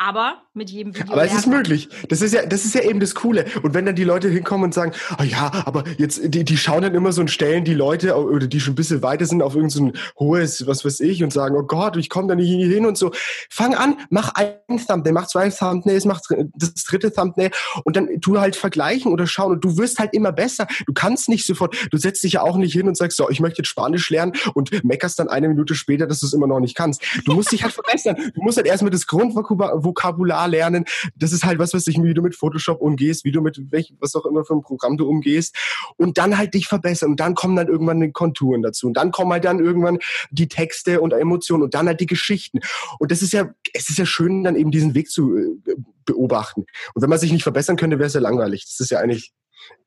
aber 0.00 0.40
mit 0.54 0.70
jedem 0.70 0.94
Video. 0.94 1.12
Aber 1.12 1.24
es 1.24 1.34
ist 1.34 1.46
möglich. 1.46 1.88
Das 2.08 2.22
ist 2.22 2.32
ja, 2.32 2.46
das 2.46 2.64
ist 2.64 2.74
ja 2.74 2.80
eben 2.80 3.00
das 3.00 3.14
Coole. 3.14 3.44
Und 3.62 3.74
wenn 3.74 3.84
dann 3.84 3.94
die 3.94 4.04
Leute 4.04 4.28
hinkommen 4.28 4.64
und 4.64 4.74
sagen, 4.74 4.92
oh 5.20 5.22
ja, 5.22 5.52
aber 5.66 5.84
jetzt, 5.98 6.22
die, 6.24 6.42
die 6.42 6.56
schauen 6.56 6.80
dann 6.80 6.94
immer 6.94 7.12
so 7.12 7.20
und 7.20 7.30
stellen 7.30 7.64
die 7.64 7.74
Leute, 7.74 8.16
oder 8.16 8.46
die 8.46 8.60
schon 8.60 8.72
ein 8.72 8.76
bisschen 8.76 9.02
weiter 9.02 9.26
sind, 9.26 9.42
auf 9.42 9.54
irgendein 9.54 9.92
so 9.92 10.00
hohes, 10.18 10.66
was 10.66 10.86
weiß 10.86 11.00
ich, 11.00 11.22
und 11.22 11.34
sagen, 11.34 11.54
oh 11.54 11.64
Gott, 11.64 11.98
ich 11.98 12.08
komme 12.08 12.28
da 12.28 12.34
nicht 12.34 12.48
hin 12.48 12.86
und 12.86 12.96
so. 12.96 13.12
Fang 13.50 13.74
an, 13.74 13.96
mach 14.08 14.32
ein 14.34 14.54
Thumbnail, 14.68 15.12
mach 15.12 15.26
zwei 15.26 15.50
Thumbnails, 15.50 16.06
mach 16.06 16.22
das 16.54 16.72
dritte 16.84 17.12
Thumbnail 17.12 17.50
und 17.84 17.94
dann 17.94 18.08
tu 18.22 18.40
halt 18.40 18.56
vergleichen 18.56 19.12
oder 19.12 19.26
schauen 19.26 19.52
und 19.52 19.62
du 19.62 19.76
wirst 19.76 19.98
halt 19.98 20.14
immer 20.14 20.32
besser. 20.32 20.66
Du 20.86 20.94
kannst 20.94 21.28
nicht 21.28 21.46
sofort, 21.46 21.76
du 21.90 21.98
setzt 21.98 22.24
dich 22.24 22.32
ja 22.32 22.42
auch 22.42 22.56
nicht 22.56 22.72
hin 22.72 22.88
und 22.88 22.96
sagst, 22.96 23.18
so, 23.18 23.28
ich 23.28 23.40
möchte 23.40 23.58
jetzt 23.58 23.68
Spanisch 23.68 24.08
lernen 24.08 24.32
und 24.54 24.82
meckerst 24.82 25.18
dann 25.18 25.28
eine 25.28 25.48
Minute 25.48 25.74
später, 25.74 26.06
dass 26.06 26.20
du 26.20 26.26
es 26.26 26.32
immer 26.32 26.46
noch 26.46 26.60
nicht 26.60 26.74
kannst. 26.74 27.02
Du 27.26 27.34
musst 27.34 27.52
dich 27.52 27.64
halt 27.64 27.74
verbessern. 27.74 28.16
Du 28.34 28.42
musst 28.42 28.56
halt 28.56 28.66
erstmal 28.66 28.90
das 28.90 29.06
Grundvokabular 29.06 29.89
lernen 29.94 30.60
lernen. 30.60 30.84
Das 31.16 31.32
ist 31.32 31.44
halt 31.44 31.58
was, 31.58 31.74
was 31.74 31.84
dich, 31.84 32.00
wie 32.02 32.14
du 32.14 32.22
mit 32.22 32.34
Photoshop 32.34 32.80
umgehst, 32.80 33.24
wie 33.24 33.32
du 33.32 33.40
mit 33.40 33.60
welch, 33.70 33.94
was 34.00 34.14
auch 34.14 34.26
immer 34.26 34.44
für 34.44 34.54
ein 34.54 34.62
Programm 34.62 34.96
du 34.96 35.08
umgehst. 35.08 35.56
Und 35.96 36.18
dann 36.18 36.36
halt 36.36 36.54
dich 36.54 36.66
verbessern. 36.66 37.10
Und 37.10 37.20
dann 37.20 37.34
kommen 37.34 37.56
dann 37.56 37.68
irgendwann 37.68 38.00
die 38.00 38.12
Konturen 38.12 38.62
dazu. 38.62 38.86
Und 38.86 38.94
dann 38.94 39.10
kommen 39.10 39.32
halt 39.32 39.44
dann 39.44 39.58
irgendwann 39.58 39.98
die 40.30 40.48
Texte 40.48 41.00
und 41.00 41.12
Emotionen 41.12 41.62
und 41.62 41.74
dann 41.74 41.86
halt 41.86 42.00
die 42.00 42.06
Geschichten. 42.06 42.60
Und 42.98 43.10
das 43.10 43.22
ist 43.22 43.32
ja, 43.32 43.50
es 43.72 43.88
ist 43.88 43.98
ja 43.98 44.06
schön, 44.06 44.44
dann 44.44 44.56
eben 44.56 44.70
diesen 44.70 44.94
Weg 44.94 45.10
zu 45.10 45.36
äh, 45.36 45.74
beobachten. 46.04 46.64
Und 46.94 47.02
wenn 47.02 47.10
man 47.10 47.18
sich 47.18 47.32
nicht 47.32 47.42
verbessern 47.42 47.76
könnte, 47.76 47.98
wäre 47.98 48.08
es 48.08 48.14
ja 48.14 48.20
langweilig. 48.20 48.64
Das 48.66 48.80
ist 48.80 48.90
ja 48.90 48.98
eigentlich, 48.98 49.32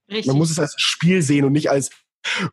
Richtig. 0.10 0.28
man 0.28 0.38
muss 0.38 0.52
es 0.52 0.60
als 0.60 0.76
Spiel 0.78 1.22
sehen 1.22 1.46
und 1.46 1.54
nicht 1.54 1.70
als 1.70 1.90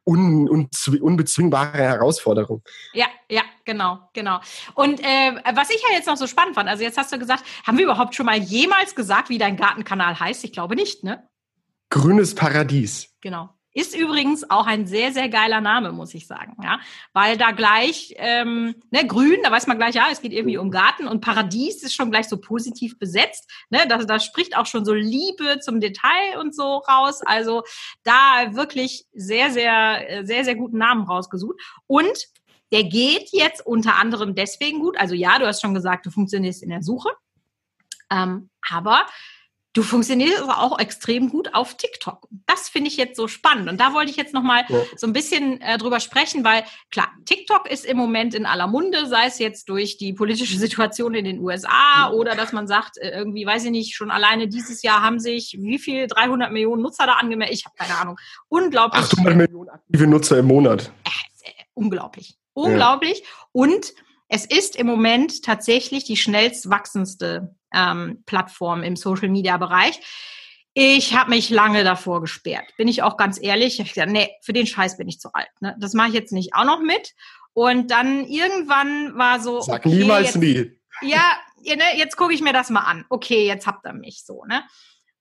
un, 0.04 0.48
un, 0.48 0.68
unbezwingbare 1.00 1.78
Herausforderung. 1.78 2.62
Ja, 2.92 3.06
ja, 3.28 3.42
genau, 3.64 3.98
genau. 4.12 4.40
Und 4.74 5.00
äh, 5.00 5.32
was 5.54 5.70
ich 5.70 5.82
ja 5.88 5.94
jetzt 5.96 6.06
noch 6.06 6.16
so 6.16 6.26
spannend 6.26 6.54
fand, 6.54 6.68
also 6.68 6.82
jetzt 6.82 6.98
hast 6.98 7.12
du 7.12 7.18
gesagt, 7.18 7.44
haben 7.66 7.78
wir 7.78 7.84
überhaupt 7.84 8.14
schon 8.14 8.26
mal 8.26 8.38
jemals 8.38 8.94
gesagt, 8.94 9.28
wie 9.28 9.38
dein 9.38 9.56
Gartenkanal 9.56 10.18
heißt? 10.18 10.44
Ich 10.44 10.52
glaube 10.52 10.76
nicht, 10.76 11.04
ne? 11.04 11.28
Grünes 11.90 12.34
Paradies. 12.34 13.08
Genau. 13.20 13.50
Ist 13.72 13.96
übrigens 13.96 14.50
auch 14.50 14.66
ein 14.66 14.86
sehr, 14.86 15.12
sehr 15.12 15.28
geiler 15.28 15.60
Name, 15.60 15.92
muss 15.92 16.12
ich 16.14 16.26
sagen. 16.26 16.56
Ja? 16.62 16.80
Weil 17.12 17.36
da 17.36 17.52
gleich, 17.52 18.14
ähm, 18.16 18.74
ne, 18.90 19.06
grün, 19.06 19.38
da 19.44 19.52
weiß 19.52 19.68
man 19.68 19.78
gleich, 19.78 19.94
ja, 19.94 20.06
es 20.10 20.20
geht 20.20 20.32
irgendwie 20.32 20.58
um 20.58 20.72
Garten 20.72 21.06
und 21.06 21.20
Paradies 21.20 21.84
ist 21.84 21.94
schon 21.94 22.10
gleich 22.10 22.28
so 22.28 22.40
positiv 22.40 22.98
besetzt. 22.98 23.48
Ne? 23.70 23.86
Da, 23.88 23.98
da 23.98 24.18
spricht 24.18 24.56
auch 24.56 24.66
schon 24.66 24.84
so 24.84 24.92
Liebe 24.92 25.60
zum 25.60 25.80
Detail 25.80 26.38
und 26.40 26.54
so 26.54 26.78
raus. 26.78 27.20
Also 27.24 27.62
da 28.02 28.54
wirklich 28.54 29.06
sehr, 29.12 29.50
sehr, 29.52 30.24
sehr, 30.24 30.44
sehr 30.44 30.56
guten 30.56 30.78
Namen 30.78 31.04
rausgesucht. 31.04 31.56
Und 31.86 32.26
der 32.72 32.84
geht 32.84 33.30
jetzt 33.32 33.64
unter 33.64 33.96
anderem 33.96 34.34
deswegen 34.34 34.80
gut. 34.80 34.98
Also 34.98 35.14
ja, 35.14 35.38
du 35.38 35.46
hast 35.46 35.60
schon 35.60 35.74
gesagt, 35.74 36.06
du 36.06 36.10
funktionierst 36.10 36.62
in 36.62 36.70
der 36.70 36.82
Suche. 36.82 37.10
Ähm, 38.10 38.50
aber 38.68 39.06
Du 39.72 39.84
funktionierst 39.84 40.42
aber 40.42 40.58
auch 40.58 40.80
extrem 40.80 41.28
gut 41.28 41.54
auf 41.54 41.76
TikTok. 41.76 42.26
Das 42.46 42.68
finde 42.68 42.88
ich 42.88 42.96
jetzt 42.96 43.16
so 43.16 43.28
spannend. 43.28 43.68
Und 43.68 43.80
da 43.80 43.94
wollte 43.94 44.10
ich 44.10 44.16
jetzt 44.16 44.34
nochmal 44.34 44.64
ja. 44.68 44.80
so 44.96 45.06
ein 45.06 45.12
bisschen 45.12 45.60
äh, 45.60 45.78
drüber 45.78 46.00
sprechen, 46.00 46.42
weil 46.42 46.64
klar, 46.90 47.08
TikTok 47.24 47.70
ist 47.70 47.84
im 47.84 47.96
Moment 47.96 48.34
in 48.34 48.46
aller 48.46 48.66
Munde, 48.66 49.06
sei 49.06 49.26
es 49.26 49.38
jetzt 49.38 49.68
durch 49.68 49.96
die 49.96 50.12
politische 50.12 50.58
Situation 50.58 51.14
in 51.14 51.24
den 51.24 51.38
USA 51.38 51.68
ja. 51.68 52.10
oder 52.10 52.34
dass 52.34 52.52
man 52.52 52.66
sagt, 52.66 52.98
äh, 52.98 53.10
irgendwie, 53.10 53.46
weiß 53.46 53.64
ich 53.66 53.70
nicht, 53.70 53.94
schon 53.94 54.10
alleine 54.10 54.48
dieses 54.48 54.82
Jahr 54.82 55.02
haben 55.02 55.20
sich 55.20 55.56
wie 55.60 55.78
viel, 55.78 56.08
300 56.08 56.50
Millionen 56.50 56.82
Nutzer 56.82 57.06
da 57.06 57.12
angemeldet? 57.12 57.54
Ich 57.54 57.64
habe 57.64 57.76
keine 57.78 57.96
Ahnung. 57.96 58.16
Unglaublich. 58.48 59.04
800 59.04 59.36
Millionen 59.36 59.70
aktive 59.70 60.08
Nutzer 60.08 60.38
im 60.38 60.46
Monat. 60.46 60.92
Äh, 61.04 61.48
äh, 61.48 61.52
unglaublich. 61.74 62.36
Unglaublich. 62.54 63.20
Ja. 63.20 63.26
Und 63.52 63.92
es 64.26 64.46
ist 64.46 64.74
im 64.74 64.88
Moment 64.88 65.44
tatsächlich 65.44 66.04
die 66.04 66.16
schnellst 66.16 66.70
wachsendste 66.70 67.54
ähm, 67.72 68.22
Plattform 68.26 68.82
im 68.82 68.96
Social-Media-Bereich. 68.96 70.00
Ich 70.74 71.16
habe 71.16 71.30
mich 71.30 71.50
lange 71.50 71.82
davor 71.82 72.20
gesperrt, 72.20 72.72
bin 72.76 72.86
ich 72.86 73.02
auch 73.02 73.16
ganz 73.16 73.42
ehrlich. 73.42 73.74
Ich 73.74 73.80
habe 73.80 73.88
gesagt, 73.88 74.10
nee, 74.12 74.30
für 74.42 74.52
den 74.52 74.66
Scheiß 74.66 74.96
bin 74.96 75.08
ich 75.08 75.18
zu 75.18 75.32
alt. 75.32 75.50
Ne? 75.60 75.76
Das 75.80 75.94
mache 75.94 76.08
ich 76.08 76.14
jetzt 76.14 76.32
nicht 76.32 76.54
auch 76.54 76.64
noch 76.64 76.80
mit. 76.80 77.12
Und 77.52 77.90
dann 77.90 78.24
irgendwann 78.26 79.16
war 79.18 79.40
so. 79.40 79.60
Sag 79.60 79.84
okay, 79.84 79.96
niemals 79.96 80.34
jetzt, 80.34 80.36
nie. 80.36 80.72
Ja, 81.02 81.22
ne, 81.64 81.96
jetzt 81.96 82.16
gucke 82.16 82.32
ich 82.32 82.40
mir 82.40 82.52
das 82.52 82.70
mal 82.70 82.80
an. 82.80 83.04
Okay, 83.08 83.46
jetzt 83.46 83.66
habt 83.66 83.84
ihr 83.84 83.92
mich 83.92 84.24
so, 84.24 84.44
ne? 84.44 84.62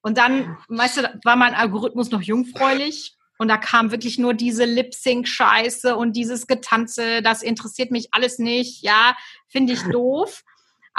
Und 0.01 0.17
dann, 0.17 0.57
weißt 0.69 0.97
du, 0.97 1.19
war 1.23 1.35
mein 1.35 1.55
Algorithmus 1.55 2.12
noch 2.12 2.21
jungfräulich. 2.21 3.15
Und 3.38 3.47
da 3.47 3.57
kam 3.57 3.91
wirklich 3.91 4.19
nur 4.19 4.33
diese 4.33 4.65
Lip-Sync-Scheiße 4.65 5.95
und 5.95 6.13
dieses 6.13 6.45
Getanze. 6.45 7.21
Das 7.21 7.41
interessiert 7.41 7.89
mich 7.89 8.09
alles 8.12 8.38
nicht. 8.38 8.83
Ja, 8.83 9.15
finde 9.47 9.73
ich 9.73 9.81
doof. 9.91 10.43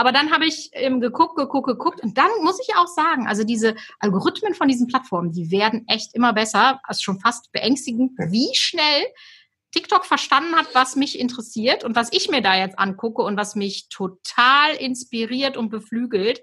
Aber 0.00 0.12
dann 0.12 0.32
habe 0.32 0.46
ich 0.46 0.70
ähm, 0.72 0.98
geguckt, 0.98 1.36
geguckt, 1.36 1.66
geguckt. 1.66 2.00
Und 2.00 2.16
dann 2.16 2.30
muss 2.40 2.58
ich 2.58 2.74
auch 2.74 2.86
sagen, 2.86 3.26
also 3.28 3.44
diese 3.44 3.76
Algorithmen 3.98 4.54
von 4.54 4.66
diesen 4.66 4.86
Plattformen, 4.86 5.30
die 5.30 5.50
werden 5.50 5.86
echt 5.88 6.14
immer 6.14 6.32
besser. 6.32 6.80
Also 6.84 7.02
schon 7.02 7.20
fast 7.20 7.52
beängstigend, 7.52 8.12
wie 8.16 8.48
schnell 8.54 9.04
TikTok 9.72 10.06
verstanden 10.06 10.56
hat, 10.56 10.68
was 10.72 10.96
mich 10.96 11.18
interessiert 11.18 11.84
und 11.84 11.96
was 11.96 12.08
ich 12.14 12.30
mir 12.30 12.40
da 12.40 12.56
jetzt 12.56 12.78
angucke 12.78 13.20
und 13.20 13.36
was 13.36 13.56
mich 13.56 13.90
total 13.90 14.74
inspiriert 14.78 15.58
und 15.58 15.68
beflügelt, 15.68 16.40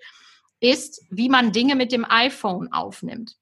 ist, 0.60 1.04
wie 1.10 1.28
man 1.28 1.52
Dinge 1.52 1.74
mit 1.74 1.92
dem 1.92 2.06
iPhone 2.08 2.72
aufnimmt. 2.72 3.38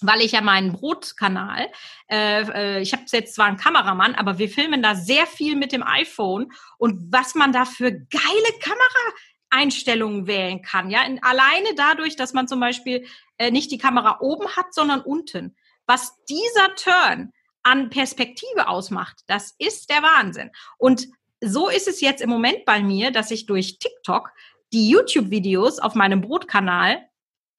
Weil 0.00 0.20
ich 0.20 0.32
ja 0.32 0.40
meinen 0.40 0.72
Brotkanal, 0.72 1.68
äh, 2.10 2.42
äh 2.42 2.80
ich 2.80 2.92
habe 2.92 3.04
jetzt 3.12 3.36
zwar 3.36 3.46
einen 3.46 3.56
Kameramann, 3.56 4.16
aber 4.16 4.38
wir 4.38 4.48
filmen 4.48 4.82
da 4.82 4.96
sehr 4.96 5.28
viel 5.28 5.54
mit 5.54 5.70
dem 5.70 5.84
iPhone. 5.84 6.50
Und 6.76 7.12
was 7.12 7.36
man 7.36 7.52
da 7.52 7.64
für 7.64 7.92
geile 7.92 8.58
Kamera 8.60 9.14
Einstellungen 9.54 10.26
wählen 10.26 10.62
kann. 10.62 10.90
Ja, 10.90 11.04
in, 11.04 11.22
alleine 11.22 11.74
dadurch, 11.76 12.16
dass 12.16 12.32
man 12.32 12.48
zum 12.48 12.60
Beispiel 12.60 13.06
äh, 13.38 13.50
nicht 13.50 13.70
die 13.70 13.78
Kamera 13.78 14.18
oben 14.20 14.48
hat, 14.56 14.74
sondern 14.74 15.00
unten. 15.00 15.56
Was 15.86 16.16
dieser 16.24 16.74
Turn 16.74 17.32
an 17.62 17.90
Perspektive 17.90 18.68
ausmacht, 18.68 19.22
das 19.26 19.54
ist 19.58 19.90
der 19.90 20.02
Wahnsinn. 20.02 20.50
Und 20.78 21.08
so 21.40 21.68
ist 21.68 21.88
es 21.88 22.00
jetzt 22.00 22.22
im 22.22 22.30
Moment 22.30 22.64
bei 22.64 22.82
mir, 22.82 23.10
dass 23.10 23.30
ich 23.30 23.46
durch 23.46 23.78
TikTok 23.78 24.32
die 24.72 24.88
YouTube-Videos 24.88 25.78
auf 25.78 25.94
meinem 25.94 26.20
Brotkanal 26.20 27.06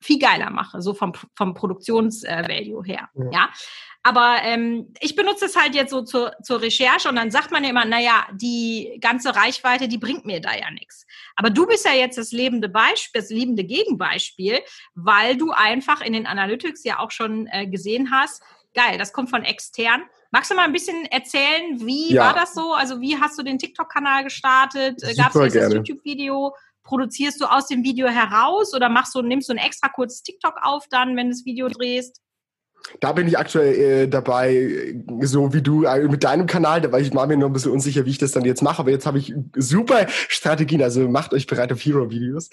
viel 0.06 0.20
geiler 0.20 0.52
mache, 0.52 0.82
so 0.82 0.94
vom, 0.94 1.14
vom 1.36 1.54
Produktionsvalue 1.54 2.84
äh, 2.84 2.88
her. 2.88 3.10
Ja. 3.16 3.32
ja. 3.32 3.50
Aber 4.04 4.38
ähm, 4.44 4.94
ich 5.00 5.16
benutze 5.16 5.46
es 5.46 5.56
halt 5.56 5.74
jetzt 5.74 5.90
so 5.90 6.04
zur, 6.04 6.34
zur 6.44 6.62
Recherche 6.62 7.10
und 7.10 7.16
dann 7.16 7.32
sagt 7.32 7.50
man 7.50 7.64
ja 7.64 7.72
immer, 7.72 7.86
naja, 7.86 8.28
die 8.34 9.00
ganze 9.02 9.36
Reichweite, 9.36 9.88
die 9.88 9.98
bringt 9.98 10.26
mir 10.26 10.40
da 10.40 10.56
ja 10.56 10.70
nichts. 10.70 11.08
Aber 11.36 11.50
du 11.50 11.66
bist 11.66 11.86
ja 11.86 11.94
jetzt 11.94 12.20
das 12.20 12.32
lebende 12.32 12.70
Beispiel, 12.70 13.20
das 13.20 13.32
lebende 13.32 13.64
Gegenbeispiel, 13.64 14.60
weil 14.94 15.38
du 15.38 15.52
einfach 15.52 16.02
in 16.02 16.14
den 16.14 16.28
Analytics 16.28 16.84
ja 16.84 17.00
auch 17.00 17.10
schon 17.10 17.48
äh, 17.48 17.66
gesehen 17.66 18.12
hast, 18.12 18.44
geil, 18.76 19.00
das 19.00 19.12
kommt 19.12 19.32
von 19.32 19.44
extern. 19.44 20.04
Magst 20.30 20.52
du 20.52 20.56
mal 20.56 20.66
ein 20.66 20.74
bisschen 20.74 21.06
erzählen, 21.06 21.80
wie 21.80 22.14
ja. 22.14 22.26
war 22.26 22.34
das 22.36 22.54
so? 22.54 22.74
Also 22.74 23.02
wie 23.02 23.20
hast 23.20 23.40
du 23.40 23.44
den 23.44 23.58
TikTok-Kanal 23.58 24.24
gestartet? 24.24 25.02
Gab 25.18 25.36
es 25.36 25.54
das 25.54 25.74
YouTube-Video? 25.74 26.54
Produzierst 26.86 27.42
du 27.42 27.46
aus 27.46 27.68
dem 27.68 27.84
Video 27.84 28.08
heraus 28.08 28.74
oder 28.74 28.90
machst 28.90 29.14
du, 29.16 29.22
nimmst 29.22 29.50
du 29.50 29.54
ein 29.54 29.58
extra 29.58 29.90
kurzes 29.90 30.24
TikTok 30.24 30.56
auf 30.62 30.86
dann, 30.90 31.18
wenn 31.18 31.28
du 31.28 31.34
das 31.34 31.46
Video 31.46 31.68
drehst? 31.68 32.22
Da 33.00 33.12
bin 33.12 33.28
ich 33.28 33.38
aktuell 33.38 33.74
äh, 33.76 34.08
dabei, 34.08 34.96
so 35.22 35.54
wie 35.54 35.62
du 35.64 35.84
äh, 35.84 36.08
mit 36.08 36.24
deinem 36.24 36.46
Kanal, 36.46 36.82
da 36.82 36.92
war 36.92 37.00
ich 37.00 37.14
war 37.16 37.26
mir 37.26 37.36
noch 37.36 37.48
ein 37.48 37.54
bisschen 37.54 37.72
unsicher, 37.72 38.06
wie 38.06 38.12
ich 38.12 38.20
das 38.20 38.32
dann 38.32 38.46
jetzt 38.46 38.62
mache, 38.62 38.80
aber 38.80 38.92
jetzt 38.92 39.08
habe 39.08 39.18
ich 39.18 39.34
super 39.56 40.06
Strategien, 40.08 40.84
also 40.84 41.08
macht 41.10 41.34
euch 41.34 41.48
bereit 41.48 41.74
auf 41.74 41.84
Hero-Videos. 41.84 42.52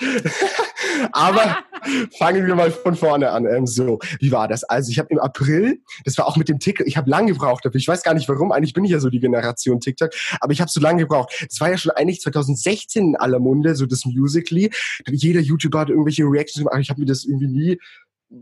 aber 1.12 1.59
fangen 2.18 2.47
wir 2.47 2.55
mal 2.55 2.71
von 2.71 2.97
vorne 2.97 3.31
an. 3.31 3.47
Ähm, 3.47 3.66
so, 3.66 3.99
wie 4.21 4.33
war 4.33 4.49
das? 4.49 4.64
Also 4.64 4.90
ich 4.90 4.99
habe 4.99 5.09
im 5.11 5.18
April, 5.18 5.81
das 6.05 6.16
war 6.18 6.27
auch 6.27 6.37
mit 6.37 6.49
dem 6.49 6.59
TikTok, 6.59 6.87
ich 6.87 6.97
habe 6.97 7.11
lange 7.11 7.33
gebraucht 7.33 7.64
dafür, 7.64 7.79
ich 7.79 7.88
weiß 7.88 8.03
gar 8.03 8.14
nicht 8.14 8.29
warum, 8.29 8.53
eigentlich 8.53 8.73
bin 8.73 8.85
ich 8.85 8.90
ja 8.90 9.01
so 9.01 9.11
die 9.11 9.21
Generation 9.21 9.81
TikTok, 9.81 10.11
aber 10.40 10.53
ich 10.53 10.61
habe 10.61 10.71
so 10.71 10.81
lange 10.81 11.03
gebraucht. 11.03 11.47
Das 11.49 11.61
war 11.61 11.71
ja 11.71 11.79
schon 11.79 11.92
eigentlich 11.92 12.21
2016 12.21 13.09
in 13.09 13.16
aller 13.16 13.38
Munde, 13.38 13.75
so 13.75 13.87
das 13.87 14.05
Musically. 14.05 14.71
Jeder 15.09 15.40
YouTuber 15.40 15.81
hat 15.81 15.90
irgendwelche 15.90 16.25
Reactions 16.25 16.64
gemacht, 16.64 16.81
ich 16.81 16.90
habe 16.90 17.01
mir 17.01 17.07
das 17.07 17.25
irgendwie 17.25 17.49
nie 17.49 17.79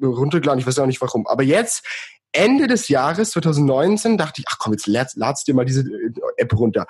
runtergeladen, 0.03 0.61
ich 0.61 0.67
weiß 0.67 0.79
auch 0.79 0.87
nicht 0.87 1.01
warum. 1.01 1.27
Aber 1.27 1.43
jetzt, 1.43 1.85
Ende 2.33 2.69
des 2.69 2.89
Jahres 2.89 3.31
2019, 3.31 4.17
dachte 4.17 4.41
ich, 4.41 4.47
ach 4.49 4.59
komm, 4.59 4.73
jetzt 4.73 4.87
ladst 4.87 5.49
dir 5.49 5.55
mal 5.55 5.65
diese 5.65 5.81
äh, 5.81 6.13
App 6.37 6.57
runter. 6.57 6.87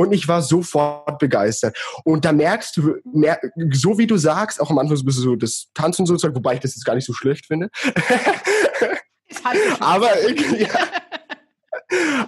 Und 0.00 0.12
ich 0.12 0.26
war 0.28 0.40
sofort 0.40 1.18
begeistert. 1.18 1.76
Und 2.04 2.24
da 2.24 2.32
merkst 2.32 2.74
du, 2.74 2.94
mer 3.04 3.38
so 3.70 3.98
wie 3.98 4.06
du 4.06 4.16
sagst, 4.16 4.58
auch 4.58 4.70
am 4.70 4.78
Anfang 4.78 4.96
ein 4.96 5.04
bisschen 5.04 5.24
so 5.24 5.36
das 5.36 5.66
Tanzen 5.74 6.06
so, 6.06 6.14
wobei 6.14 6.54
ich 6.54 6.60
das 6.60 6.74
jetzt 6.74 6.86
gar 6.86 6.94
nicht 6.94 7.04
so 7.04 7.12
schlecht 7.12 7.44
finde. 7.44 7.68
aber 9.78 10.08
ja. 10.56 10.68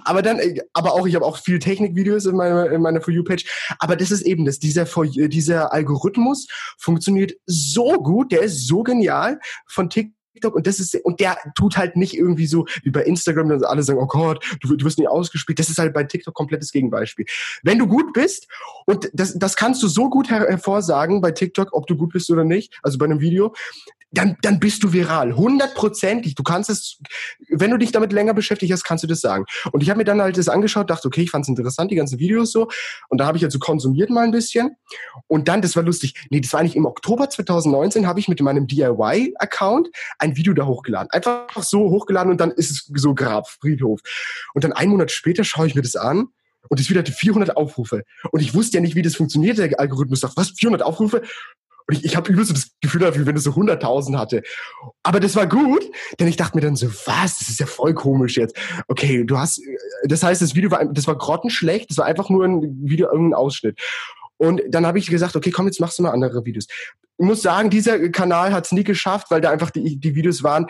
aber 0.05 0.21
dann, 0.21 0.39
aber 0.73 0.93
auch, 0.93 1.07
ich 1.07 1.15
habe 1.15 1.25
auch 1.25 1.37
viel 1.37 1.57
Technikvideos 1.57 2.27
in 2.27 2.35
meiner, 2.35 2.69
in 2.69 2.79
meiner 2.79 3.01
For 3.01 3.11
You-Page. 3.11 3.43
Aber 3.79 3.95
das 3.95 4.11
ist 4.11 4.21
eben 4.21 4.45
das, 4.45 4.59
dieser, 4.59 4.85
dieser 4.85 5.73
Algorithmus 5.73 6.45
funktioniert 6.77 7.33
so 7.47 7.93
gut, 7.93 8.31
der 8.31 8.41
ist 8.41 8.67
so 8.67 8.83
genial 8.83 9.39
von 9.65 9.89
TikTok 9.89 10.13
TikTok 10.33 10.55
und 10.55 10.67
das 10.67 10.79
ist 10.79 10.95
und 11.03 11.19
der 11.19 11.37
tut 11.55 11.77
halt 11.77 11.95
nicht 11.95 12.15
irgendwie 12.15 12.47
so 12.47 12.65
wie 12.83 12.91
bei 12.91 13.03
Instagram, 13.03 13.49
dass 13.49 13.63
alle 13.63 13.83
sagen, 13.83 13.99
oh 13.99 14.07
Gott, 14.07 14.43
du, 14.61 14.75
du 14.75 14.85
wirst 14.85 14.99
nie 14.99 15.07
ausgespielt. 15.07 15.59
Das 15.59 15.69
ist 15.69 15.77
halt 15.77 15.93
bei 15.93 16.03
TikTok 16.03 16.33
komplettes 16.33 16.71
Gegenbeispiel. 16.71 17.25
Wenn 17.61 17.79
du 17.79 17.87
gut 17.87 18.13
bist 18.13 18.47
und 18.85 19.09
das, 19.13 19.37
das 19.37 19.55
kannst 19.55 19.81
du 19.83 19.87
so 19.87 20.09
gut 20.09 20.29
her 20.29 20.45
hervorsagen 20.47 21.21
bei 21.21 21.31
TikTok, 21.31 21.73
ob 21.73 21.87
du 21.87 21.95
gut 21.95 22.13
bist 22.13 22.29
oder 22.31 22.43
nicht, 22.43 22.79
also 22.81 22.97
bei 22.97 23.05
einem 23.05 23.19
Video, 23.19 23.53
dann, 24.13 24.37
dann 24.41 24.59
bist 24.59 24.83
du 24.83 24.93
viral. 24.93 25.35
Hundertprozentig. 25.35 26.35
Du 26.35 26.43
kannst 26.43 26.69
es, 26.69 26.99
wenn 27.49 27.71
du 27.71 27.77
dich 27.77 27.91
damit 27.91 28.13
länger 28.13 28.33
beschäftigt 28.33 28.71
hast, 28.71 28.83
kannst 28.83 29.03
du 29.03 29.07
das 29.07 29.21
sagen. 29.21 29.45
Und 29.71 29.81
ich 29.81 29.89
habe 29.89 29.97
mir 29.97 30.03
dann 30.03 30.21
halt 30.21 30.37
das 30.37 30.49
angeschaut, 30.49 30.89
dachte, 30.89 31.07
okay, 31.07 31.21
ich 31.21 31.31
fand 31.31 31.45
es 31.45 31.49
interessant, 31.49 31.91
die 31.91 31.95
ganzen 31.95 32.19
Videos 32.19 32.51
so. 32.51 32.67
Und 33.09 33.17
da 33.17 33.25
habe 33.25 33.37
ich 33.37 33.43
halt 33.43 33.51
so 33.51 33.59
konsumiert 33.59 34.11
mal 34.11 34.23
ein 34.23 34.31
bisschen. 34.31 34.75
Und 35.27 35.47
dann, 35.47 35.61
das 35.61 35.75
war 35.75 35.83
lustig, 35.83 36.13
nee, 36.29 36.41
das 36.41 36.53
war 36.53 36.59
eigentlich 36.59 36.75
im 36.75 36.85
Oktober 36.85 37.29
2019, 37.29 38.07
habe 38.07 38.19
ich 38.19 38.27
mit 38.27 38.39
meinem 38.41 38.67
DIY-Account 38.67 39.89
ein 40.19 40.37
Video 40.37 40.53
da 40.53 40.65
hochgeladen. 40.65 41.09
Einfach 41.11 41.63
so 41.63 41.89
hochgeladen 41.89 42.31
und 42.31 42.39
dann 42.39 42.51
ist 42.51 42.71
es 42.71 42.91
so 42.95 43.15
Grab, 43.15 43.49
Friedhof. 43.49 43.99
Und 44.53 44.63
dann 44.63 44.73
einen 44.73 44.91
Monat 44.91 45.11
später 45.11 45.43
schaue 45.43 45.67
ich 45.67 45.75
mir 45.75 45.81
das 45.81 45.95
an 45.95 46.27
und 46.69 46.79
das 46.79 46.89
Video 46.89 47.01
hatte 47.01 47.11
400 47.11 47.57
Aufrufe. 47.57 48.03
Und 48.31 48.41
ich 48.41 48.53
wusste 48.53 48.77
ja 48.77 48.81
nicht, 48.81 48.95
wie 48.95 49.01
das 49.01 49.15
funktioniert, 49.15 49.57
der 49.57 49.79
Algorithmus 49.79 50.21
sagt, 50.21 50.37
was, 50.37 50.51
400 50.51 50.81
Aufrufe? 50.81 51.21
Und 51.87 51.97
ich, 51.97 52.05
ich 52.05 52.15
habe 52.15 52.31
übelst 52.31 52.49
so 52.49 52.53
das 52.53 52.71
Gefühl 52.81 53.01
dafür, 53.01 53.25
wenn 53.25 53.35
es 53.35 53.43
so 53.43 53.51
100.000 53.51 54.17
hatte. 54.17 54.43
Aber 55.03 55.19
das 55.19 55.35
war 55.35 55.47
gut, 55.47 55.83
denn 56.19 56.27
ich 56.27 56.37
dachte 56.37 56.57
mir 56.57 56.61
dann 56.61 56.75
so, 56.75 56.87
was, 57.05 57.39
das 57.39 57.49
ist 57.49 57.59
ja 57.59 57.65
voll 57.65 57.93
komisch 57.93 58.37
jetzt. 58.37 58.57
Okay, 58.87 59.23
du 59.25 59.37
hast, 59.37 59.61
das 60.05 60.23
heißt, 60.23 60.41
das 60.41 60.55
Video 60.55 60.71
war, 60.71 60.85
das 60.85 61.07
war 61.07 61.17
grottenschlecht, 61.17 61.89
das 61.89 61.97
war 61.97 62.05
einfach 62.05 62.29
nur 62.29 62.45
ein 62.45 62.61
Video, 62.83 63.07
irgendein 63.07 63.37
Ausschnitt. 63.37 63.79
Und 64.37 64.61
dann 64.67 64.85
habe 64.85 64.99
ich 64.99 65.07
gesagt, 65.07 65.35
okay, 65.35 65.51
komm, 65.51 65.67
jetzt 65.67 65.79
machst 65.79 65.99
du 65.99 66.03
mal 66.03 66.11
andere 66.11 66.45
Videos 66.45 66.67
ich 67.17 67.25
muss 67.25 67.41
sagen, 67.41 67.69
dieser 67.69 68.09
Kanal 68.09 68.53
hat 68.53 68.65
es 68.65 68.71
nie 68.71 68.83
geschafft, 68.83 69.27
weil 69.29 69.39
da 69.39 69.51
einfach 69.51 69.69
die, 69.69 69.97
die 69.97 70.15
Videos 70.15 70.43
waren, 70.43 70.65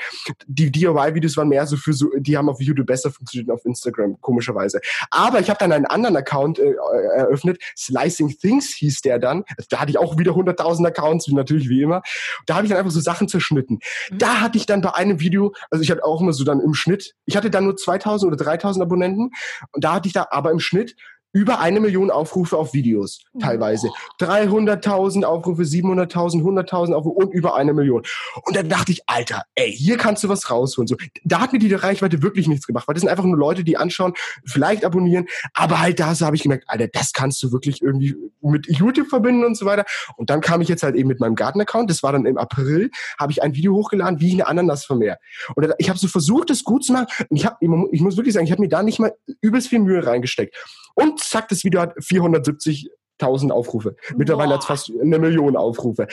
die 0.45 0.71
DIY-Videos 0.71 1.37
waren 1.37 1.47
mehr 1.47 1.65
so 1.65 1.77
für 1.77 1.93
so, 1.93 2.09
die 2.17 2.37
haben 2.37 2.49
auf 2.49 2.59
YouTube 2.61 2.85
besser 2.85 3.11
funktioniert 3.11 3.49
auf 3.49 3.63
Instagram, 3.65 4.19
komischerweise. 4.19 4.81
Aber 5.09 5.39
ich 5.39 5.49
habe 5.49 5.59
dann 5.59 5.71
einen 5.71 5.85
anderen 5.85 6.17
Account 6.17 6.59
äh, 6.59 6.73
eröffnet, 7.15 7.61
Slicing 7.77 8.29
Things 8.37 8.73
hieß 8.75 9.01
der 9.01 9.19
dann. 9.19 9.43
Da 9.69 9.79
hatte 9.79 9.91
ich 9.91 9.97
auch 9.97 10.17
wieder 10.17 10.33
100.000 10.33 10.87
Accounts, 10.87 11.27
natürlich 11.29 11.69
wie 11.69 11.81
immer. 11.81 12.01
Da 12.45 12.55
habe 12.55 12.65
ich 12.65 12.69
dann 12.69 12.79
einfach 12.79 12.91
so 12.91 12.99
Sachen 12.99 13.27
zerschnitten. 13.27 13.79
Mhm. 14.11 14.17
Da 14.17 14.41
hatte 14.41 14.57
ich 14.57 14.65
dann 14.65 14.81
bei 14.81 14.93
einem 14.93 15.19
Video, 15.19 15.53
also 15.71 15.81
ich 15.81 15.91
hatte 15.91 16.03
auch 16.03 16.21
immer 16.21 16.33
so 16.33 16.43
dann 16.43 16.59
im 16.59 16.73
Schnitt, 16.73 17.15
ich 17.25 17.37
hatte 17.37 17.49
dann 17.49 17.63
nur 17.63 17.75
2.000 17.75 18.25
oder 18.25 18.37
3.000 18.37 18.81
Abonnenten 18.81 19.31
und 19.71 19.83
da 19.83 19.93
hatte 19.93 20.07
ich 20.07 20.13
da 20.13 20.27
aber 20.29 20.51
im 20.51 20.59
Schnitt 20.59 20.95
über 21.33 21.59
eine 21.59 21.79
Million 21.79 22.11
Aufrufe 22.11 22.57
auf 22.57 22.73
Videos 22.73 23.19
teilweise. 23.39 23.89
300.000 24.19 25.23
Aufrufe, 25.23 25.63
700.000, 25.63 26.43
100.000 26.43 26.93
Aufrufe 26.93 27.15
und 27.15 27.33
über 27.33 27.55
eine 27.55 27.73
Million. 27.73 28.03
Und 28.43 28.55
dann 28.55 28.69
dachte 28.69 28.91
ich, 28.91 29.01
Alter, 29.07 29.43
ey, 29.55 29.71
hier 29.71 29.97
kannst 29.97 30.23
du 30.23 30.29
was 30.29 30.49
rausholen. 30.49 30.87
So, 30.87 30.95
da 31.23 31.41
hat 31.41 31.51
mir 31.51 31.59
die 31.59 31.73
Reichweite 31.73 32.21
wirklich 32.21 32.47
nichts 32.47 32.67
gemacht, 32.67 32.87
weil 32.87 32.93
das 32.93 33.01
sind 33.01 33.09
einfach 33.09 33.23
nur 33.23 33.37
Leute, 33.37 33.63
die 33.63 33.77
anschauen, 33.77 34.13
vielleicht 34.45 34.85
abonnieren, 34.85 35.25
aber 35.53 35.81
halt 35.81 35.99
da 35.99 36.13
so 36.13 36.25
habe 36.25 36.35
ich 36.35 36.43
gemerkt, 36.43 36.65
Alter, 36.67 36.87
das 36.87 37.13
kannst 37.13 37.41
du 37.41 37.51
wirklich 37.51 37.81
irgendwie 37.81 38.15
mit 38.41 38.67
YouTube 38.67 39.07
verbinden 39.07 39.43
und 39.43 39.57
so 39.57 39.65
weiter. 39.65 39.85
Und 40.17 40.29
dann 40.29 40.41
kam 40.41 40.61
ich 40.61 40.67
jetzt 40.67 40.83
halt 40.83 40.95
eben 40.95 41.07
mit 41.07 41.19
meinem 41.19 41.35
Garten-Account, 41.35 41.89
das 41.89 42.03
war 42.03 42.11
dann 42.11 42.25
im 42.25 42.37
April, 42.37 42.91
habe 43.17 43.31
ich 43.31 43.41
ein 43.41 43.55
Video 43.55 43.73
hochgeladen, 43.73 44.19
wie 44.19 44.27
ich 44.27 44.33
eine 44.33 44.47
Ananas 44.47 44.85
vermehre. 44.85 45.17
Und 45.55 45.67
ich 45.79 45.89
habe 45.89 45.97
so 45.97 46.07
versucht, 46.07 46.49
das 46.51 46.63
gut 46.63 46.85
zu 46.85 46.93
machen. 46.93 47.07
Und 47.29 47.37
ich, 47.37 47.45
hab, 47.45 47.57
ich 47.61 48.01
muss 48.01 48.17
wirklich 48.17 48.33
sagen, 48.33 48.45
ich 48.45 48.51
habe 48.51 48.61
mir 48.61 48.69
da 48.69 48.83
nicht 48.83 48.99
mal 48.99 49.13
übelst 49.41 49.69
viel 49.69 49.79
Mühe 49.79 50.05
reingesteckt. 50.05 50.55
Und 50.95 51.19
zack, 51.19 51.47
das 51.49 51.63
Video 51.63 51.81
hat 51.81 51.93
470 51.99 52.89
1000 53.19 53.51
Aufrufe. 53.51 53.95
Mittlerweile 54.17 54.53
hat 54.53 54.61
es 54.61 54.65
fast 54.65 54.91
eine 55.01 55.19
Million 55.19 55.55
Aufrufe. 55.55 56.07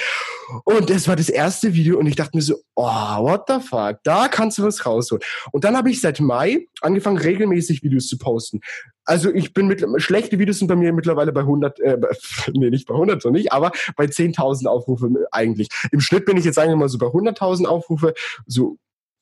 Und 0.65 0.91
das 0.91 1.09
war 1.09 1.17
das 1.17 1.29
erste 1.29 1.75
Video 1.75 1.99
und 1.99 2.07
ich 2.07 2.17
dachte 2.17 2.37
mir 2.37 2.43
so, 2.43 2.57
oh, 2.75 2.85
what 2.85 3.45
the 3.49 3.61
fuck, 3.61 3.99
da 4.05 4.29
kannst 4.29 4.59
du 4.59 4.63
was 4.63 4.85
rausholen. 4.85 5.23
Und 5.53 5.65
dann 5.65 5.77
habe 5.77 5.91
ich 5.91 6.01
seit 6.01 6.21
Mai 6.21 6.67
angefangen, 6.81 7.19
regelmäßig 7.19 7.83
Videos 7.83 8.07
zu 8.07 8.19
posten. 8.19 8.61
Also 9.05 9.33
ich 9.33 9.53
bin 9.55 9.67
mit, 9.67 9.85
schlechte 9.97 10.39
Videos 10.39 10.59
sind 10.59 10.69
bei 10.69 10.77
mir 10.77 10.93
mittlerweile 10.93 11.33
bei 11.33 11.41
100, 11.41 11.81
äh, 11.81 11.99
nee, 12.53 12.71
nicht 12.71 12.87
bei 12.87 12.95
100 12.95 13.21
so 13.23 13.31
nicht, 13.31 13.53
aber 13.53 13.73
bei 13.97 14.05
10.000 14.05 14.67
Aufrufe 14.67 15.09
eigentlich. 15.33 15.69
Im 15.91 16.01
Schnitt 16.01 16.27
bin 16.27 16.37
ich 16.37 16.45
jetzt 16.45 16.57
sagen 16.57 16.71
wir 16.71 16.77
mal 16.77 16.89
so 16.89 16.99
bei 16.99 17.07
100.000 17.07 17.67
Aufrufe, 17.67 18.15
so 18.47 18.77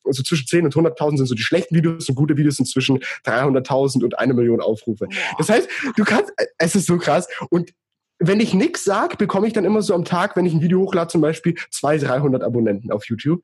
also 0.09 0.23
zwischen 0.23 0.47
10 0.47 0.65
und 0.65 0.75
100.000 0.75 1.19
sind 1.19 1.27
so 1.27 1.35
die 1.35 1.43
schlechten 1.43 1.75
Videos 1.75 2.09
und 2.09 2.15
gute 2.15 2.37
Videos 2.37 2.57
sind 2.57 2.67
zwischen 2.67 2.99
300.000 3.25 4.03
und 4.03 4.19
eine 4.19 4.35
Million 4.35 4.61
Aufrufe. 4.61 5.07
Das 5.39 5.49
heißt, 5.49 5.69
du 5.97 6.05
kannst, 6.05 6.33
es 6.59 6.75
ist 6.75 6.87
so 6.87 6.99
krass 6.99 7.29
und 7.51 7.73
wenn 8.21 8.41
ich 8.41 8.53
nix 8.53 8.83
sag, 8.85 9.17
bekomme 9.19 9.47
ich 9.47 9.53
dann 9.53 9.65
immer 9.65 9.81
so 9.81 9.95
am 9.95 10.05
Tag, 10.05 10.35
wenn 10.35 10.45
ich 10.45 10.53
ein 10.53 10.61
Video 10.61 10.81
hochlade, 10.81 11.09
zum 11.09 11.21
Beispiel 11.21 11.55
200, 11.71 12.11
300 12.11 12.43
Abonnenten 12.43 12.91
auf 12.91 13.07
YouTube. 13.07 13.43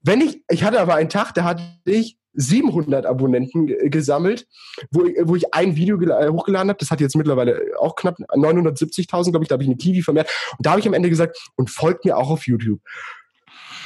Wenn 0.00 0.20
ich, 0.20 0.42
ich 0.48 0.62
hatte 0.62 0.80
aber 0.80 0.94
einen 0.94 1.08
Tag, 1.08 1.34
da 1.34 1.42
hatte 1.42 1.64
ich 1.84 2.18
700 2.34 3.04
Abonnenten 3.04 3.66
gesammelt, 3.90 4.46
wo, 4.90 5.02
wo 5.24 5.36
ich 5.36 5.52
ein 5.52 5.76
Video 5.76 6.00
äh, 6.00 6.28
hochgeladen 6.28 6.68
habe. 6.70 6.78
Das 6.78 6.90
hat 6.90 7.00
jetzt 7.00 7.16
mittlerweile 7.16 7.60
auch 7.78 7.96
knapp 7.96 8.18
970.000, 8.18 9.30
glaube 9.30 9.44
ich. 9.44 9.48
Da 9.48 9.54
habe 9.54 9.64
ich 9.64 9.68
eine 9.68 9.76
Kiwi 9.76 10.02
vermehrt. 10.02 10.30
Und 10.56 10.64
da 10.64 10.70
habe 10.70 10.80
ich 10.80 10.86
am 10.86 10.94
Ende 10.94 11.10
gesagt, 11.10 11.38
und 11.56 11.70
folgt 11.70 12.04
mir 12.04 12.16
auch 12.16 12.30
auf 12.30 12.46
YouTube. 12.46 12.80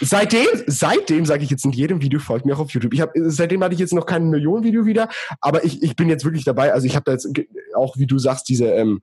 Seitdem, 0.00 0.46
seitdem 0.66 1.24
sage 1.24 1.44
ich 1.44 1.50
jetzt 1.50 1.64
in 1.64 1.72
jedem 1.72 2.02
Video, 2.02 2.20
folgt 2.20 2.44
mir 2.44 2.54
auch 2.54 2.60
auf 2.60 2.70
YouTube. 2.70 2.92
Ich 2.92 3.00
hab, 3.00 3.12
seitdem 3.14 3.62
hatte 3.62 3.74
ich 3.74 3.80
jetzt 3.80 3.92
noch 3.92 4.06
kein 4.06 4.28
Millionen-Video 4.28 4.86
wieder, 4.86 5.08
aber 5.40 5.64
ich, 5.64 5.82
ich 5.82 5.96
bin 5.96 6.08
jetzt 6.08 6.24
wirklich 6.24 6.44
dabei. 6.44 6.72
Also 6.72 6.86
ich 6.86 6.96
habe 6.96 7.04
da 7.04 7.12
jetzt 7.12 7.28
auch, 7.74 7.96
wie 7.96 8.06
du 8.06 8.18
sagst, 8.18 8.48
diese 8.48 8.66
ähm, 8.66 9.00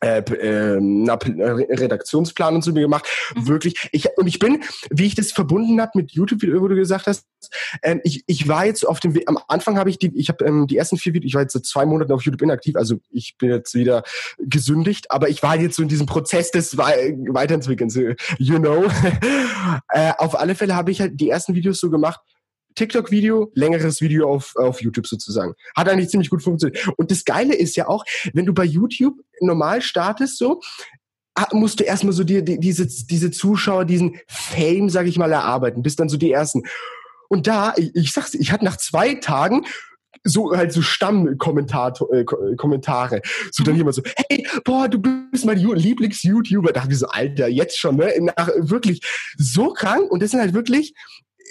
äh, 0.00 0.22
äh, 0.22 0.78
Redaktionsplan 0.78 2.54
und 2.54 2.62
so 2.62 2.72
mir 2.72 2.80
gemacht. 2.80 3.06
Mhm. 3.34 3.48
Wirklich. 3.48 3.88
Ich, 3.92 4.08
und 4.16 4.26
ich 4.26 4.38
bin, 4.38 4.62
wie 4.90 5.06
ich 5.06 5.14
das 5.14 5.32
verbunden 5.32 5.80
habe 5.80 5.92
mit 5.94 6.12
YouTube, 6.12 6.42
wie 6.42 6.46
du 6.46 6.68
gesagt 6.68 7.06
hast, 7.06 7.26
ähm, 7.82 8.00
ich, 8.04 8.24
ich 8.26 8.48
war 8.48 8.66
jetzt 8.66 8.86
auf 8.86 9.00
dem 9.00 9.14
Weg, 9.14 9.28
am 9.28 9.38
Anfang 9.48 9.78
habe 9.78 9.90
ich 9.90 9.98
die, 9.98 10.10
ich 10.14 10.28
habe 10.28 10.44
ähm, 10.44 10.66
die 10.66 10.76
ersten 10.76 10.96
vier 10.96 11.14
Videos, 11.14 11.28
ich 11.28 11.34
war 11.34 11.42
jetzt 11.42 11.52
seit 11.52 11.66
zwei 11.66 11.86
Monaten 11.86 12.12
auf 12.12 12.22
YouTube 12.22 12.42
inaktiv, 12.42 12.76
also 12.76 12.96
ich 13.10 13.36
bin 13.38 13.50
jetzt 13.50 13.74
wieder 13.74 14.02
gesündigt, 14.38 15.10
aber 15.10 15.28
ich 15.28 15.42
war 15.42 15.56
jetzt 15.56 15.76
so 15.76 15.82
in 15.82 15.88
diesem 15.88 16.06
Prozess 16.06 16.50
des 16.50 16.76
We 16.76 16.82
Weiterentwickelns, 17.28 17.96
you 18.38 18.58
know. 18.58 18.84
äh, 19.88 20.12
auf 20.18 20.38
alle 20.38 20.54
Fälle 20.54 20.74
habe 20.74 20.90
ich 20.90 21.00
halt 21.00 21.20
die 21.20 21.30
ersten 21.30 21.54
Videos 21.54 21.80
so 21.80 21.90
gemacht, 21.90 22.20
TikTok-Video, 22.74 23.50
längeres 23.54 24.00
Video 24.00 24.32
auf, 24.32 24.54
auf 24.56 24.82
YouTube 24.82 25.06
sozusagen. 25.06 25.54
Hat 25.76 25.88
eigentlich 25.88 26.10
ziemlich 26.10 26.30
gut 26.30 26.42
funktioniert. 26.42 26.88
Und 26.96 27.10
das 27.10 27.24
Geile 27.24 27.54
ist 27.54 27.76
ja 27.76 27.88
auch, 27.88 28.04
wenn 28.32 28.46
du 28.46 28.52
bei 28.52 28.64
YouTube 28.64 29.18
normal 29.40 29.82
startest, 29.82 30.38
so, 30.38 30.60
ah, 31.34 31.48
musst 31.52 31.80
du 31.80 31.84
erstmal 31.84 32.12
so 32.12 32.24
dir 32.24 32.42
die, 32.42 32.58
diese, 32.58 32.86
diese 32.86 33.30
Zuschauer, 33.30 33.84
diesen 33.84 34.18
Fame, 34.28 34.88
sag 34.88 35.06
ich 35.06 35.18
mal, 35.18 35.32
erarbeiten, 35.32 35.82
bis 35.82 35.96
dann 35.96 36.08
so 36.08 36.16
die 36.16 36.32
ersten. 36.32 36.62
Und 37.28 37.46
da, 37.46 37.74
ich, 37.76 37.94
ich 37.94 38.12
sag's, 38.12 38.34
ich 38.34 38.52
hatte 38.52 38.64
nach 38.64 38.76
zwei 38.76 39.14
Tagen 39.14 39.64
so 40.24 40.54
halt 40.54 40.72
so 40.72 40.82
Stammkommentare, 40.82 42.04
äh, 42.12 42.24
Kommentare. 42.56 43.22
So 43.52 43.62
dann 43.62 43.74
mhm. 43.74 43.78
jemand 43.78 43.94
so, 43.94 44.02
hey, 44.28 44.46
boah, 44.64 44.88
du 44.88 44.98
bist 44.98 45.46
mein 45.46 45.58
Lieblings-YouTuber. 45.58 46.72
Da 46.72 46.80
dachte 46.80 46.92
ich 46.92 46.98
so, 46.98 47.06
Alter, 47.06 47.48
jetzt 47.48 47.78
schon, 47.78 47.96
ne? 47.96 48.12
Nach, 48.36 48.48
wirklich 48.56 49.00
so 49.38 49.72
krank. 49.72 50.10
Und 50.10 50.22
das 50.22 50.32
sind 50.32 50.40
halt 50.40 50.52
wirklich 50.52 50.94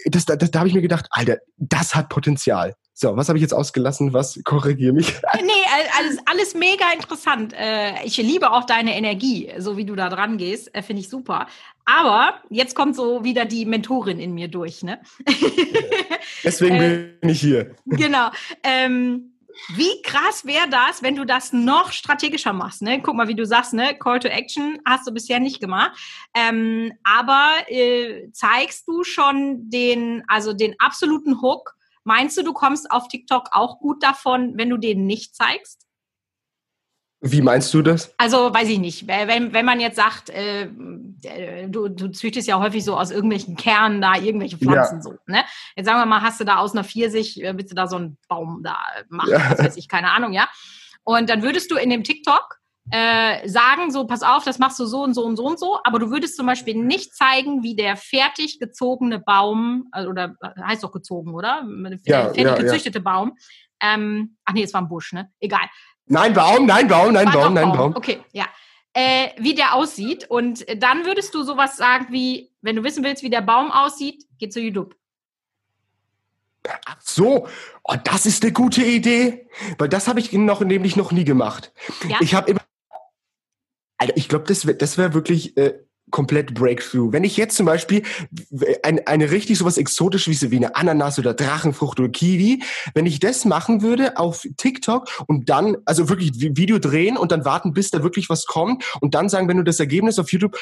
das, 0.06 0.26
das, 0.26 0.52
da 0.52 0.60
habe 0.60 0.70
ich 0.70 0.76
mir 0.76 0.82
gedacht, 0.82 1.08
Alter, 1.12 1.38
das 1.58 1.96
hat 1.96 2.10
Potenzial. 2.10 2.76
So, 2.94 3.16
was 3.16 3.30
habe 3.30 3.38
ich 3.38 3.42
jetzt 3.42 3.54
ausgelassen? 3.54 4.12
Was 4.12 4.42
korrigiere 4.44 4.92
mich? 4.92 5.14
Nee, 5.36 5.52
alles, 5.98 6.18
alles 6.26 6.54
mega 6.54 6.84
interessant. 6.94 7.54
Äh, 7.54 8.04
ich 8.04 8.18
liebe 8.18 8.52
auch 8.52 8.66
deine 8.66 8.98
Energie, 8.98 9.50
so 9.58 9.78
wie 9.78 9.86
du 9.86 9.96
da 9.96 10.10
dran 10.10 10.38
gehst. 10.38 10.76
Äh, 10.76 10.82
finde 10.82 11.02
ich 11.02 11.10
super. 11.10 11.48
Aber 11.86 12.34
jetzt 12.50 12.76
kommt 12.76 12.98
so 12.98 13.24
wieder 13.24 13.46
die 13.46 13.66
Mentorin 13.66 14.20
in 14.20 14.34
mir 14.34 14.50
durch, 14.50 14.84
ne? 14.84 15.00
Deswegen 16.44 16.76
äh, 16.82 17.10
bin 17.22 17.30
ich 17.30 17.40
hier. 17.40 17.74
Genau. 17.86 18.32
Ähm, 18.64 19.32
wie 19.76 20.02
krass 20.02 20.46
wäre 20.46 20.70
das, 20.70 21.04
wenn 21.04 21.16
du 21.16 21.26
das 21.26 21.54
noch 21.54 21.92
strategischer 21.92 22.54
machst? 22.54 22.82
Ne? 22.82 23.02
Guck 23.02 23.16
mal, 23.16 23.28
wie 23.28 23.36
du 23.36 23.46
sagst, 23.46 23.74
ne? 23.74 23.98
Call 23.98 24.20
to 24.20 24.28
Action 24.28 24.80
hast 24.86 25.08
du 25.08 25.12
bisher 25.12 25.40
nicht 25.40 25.60
gemacht. 25.60 25.92
Ähm, 26.34 26.94
aber 27.04 27.52
äh, 27.68 28.32
zeigst 28.32 28.88
du 28.88 29.04
schon 29.04 29.70
den, 29.70 30.24
also 30.28 30.54
den 30.54 30.76
absoluten 30.80 31.42
Hook? 31.42 31.76
Meinst 32.04 32.38
du, 32.38 32.44
du 32.44 32.54
kommst 32.54 32.90
auf 32.90 33.08
TikTok 33.08 33.50
auch 33.52 33.80
gut 33.80 34.02
davon, 34.02 34.54
wenn 34.56 34.70
du 34.70 34.78
den 34.78 35.06
nicht 35.06 35.36
zeigst? 35.36 35.89
Wie 37.22 37.42
meinst 37.42 37.74
du 37.74 37.82
das? 37.82 38.14
Also 38.18 38.54
weiß 38.54 38.70
ich 38.70 38.80
nicht. 38.80 39.06
Wenn, 39.08 39.52
wenn 39.52 39.66
man 39.66 39.82
jetzt 39.82 39.98
sagt, 39.98 40.30
äh, 40.30 40.70
äh, 41.24 41.68
du, 41.68 41.90
du 41.90 42.12
züchtest 42.12 42.48
ja 42.48 42.60
häufig 42.60 42.86
so 42.86 42.98
aus 42.98 43.12
irgendwelchen 43.12 43.58
Kernen 43.58 44.02
da 44.02 44.16
irgendwelche 44.16 44.58
Pflanzen 44.58 44.98
ja. 44.98 45.02
so. 45.02 45.14
Ne? 45.28 45.44
Jetzt 45.76 45.86
sagen 45.86 46.00
wir 46.00 46.06
mal, 46.06 46.22
hast 46.22 46.40
du 46.40 46.46
da 46.46 46.58
aus 46.58 46.72
einer 46.72 46.86
Pfirsich, 46.86 47.44
äh, 47.44 47.58
willst 47.58 47.72
du 47.72 47.76
da 47.76 47.88
so 47.88 47.98
einen 47.98 48.18
Baum 48.30 48.62
da 48.64 48.78
machen, 49.10 49.32
ja. 49.32 49.50
das 49.50 49.60
weiß 49.60 49.78
ich, 49.78 49.90
keine 49.90 50.12
Ahnung, 50.12 50.32
ja. 50.32 50.48
Und 51.04 51.30
dann 51.30 51.42
würdest 51.42 51.72
du 51.72 51.76
in 51.76 51.90
dem 51.90 52.06
TikTok 52.06 52.58
äh, 52.92 53.48
sagen, 53.50 53.92
so, 53.92 54.08
pass 54.08 54.24
auf, 54.24 54.46
das 54.46 54.58
machst 54.58 54.80
du 54.80 54.86
so 54.86 55.04
und 55.04 55.14
so 55.14 55.26
und 55.26 55.36
so 55.36 55.46
und 55.46 55.60
so, 55.60 55.78
aber 55.84 56.00
du 56.00 56.12
würdest 56.12 56.38
zum 56.38 56.46
Beispiel 56.46 56.76
nicht 56.76 57.14
zeigen, 57.14 57.64
wie 57.64 57.76
der 57.76 57.98
fertig 57.98 58.60
gezogene 58.60 59.20
Baum, 59.20 59.90
äh, 59.94 60.06
oder 60.06 60.36
heißt 60.66 60.86
doch 60.86 60.94
gezogen, 60.94 61.34
oder? 61.34 61.68
Ja, 62.06 62.24
fertig 62.24 62.44
ja, 62.44 62.56
gezüchtete 62.56 63.02
Baum. 63.02 63.38
Ähm, 63.82 64.38
ach 64.46 64.54
nee, 64.54 64.64
es 64.64 64.74
war 64.74 64.82
ein 64.82 64.90
Busch, 64.90 65.14
ne? 65.14 65.32
Egal 65.40 65.68
Nein, 66.10 66.34
Baum, 66.34 66.66
nein, 66.66 66.88
Baum, 66.88 67.14
nein, 67.14 67.32
Baum, 67.32 67.54
nein, 67.54 67.72
Baum. 67.72 67.96
Okay, 67.96 68.20
ja. 68.32 68.48
Äh, 68.94 69.30
wie 69.38 69.54
der 69.54 69.76
aussieht. 69.76 70.30
Und 70.30 70.66
dann 70.82 71.06
würdest 71.06 71.36
du 71.36 71.44
sowas 71.44 71.78
sagen 71.78 72.08
wie, 72.10 72.52
wenn 72.62 72.76
du 72.76 72.84
wissen 72.84 73.04
willst, 73.04 73.22
wie 73.22 73.30
der 73.30 73.42
Baum 73.42 73.72
aussieht, 73.72 74.26
geh 74.40 74.50
zu 74.50 74.60
YouTube. 74.60 74.96
Ach 76.86 76.98
so, 77.00 77.48
oh, 77.84 77.96
das 78.04 78.26
ist 78.26 78.44
eine 78.44 78.52
gute 78.52 78.84
Idee, 78.84 79.48
weil 79.78 79.88
das 79.88 80.08
habe 80.08 80.20
ich 80.20 80.34
noch 80.34 80.62
nämlich 80.62 80.96
noch 80.96 81.12
nie 81.12 81.24
gemacht. 81.24 81.72
Ja? 82.08 82.18
Ich 82.22 82.34
habe 82.34 82.52
immer, 82.52 82.62
Alter, 83.98 84.18
ich 84.18 84.28
glaube, 84.28 84.46
das 84.46 84.66
wäre 84.66 84.78
das 84.78 84.98
wär 84.98 85.14
wirklich 85.14 85.56
äh, 85.58 85.80
komplett 86.12 86.54
Breakthrough. 86.54 87.12
Wenn 87.12 87.24
ich 87.24 87.38
jetzt 87.38 87.56
zum 87.56 87.66
Beispiel 87.66 88.04
ein, 88.84 89.06
eine 89.08 89.32
richtig 89.32 89.58
sowas 89.58 89.78
exotisches 89.78 90.50
wie 90.52 90.56
eine 90.56 90.76
Ananas 90.76 91.20
oder 91.20 91.34
Drachenfrucht 91.34 92.00
oder 92.00 92.10
Kiwi, 92.10 92.64
wenn 92.94 93.06
ich 93.06 93.20
das 93.20 93.46
machen 93.46 93.82
würde 93.82 94.18
auf 94.18 94.44
TikTok 94.58 95.08
und 95.28 95.50
dann, 95.50 95.78
also 95.86 96.10
wirklich 96.10 96.32
Video 96.36 96.80
drehen 96.80 97.18
und 97.18 97.32
dann 97.32 97.46
warten, 97.46 97.74
bis 97.74 97.92
da 97.92 98.04
wirklich 98.04 98.30
was 98.30 98.46
kommt 98.46 98.84
und 99.02 99.16
dann 99.16 99.30
sagen, 99.30 99.48
wenn 99.48 99.58
du 99.58 99.64
das 99.64 99.80
Ergebnis 99.80 100.20
auf 100.20 100.32
YouTube 100.32 100.58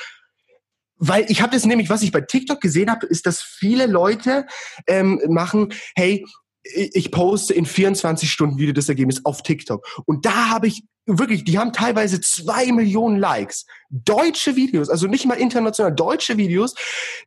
weil 0.99 1.25
ich 1.29 1.43
habe 1.43 1.53
das 1.53 1.65
nämlich, 1.65 1.89
was 1.89 2.01
ich 2.01 2.11
bei 2.11 2.21
TikTok 2.21 2.59
gesehen 2.59 2.89
habe, 2.89 3.05
ist, 3.05 3.27
dass 3.27 3.41
viele 3.41 3.85
Leute 3.85 4.47
ähm, 4.87 5.21
machen, 5.27 5.71
hey, 5.95 6.25
ich 6.64 7.12
poste 7.12 7.53
in 7.53 7.66
24 7.66 8.30
Stunden 8.30 8.58
wieder 8.58 8.74
das 8.74 8.89
Ergebnis 8.89 9.24
auf 9.26 9.43
TikTok. 9.43 9.86
Und 10.05 10.26
da 10.26 10.49
habe 10.49 10.68
ich 10.68 10.84
wirklich, 11.08 11.45
die 11.45 11.58
haben 11.58 11.72
teilweise 11.72 12.20
zwei 12.20 12.72
Millionen 12.72 13.18
Likes. 13.18 13.66
Deutsche 13.89 14.55
Videos, 14.55 14.89
also 14.89 15.08
nicht 15.08 15.26
mal 15.26 15.36
international, 15.36 15.95
deutsche 15.95 16.38
Videos, 16.38 16.76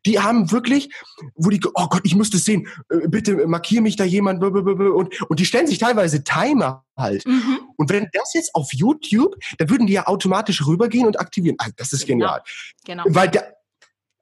die 0.05 0.21
haben 0.21 0.53
wirklich, 0.53 0.91
wo 1.35 1.49
die, 1.49 1.61
oh 1.75 1.87
Gott, 1.89 2.03
ich 2.05 2.15
muss 2.15 2.29
das 2.29 2.45
sehen, 2.45 2.69
äh, 2.91 3.09
bitte 3.09 3.47
markier 3.47 3.81
mich 3.81 3.97
da 3.97 4.05
jemand, 4.05 4.45
und, 4.45 5.23
und 5.31 5.41
die 5.41 5.47
stellen 5.47 5.67
sich 5.67 5.79
teilweise 5.79 6.23
Timer 6.23 6.85
halt. 6.97 7.27
Mhm. 7.27 7.61
Und 7.77 7.91
wenn 7.91 8.09
das 8.13 8.35
jetzt 8.35 8.55
auf 8.55 8.73
YouTube, 8.73 9.35
dann 9.57 9.71
würden 9.71 9.87
die 9.87 9.95
ja 9.95 10.07
automatisch 10.07 10.67
rübergehen 10.67 11.07
und 11.07 11.19
aktivieren. 11.19 11.57
Also 11.59 11.73
das 11.77 11.93
ist 11.95 12.07
genau. 12.07 12.27
genial. 12.27 12.43
Genau. 12.85 13.05
Weil 13.07 13.31
da, 13.31 13.43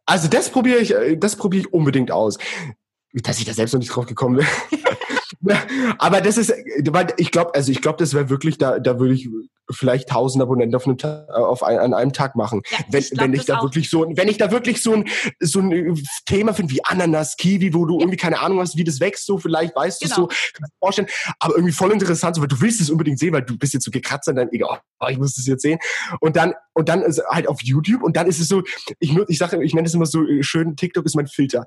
also 0.07 0.29
das 0.29 0.51
probiere 0.51 0.79
ich, 0.79 0.95
äh, 0.95 1.17
das 1.17 1.35
probiere 1.35 1.67
ich 1.67 1.73
unbedingt 1.73 2.13
aus. 2.13 2.39
Dass 3.13 3.39
ich 3.41 3.47
da 3.47 3.55
selbst 3.55 3.73
noch 3.73 3.81
nicht 3.81 3.89
drauf 3.89 4.07
gekommen 4.07 4.37
bin. 4.37 4.47
Aber 5.99 6.20
das 6.20 6.39
ist, 6.39 6.53
weil 6.89 7.14
ich 7.16 7.30
glaube, 7.30 7.55
also 7.55 7.70
ich 7.70 7.80
glaube, 7.80 7.99
das 7.99 8.14
wäre 8.14 8.28
wirklich, 8.28 8.59
da, 8.59 8.78
da 8.78 8.99
würde 8.99 9.14
ich 9.14 9.28
vielleicht 9.70 10.09
tausend 10.09 10.43
Abonnenten 10.43 10.74
auf 10.74 10.86
einem, 10.86 10.97
auf 11.28 11.62
ein, 11.62 11.78
an 11.78 11.95
einem 11.95 12.12
Tag 12.12 12.36
machen. 12.36 12.62
Ja, 12.70 12.78
wenn, 12.91 13.01
ich 13.01 13.11
glaub, 13.11 13.24
wenn 13.24 13.34
ich 13.34 13.45
da 13.45 13.59
auch. 13.59 13.62
wirklich 13.62 13.91
so, 13.91 14.07
wenn 14.09 14.28
ich 14.28 14.39
da 14.39 14.51
wirklich 14.51 14.82
so 14.82 14.95
ein, 14.95 15.09
so 15.41 15.61
ein 15.61 16.03
Thema 16.26 16.55
finde 16.55 16.72
wie 16.74 16.84
Ananas, 16.84 17.36
Kiwi, 17.36 17.74
wo 17.74 17.84
du 17.84 17.95
ja. 17.95 18.01
irgendwie 18.01 18.16
keine 18.16 18.41
Ahnung 18.41 18.61
hast, 18.61 18.76
wie 18.76 18.84
das 18.84 19.01
wächst, 19.01 19.26
so 19.26 19.39
vielleicht 19.39 19.76
weißt 19.76 20.01
genau. 20.01 20.14
du 20.14 20.20
so, 20.22 20.26
kannst 20.26 20.72
du 20.72 20.78
vorstellen, 20.78 21.09
aber 21.39 21.55
irgendwie 21.55 21.74
voll 21.74 21.93
interessant, 21.93 22.36
so, 22.36 22.41
weil 22.41 22.49
du 22.49 22.61
willst 22.61 22.80
es 22.80 22.91
unbedingt 22.91 23.18
sehen, 23.18 23.32
weil 23.32 23.43
du 23.43 23.59
bist 23.59 23.74
jetzt 23.74 23.84
so 23.84 23.91
gekratzt 23.91 24.28
an 24.28 24.36
deinem, 24.36 24.51
egal, 24.53 24.80
oh, 25.01 25.07
ich 25.09 25.18
muss 25.18 25.34
das 25.34 25.47
jetzt 25.47 25.62
sehen. 25.62 25.78
Und 26.20 26.36
dann, 26.36 26.55
und 26.72 26.89
dann 26.89 27.03
ist 27.03 27.22
halt 27.28 27.49
auf 27.49 27.62
YouTube 27.62 28.03
und 28.03 28.16
dann 28.16 28.26
ist 28.26 28.41
es 28.41 28.49
so, 28.49 28.62
ich, 28.99 29.16
ich 29.28 29.39
sage, 29.39 29.62
ich 29.62 29.74
nenne 29.74 29.86
es 29.86 29.95
immer 29.95 30.07
so 30.07 30.24
schön, 30.41 30.76
TikTok 30.76 31.05
ist 31.05 31.16
mein 31.16 31.26
Filter. 31.26 31.64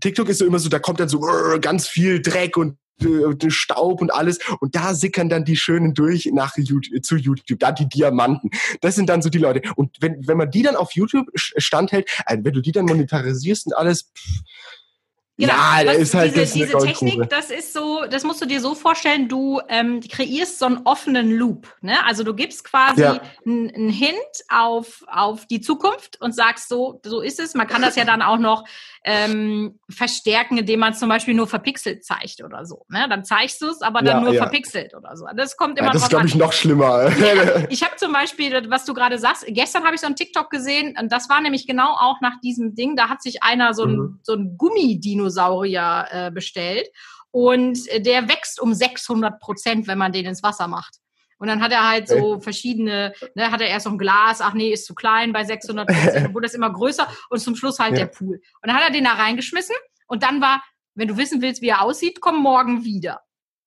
TikTok 0.00 0.28
ist 0.28 0.38
so 0.38 0.46
immer 0.46 0.58
so, 0.58 0.68
da 0.68 0.78
kommt 0.78 1.00
dann 1.00 1.08
so 1.08 1.20
ganz 1.60 1.88
viel 1.88 2.20
Dreck 2.20 2.56
und 2.56 2.76
äh, 3.02 3.50
Staub 3.50 4.00
und 4.00 4.12
alles. 4.12 4.38
Und 4.60 4.74
da 4.74 4.94
sickern 4.94 5.28
dann 5.28 5.44
die 5.44 5.56
Schönen 5.56 5.94
durch 5.94 6.30
nach 6.32 6.56
YouTube, 6.56 7.04
zu 7.04 7.16
YouTube, 7.16 7.58
da 7.58 7.72
die 7.72 7.88
Diamanten. 7.88 8.50
Das 8.80 8.94
sind 8.94 9.08
dann 9.08 9.22
so 9.22 9.28
die 9.28 9.38
Leute. 9.38 9.62
Und 9.76 9.96
wenn, 10.00 10.26
wenn 10.26 10.36
man 10.36 10.50
die 10.50 10.62
dann 10.62 10.76
auf 10.76 10.92
YouTube 10.92 11.26
standhält, 11.34 12.08
also 12.26 12.44
wenn 12.44 12.52
du 12.52 12.60
die 12.60 12.72
dann 12.72 12.86
monetarisierst 12.86 13.66
und 13.66 13.72
alles, 13.74 14.10
pff, 14.16 14.42
Genau. 15.36 15.52
Ja, 15.52 15.82
das 15.82 15.96
ist 15.96 16.14
halt 16.14 16.36
diese, 16.36 16.54
diese 16.54 16.78
Technik, 16.78 17.28
das 17.28 17.50
ist 17.50 17.72
so, 17.72 18.04
das 18.08 18.22
musst 18.22 18.40
du 18.40 18.46
dir 18.46 18.60
so 18.60 18.76
vorstellen, 18.76 19.28
du 19.28 19.60
ähm, 19.68 20.00
kreierst 20.00 20.60
so 20.60 20.66
einen 20.66 20.82
offenen 20.84 21.32
Loop. 21.32 21.74
Ne? 21.80 22.04
Also 22.06 22.22
du 22.22 22.34
gibst 22.34 22.62
quasi 22.62 23.02
ja. 23.02 23.20
einen 23.44 23.88
Hint 23.88 24.14
auf, 24.48 25.02
auf 25.08 25.46
die 25.46 25.60
Zukunft 25.60 26.20
und 26.20 26.36
sagst 26.36 26.68
so, 26.68 27.00
so 27.04 27.20
ist 27.20 27.40
es. 27.40 27.54
Man 27.54 27.66
kann 27.66 27.82
das 27.82 27.96
ja 27.96 28.04
dann 28.04 28.22
auch 28.22 28.38
noch 28.38 28.64
ähm, 29.04 29.78
verstärken, 29.90 30.56
indem 30.56 30.80
man 30.80 30.94
zum 30.94 31.10
Beispiel 31.10 31.34
nur 31.34 31.46
verpixelt 31.46 32.04
zeigt 32.04 32.42
oder 32.42 32.64
so. 32.64 32.86
Ne? 32.88 33.06
Dann 33.08 33.22
zeigst 33.24 33.60
du 33.60 33.68
es, 33.68 33.82
aber 33.82 34.00
dann 34.00 34.16
ja, 34.16 34.20
nur 34.22 34.32
ja. 34.32 34.42
verpixelt 34.42 34.94
oder 34.94 35.14
so. 35.16 35.26
Das 35.36 35.56
kommt 35.58 35.78
immer 35.78 35.88
ja, 35.88 35.92
Das 35.92 36.04
ist, 36.04 36.08
glaube 36.08 36.26
ich, 36.26 36.34
noch 36.34 36.54
schlimmer. 36.54 37.12
ich 37.68 37.82
habe 37.82 37.96
zum 37.96 38.12
Beispiel, 38.12 38.70
was 38.70 38.86
du 38.86 38.94
gerade 38.94 39.18
sagst, 39.18 39.44
gestern 39.48 39.84
habe 39.84 39.94
ich 39.94 40.00
so 40.00 40.06
ein 40.06 40.16
TikTok 40.16 40.48
gesehen 40.48 40.96
und 40.98 41.12
das 41.12 41.28
war 41.28 41.42
nämlich 41.42 41.66
genau 41.66 41.92
auch 41.92 42.20
nach 42.22 42.40
diesem 42.42 42.74
Ding. 42.74 42.96
Da 42.96 43.10
hat 43.10 43.22
sich 43.22 43.42
einer 43.42 43.74
so 43.74 43.84
ein, 43.84 43.96
mhm. 43.96 44.20
so 44.22 44.32
ein 44.32 44.56
Gummidinosaurier 44.56 46.06
äh, 46.10 46.30
bestellt 46.30 46.88
und 47.30 47.78
der 48.06 48.28
wächst 48.28 48.60
um 48.60 48.72
600 48.72 49.38
Prozent, 49.38 49.86
wenn 49.86 49.98
man 49.98 50.12
den 50.12 50.24
ins 50.24 50.42
Wasser 50.42 50.66
macht. 50.66 50.94
Und 51.44 51.48
dann 51.48 51.60
hat 51.60 51.72
er 51.72 51.86
halt 51.86 52.08
so 52.08 52.40
verschiedene, 52.40 53.12
ne, 53.34 53.50
hat 53.50 53.60
er 53.60 53.68
erst 53.68 53.84
so 53.84 53.90
ein 53.90 53.98
Glas, 53.98 54.40
ach 54.40 54.54
nee, 54.54 54.72
ist 54.72 54.86
zu 54.86 54.94
klein 54.94 55.34
bei 55.34 55.44
600 55.44 55.86
Prozent, 55.86 56.34
wurde 56.34 56.46
das 56.46 56.54
immer 56.54 56.72
größer 56.72 57.06
und 57.28 57.38
zum 57.38 57.54
Schluss 57.54 57.78
halt 57.78 57.92
ja. 57.92 57.98
der 57.98 58.06
Pool. 58.06 58.36
Und 58.36 58.66
dann 58.66 58.74
hat 58.74 58.84
er 58.84 58.90
den 58.90 59.04
da 59.04 59.12
reingeschmissen 59.12 59.76
und 60.06 60.22
dann 60.22 60.40
war, 60.40 60.64
wenn 60.94 61.06
du 61.06 61.18
wissen 61.18 61.42
willst, 61.42 61.60
wie 61.60 61.68
er 61.68 61.82
aussieht, 61.82 62.22
komm 62.22 62.42
morgen 62.42 62.82
wieder. 62.82 63.20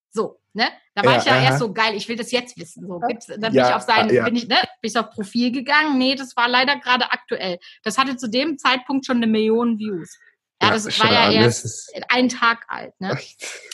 So, 0.09 0.39
ne? 0.53 0.69
Da 0.95 1.05
war 1.05 1.13
ja, 1.13 1.19
ich 1.19 1.25
ja 1.25 1.33
aha. 1.33 1.43
erst 1.43 1.59
so 1.59 1.71
geil, 1.71 1.93
ich 1.95 2.09
will 2.09 2.15
das 2.15 2.31
jetzt 2.31 2.57
wissen. 2.57 2.87
So, 2.87 2.99
gibt's, 3.07 3.27
dann 3.27 3.39
bin 3.39 3.53
ja, 3.53 3.69
ich 3.69 3.75
auf 3.75 3.83
sein, 3.83 4.09
ja. 4.11 4.23
bin 4.23 4.35
ich, 4.35 4.47
ne, 4.47 4.55
bin 4.81 4.89
ich 4.89 4.97
auf 4.97 5.11
Profil 5.11 5.51
gegangen. 5.51 5.99
Nee, 5.99 6.15
das 6.15 6.35
war 6.35 6.47
leider 6.47 6.79
gerade 6.79 7.11
aktuell. 7.11 7.59
Das 7.83 7.99
hatte 7.99 8.17
zu 8.17 8.27
dem 8.27 8.57
Zeitpunkt 8.57 9.05
schon 9.05 9.17
eine 9.17 9.27
Million 9.27 9.77
Views. 9.77 10.17
Ja, 10.61 10.71
das 10.71 10.97
ja, 10.97 11.03
war 11.03 11.11
ja 11.11 11.31
erst 11.43 11.93
ein 12.09 12.29
Tag 12.29 12.65
alt. 12.67 12.99
Ne? 12.99 13.17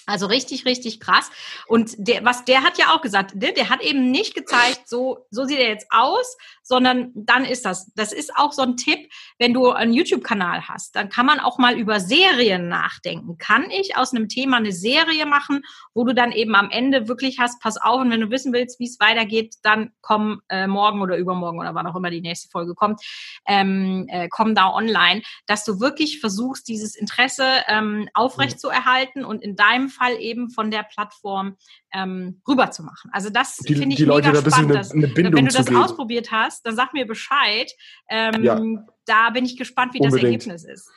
Also 0.06 0.26
richtig, 0.26 0.66
richtig 0.66 1.00
krass. 1.00 1.30
Und 1.68 1.94
der, 1.98 2.26
was 2.26 2.44
der 2.44 2.62
hat 2.62 2.78
ja 2.78 2.94
auch 2.94 3.02
gesagt, 3.02 3.32
der, 3.36 3.54
der 3.54 3.70
hat 3.70 3.82
eben 3.82 4.12
nicht 4.12 4.36
gezeigt, 4.36 4.90
so, 4.90 5.26
so 5.30 5.46
sieht 5.46 5.60
er 5.60 5.70
jetzt 5.70 5.88
aus, 5.92 6.38
sondern 6.64 7.12
dann 7.14 7.46
ist 7.46 7.66
das. 7.66 7.92
Das 7.96 8.14
ist 8.14 8.36
auch 8.36 8.52
so 8.52 8.64
ein 8.64 8.78
Tipp, 8.78 9.12
wenn 9.38 9.54
du 9.54 9.70
einen 9.72 9.94
YouTube-Kanal 9.94 10.68
hast, 10.68 10.96
dann 10.96 11.10
kann 11.10 11.26
man 11.26 11.40
auch 11.40 11.58
mal 11.58 11.78
über 11.78 12.00
Serien 12.00 12.70
nachdenken. 12.70 13.38
Kann 13.38 13.70
ich 13.70 13.98
aus 13.98 14.14
einem 14.14 14.30
Thema 14.30 14.58
eine 14.58 14.72
Serie 14.72 15.26
machen, 15.26 15.62
wo 15.94 16.04
du 16.06 16.16
dann 16.16 16.32
eben 16.32 16.56
am 16.56 16.72
Ende 16.72 17.08
wirklich 17.08 17.40
hast, 17.40 17.62
pass 17.62 17.78
auf, 17.78 18.02
und 18.02 18.12
wenn 18.12 18.22
du 18.22 18.32
wissen 18.32 18.54
willst, 18.54 18.80
wie 18.80 18.86
es 18.86 19.00
weitergeht, 19.00 19.56
dann 19.62 19.92
komm 20.02 20.42
äh, 20.50 20.68
morgen 20.68 21.02
oder 21.02 21.18
übermorgen 21.18 21.60
oder 21.60 21.76
wann 21.76 21.86
auch 21.88 21.96
immer 21.96 22.10
die 22.10 22.22
nächste 22.22 22.50
Folge 22.50 22.74
kommt, 22.74 23.02
ähm, 23.46 24.06
äh, 24.08 24.28
komm 24.30 24.56
da 24.56 24.72
online, 24.72 25.22
dass 25.46 25.66
du 25.66 25.80
wirklich 25.80 26.20
versuchst, 26.20 26.68
dieses 26.68 26.96
Interesse 26.96 27.46
ähm, 27.68 28.10
aufrechtzuerhalten 28.14 29.26
und 29.26 29.44
in 29.44 29.56
deinem 29.56 29.90
Fall 29.90 30.16
eben 30.20 30.50
von 30.50 30.72
der 30.72 30.84
Plattform 30.84 31.58
ähm, 31.94 32.42
rüber 32.48 32.72
zu 32.72 32.84
machen. 32.84 33.10
Also 33.14 33.30
das 33.30 33.58
finde 33.66 33.90
ich 33.90 33.96
die 33.96 34.06
Leute 34.06 34.30
mega 34.30 34.42
da 34.42 34.50
spannend. 34.50 34.76
Eine, 34.76 34.90
eine 34.92 35.08
Bindung 35.08 35.36
wenn 35.36 35.46
du 35.46 35.54
das 35.54 35.66
geben. 35.66 35.78
ausprobiert 35.78 36.32
hast, 36.32 36.66
dann 36.66 36.76
sag 36.76 36.94
mir 36.94 37.06
Bescheid. 37.06 37.72
Ähm, 38.10 38.44
ja. 38.44 38.62
Da 39.06 39.30
bin 39.30 39.46
ich 39.46 39.58
gespannt, 39.58 39.94
wie 39.94 40.00
Unbedingt. 40.00 40.42
das 40.46 40.56
Ergebnis 40.58 40.66
ist. 40.66 40.90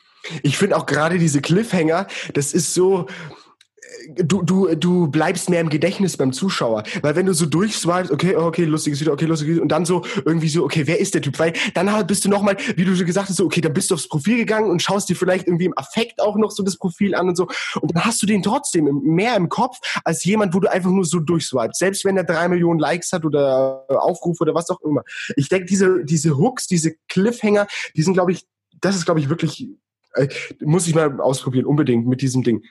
Ich 0.43 0.57
finde 0.57 0.77
auch 0.77 0.87
gerade 0.87 1.19
diese 1.19 1.41
Cliffhanger, 1.41 2.07
das 2.35 2.53
ist 2.53 2.75
so, 2.75 3.07
du, 4.09 4.43
du, 4.43 4.75
du 4.75 5.09
bleibst 5.09 5.51
mehr 5.51 5.61
im 5.61 5.69
Gedächtnis 5.69 6.17
beim 6.17 6.33
Zuschauer. 6.33 6.83
Weil 7.03 7.17
wenn 7.17 7.27
du 7.27 7.35
so 7.35 7.47
durchswipest, 7.47 8.11
okay, 8.11 8.37
okay, 8.37 8.65
lustiges 8.65 9.01
Video, 9.01 9.13
okay, 9.13 9.27
lustiges 9.27 9.51
Video, 9.51 9.63
und 9.63 9.69
dann 9.69 9.85
so 9.85 10.05
irgendwie 10.25 10.49
so, 10.49 10.65
okay, 10.65 10.87
wer 10.87 10.99
ist 10.99 11.15
der 11.15 11.23
Typ? 11.23 11.39
Weil 11.39 11.53
dann 11.75 11.93
halt 11.93 12.07
bist 12.07 12.25
du 12.25 12.29
nochmal, 12.29 12.57
wie 12.77 12.85
du 12.85 12.93
gesagt 13.05 13.29
hast, 13.29 13.37
so, 13.37 13.45
okay, 13.45 13.61
dann 13.61 13.73
bist 13.73 13.91
du 13.91 13.95
aufs 13.95 14.09
Profil 14.09 14.37
gegangen 14.37 14.71
und 14.71 14.83
schaust 14.83 15.09
dir 15.09 15.17
vielleicht 15.17 15.47
irgendwie 15.47 15.67
im 15.67 15.77
Affekt 15.77 16.21
auch 16.21 16.37
noch 16.37 16.51
so 16.51 16.63
das 16.63 16.77
Profil 16.77 17.15
an 17.15 17.29
und 17.29 17.37
so. 17.37 17.49
Und 17.81 17.95
dann 17.95 18.05
hast 18.05 18.23
du 18.23 18.27
den 18.27 18.43
trotzdem 18.43 18.85
mehr 19.03 19.37
im 19.37 19.49
Kopf 19.49 19.79
als 20.05 20.25
jemand, 20.25 20.55
wo 20.55 20.61
du 20.61 20.71
einfach 20.71 20.91
nur 20.91 21.05
so 21.05 21.21
durchswipest. 21.21 21.79
Selbst 21.79 22.05
wenn 22.05 22.17
er 22.17 22.25
drei 22.25 22.49
Millionen 22.49 22.79
Likes 22.79 23.13
hat 23.13 23.25
oder 23.25 23.85
Aufrufe 23.89 24.43
oder 24.43 24.55
was 24.55 24.71
auch 24.71 24.81
immer. 24.83 25.03
Ich 25.37 25.49
denke, 25.49 25.67
diese, 25.67 26.05
diese 26.05 26.37
Hooks, 26.37 26.67
diese 26.67 26.95
Cliffhanger, 27.09 27.67
die 27.97 28.03
sind, 28.03 28.15
glaube 28.15 28.33
ich, 28.33 28.47
das 28.81 28.97
ist, 28.97 29.05
glaube 29.05 29.21
ich, 29.21 29.29
wirklich, 29.29 29.69
äh, 30.15 30.29
muss 30.61 30.87
ich 30.87 30.95
mal 30.95 31.21
ausprobieren, 31.21 31.67
unbedingt 31.67 32.07
mit 32.07 32.21
diesem 32.21 32.43
Ding 32.43 32.63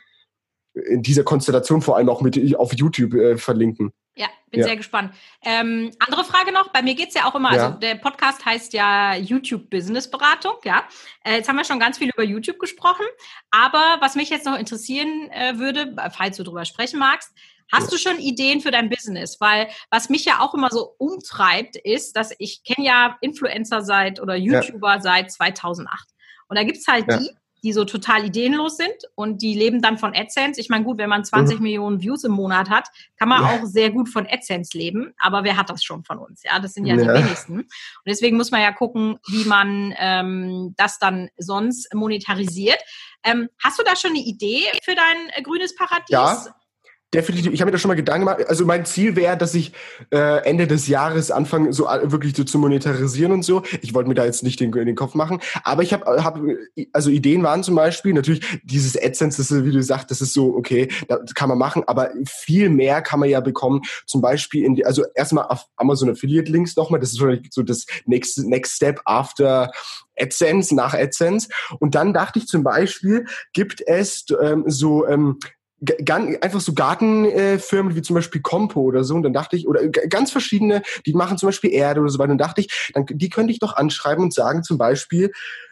in 0.76 1.02
dieser 1.02 1.24
Konstellation 1.24 1.82
vor 1.82 1.98
allem 1.98 2.10
auch 2.10 2.22
mit 2.22 2.56
auf 2.56 2.74
YouTube 2.74 3.14
äh, 3.14 3.38
verlinken. 3.38 3.94
Ja, 4.18 4.28
bin 4.50 4.62
ja. 4.62 4.68
sehr 4.68 4.78
gespannt. 4.78 5.14
Ähm, 5.42 5.92
andere 6.00 6.24
Frage 6.24 6.54
noch, 6.54 6.70
bei 6.72 6.82
mir 6.82 6.96
geht 6.96 7.10
es 7.10 7.16
ja 7.16 7.26
auch 7.26 7.36
immer, 7.36 7.54
ja. 7.54 7.66
also 7.66 7.80
der 7.80 7.96
Podcast 7.96 8.46
heißt 8.46 8.72
ja 8.74 9.16
YouTube 9.16 9.70
Business 9.70 10.10
Beratung, 10.10 10.54
ja. 10.64 10.84
Äh, 11.24 11.36
jetzt 11.36 11.50
haben 11.50 11.58
wir 11.58 11.66
schon 11.66 11.80
ganz 11.80 11.98
viel 11.98 12.10
über 12.10 12.24
YouTube 12.24 12.60
gesprochen, 12.60 13.06
aber 13.52 13.98
was 14.00 14.16
mich 14.16 14.30
jetzt 14.30 14.46
noch 14.46 14.58
interessieren 14.58 15.30
äh, 15.32 15.58
würde, 15.58 15.96
falls 16.16 16.38
du 16.38 16.44
darüber 16.44 16.66
sprechen 16.66 17.00
magst, 17.00 17.32
Hast 17.72 17.92
du 17.92 17.98
schon 17.98 18.20
Ideen 18.20 18.62
für 18.62 18.72
dein 18.72 18.90
Business? 18.90 19.42
Weil 19.42 19.70
was 19.90 20.10
mich 20.10 20.24
ja 20.26 20.40
auch 20.40 20.54
immer 20.54 20.70
so 20.70 20.94
umtreibt, 20.98 21.76
ist, 21.76 22.16
dass 22.16 22.32
ich 22.38 22.64
kenne 22.64 22.86
ja 22.86 23.18
Influencer 23.22 23.82
seit 23.82 24.22
oder 24.22 24.36
YouTuber 24.36 24.96
ja. 24.96 25.02
seit 25.02 25.32
2008. 25.32 26.08
Und 26.48 26.58
da 26.58 26.64
gibt's 26.64 26.88
halt 26.88 27.06
ja. 27.10 27.18
die, 27.18 27.32
die 27.66 27.74
so 27.74 27.84
total 27.84 28.26
ideenlos 28.26 28.78
sind 28.78 28.96
und 29.16 29.42
die 29.42 29.56
leben 29.56 29.82
dann 29.82 29.98
von 29.98 30.14
AdSense. 30.16 30.62
Ich 30.62 30.70
meine, 30.70 30.86
gut, 30.86 31.00
wenn 31.00 31.10
man 31.10 31.26
20 31.26 31.58
mhm. 31.58 31.64
Millionen 31.64 32.02
Views 32.02 32.24
im 32.24 32.32
Monat 32.32 32.70
hat, 32.70 32.90
kann 33.18 33.28
man 33.28 33.42
ja. 33.42 33.50
auch 33.50 33.66
sehr 33.66 33.90
gut 33.90 34.08
von 34.08 34.28
AdSense 34.30 34.78
leben. 34.78 35.16
Aber 35.18 35.44
wer 35.44 35.58
hat 35.58 35.72
das 35.72 35.84
schon 35.84 36.04
von 36.04 36.20
uns? 36.20 36.44
Ja, 36.44 36.60
das 36.60 36.74
sind 36.74 36.86
ja, 36.86 36.96
ja. 36.96 37.02
die 37.02 37.24
wenigsten. 37.24 37.62
Und 37.62 37.68
deswegen 38.06 38.38
muss 38.38 38.52
man 38.52 38.62
ja 38.62 38.72
gucken, 38.72 39.18
wie 39.28 39.46
man 39.46 39.96
ähm, 39.98 40.76
das 40.78 41.00
dann 41.00 41.30
sonst 41.38 41.92
monetarisiert. 41.92 42.80
Ähm, 43.24 43.50
hast 43.64 43.80
du 43.80 43.84
da 43.84 43.96
schon 43.96 44.12
eine 44.12 44.20
Idee 44.20 44.66
für 44.84 44.94
dein 44.94 45.30
äh, 45.34 45.42
grünes 45.42 45.76
Paradies? 45.76 46.10
Ja 46.10 46.46
definitiv, 47.14 47.54
ich 47.54 47.62
habe 47.62 47.70
mir 47.70 47.74
da 47.74 47.78
schon 47.78 47.90
mal 47.90 47.96
Gedanken 47.96 48.26
gemacht. 48.26 48.48
Also 48.48 48.66
mein 48.66 48.86
Ziel 48.86 49.16
wäre, 49.16 49.38
dass 49.38 49.54
ich 49.54 49.72
äh, 50.12 50.44
Ende 50.44 50.68
des 50.68 50.88
Jahres 50.88 51.32
anfange, 51.32 51.74
so 51.74 51.88
äh, 51.88 52.12
wirklich 52.12 52.36
so 52.36 52.44
zu 52.44 52.58
monetarisieren 52.60 53.32
und 53.32 53.44
so. 53.44 53.64
Ich 53.82 53.94
wollte 53.94 54.10
mir 54.10 54.16
da 54.16 54.26
jetzt 54.26 54.44
nicht 54.44 54.60
den, 54.60 54.72
den 54.72 54.96
Kopf 54.96 55.16
machen, 55.16 55.40
aber 55.64 55.84
ich 55.84 55.94
habe, 55.94 56.24
hab, 56.24 56.40
also 56.94 57.10
Ideen 57.10 57.44
waren 57.44 57.64
zum 57.64 57.76
Beispiel 57.76 58.14
natürlich 58.14 58.46
dieses 58.64 59.02
AdSense, 59.02 59.38
das 59.38 59.52
ist, 59.52 59.66
wie 59.66 59.72
du 59.72 59.82
sagst, 59.82 60.12
das 60.12 60.22
ist 60.22 60.34
so 60.34 60.56
okay, 60.56 60.90
das 61.08 61.34
kann 61.34 61.50
man 61.50 61.58
machen, 61.58 61.84
aber 61.88 62.12
viel 62.28 62.70
mehr 62.70 63.02
kann 63.02 63.20
man 63.20 63.30
ja 63.30 63.40
bekommen. 63.40 63.82
Zum 64.06 64.22
Beispiel 64.22 64.66
in, 64.66 64.76
die, 64.76 64.86
also 64.86 65.04
erstmal 65.16 65.46
auf 65.46 65.66
Amazon 65.78 66.10
Affiliate 66.10 66.52
Links 66.52 66.76
nochmal. 66.76 67.00
Das 67.00 67.12
ist 67.12 67.22
so 67.52 67.64
das 67.64 67.86
next 68.06 68.38
next 68.40 68.76
Step 68.76 69.02
after 69.06 69.72
AdSense, 70.20 70.74
nach 70.76 70.94
AdSense. 70.94 71.50
Und 71.80 71.96
dann 71.96 72.14
dachte 72.14 72.40
ich 72.40 72.48
zum 72.48 72.64
Beispiel, 72.64 73.26
gibt 73.54 73.82
es 73.86 74.26
ähm, 74.42 74.64
so 74.68 75.08
ähm, 75.08 75.40
einfach 76.42 76.62
so 76.62 76.74
Gartenfirmen 76.74 77.92
äh, 77.92 77.96
wie 77.96 78.02
zum 78.02 78.16
Beispiel 78.16 78.42
Compo 78.42 78.82
oder 78.82 79.04
so 79.04 79.16
und 79.16 79.24
dann 79.24 79.34
dachte 79.34 79.56
ich 79.56 79.68
oder 79.68 79.88
ganz 79.88 80.32
verschiedene 80.32 80.82
die 81.06 81.14
machen 81.14 81.38
zum 81.38 81.48
Beispiel 81.48 81.72
Erde 81.72 82.02
oder 82.02 82.10
so 82.10 82.20
weiter 82.20 82.32
und 82.32 82.38
dachte 82.38 82.62
ich 82.62 82.92
dann 82.94 83.06
die 83.10 83.30
könnte 83.30 83.52
ich 83.52 83.60
doch 83.60 83.76
anschreiben 83.76 84.24
und 84.24 84.34
sagen 84.34 84.64
zum 84.64 84.78
Beispiel 84.78 85.32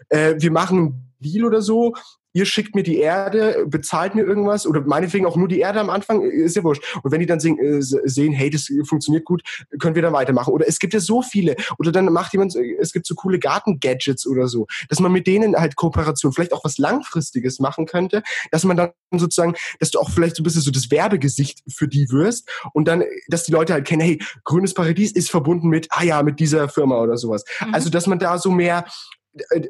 äh, 0.10 0.36
wir 0.38 0.52
machen 0.52 0.78
einen 0.78 1.14
Deal 1.20 1.46
oder 1.46 1.62
so 1.62 1.94
ihr 2.34 2.46
schickt 2.46 2.76
mir 2.76 2.84
die 2.84 2.98
Erde, 2.98 3.66
bezahlt 3.68 4.16
mir 4.16 4.24
irgendwas 4.24 4.68
oder 4.68 4.82
meinetwegen 4.82 5.26
auch 5.26 5.36
nur 5.36 5.48
die 5.48 5.60
Erde 5.60 5.80
am 5.80 5.90
Anfang, 5.90 6.22
ist 6.22 6.56
ja 6.56 6.64
wurscht. 6.64 6.84
Und 7.04 7.12
wenn 7.12 7.20
die 7.20 7.26
dann 7.26 7.40
sehen, 7.40 7.58
äh, 7.60 7.82
sehen, 7.82 8.34
hey, 8.34 8.50
das 8.50 8.72
funktioniert 8.86 9.26
gut, 9.26 9.44
können 9.80 9.96
wir 9.96 10.02
dann 10.02 10.14
weitermachen. 10.14 10.54
Oder 10.54 10.68
es 10.68 10.80
gibt 10.80 10.94
ja 10.94 11.00
so 11.00 11.22
viele. 11.22 11.56
Oder 11.78 11.92
dann 11.92 12.06
macht 12.06 12.34
jemand, 12.34 12.56
es 12.56 12.92
gibt 12.92 13.06
so 13.06 13.16
coole 13.16 13.40
Garten-Gadgets 13.40 14.28
oder 14.28 14.48
so, 14.48 14.68
dass 14.90 15.00
man 15.00 15.12
mit 15.12 15.28
denen 15.28 15.56
halt 15.56 15.76
Kooperation, 15.76 16.34
vielleicht 16.34 16.54
auch 16.54 16.64
was 16.64 16.78
Langfristiges 16.78 17.60
machen 17.60 17.86
könnte, 17.86 18.24
dass 18.52 18.64
man 18.64 18.78
dann 18.78 18.92
sozusagen, 19.12 19.54
dass 19.80 19.92
du 19.92 20.00
auch 20.00 20.10
vielleicht 20.10 20.36
so 20.36 20.42
ein 20.42 20.46
bisschen 20.46 20.62
so 20.62 20.72
das 20.72 20.90
Werbegesicht 20.90 21.64
für 21.70 21.88
die 21.88 22.10
wirst 22.10 22.50
und 22.74 22.88
dann, 22.88 23.04
dass 23.28 23.44
die 23.44 23.52
Leute 23.52 23.74
halt 23.74 23.86
kennen, 23.86 24.02
hey, 24.02 24.20
grünes 24.44 24.74
Paradies 24.74 25.12
ist 25.12 25.30
verbunden 25.30 25.70
mit, 25.70 25.88
ah 25.92 26.04
ja, 26.04 26.24
mit 26.24 26.40
dieser 26.40 26.68
Firma 26.70 27.00
oder 27.00 27.18
sowas. 27.18 27.44
Mhm. 27.62 27.74
Also, 27.74 27.90
dass 27.90 28.08
man 28.08 28.20
da 28.20 28.38
so 28.38 28.52
mehr 28.52 28.86
äh, 28.86 29.23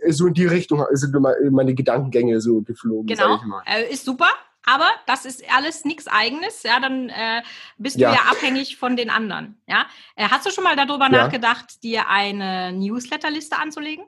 so 0.10 0.28
in 0.28 0.34
die 0.34 0.46
Richtung 0.46 0.86
sind 0.92 1.16
meine 1.52 1.74
Gedankengänge 1.74 2.42
so 2.42 2.62
geflogen. 2.62 3.08
Genau, 3.08 3.40
äh, 3.66 3.92
ist 3.92 4.06
super. 4.06 4.28
Aber 4.66 4.90
das 5.08 5.26
ist 5.26 5.44
alles 5.54 5.84
nichts 5.84 6.08
Eigenes, 6.08 6.64
ja, 6.64 6.80
dann 6.80 7.10
äh, 7.10 7.42
bist 7.78 7.98
ja. 7.98 8.10
du 8.10 8.16
ja 8.16 8.22
abhängig 8.32 8.78
von 8.78 8.96
den 8.96 9.10
anderen. 9.10 9.58
Ja? 9.68 9.86
Äh, 10.16 10.30
hast 10.30 10.46
du 10.46 10.52
schon 10.52 10.64
mal 10.64 10.78
darüber 10.78 11.06
ja. 11.06 11.10
nachgedacht, 11.10 11.84
dir 11.84 12.08
eine 12.08 12.72
Newsletterliste 12.72 13.58
anzulegen? 13.58 14.06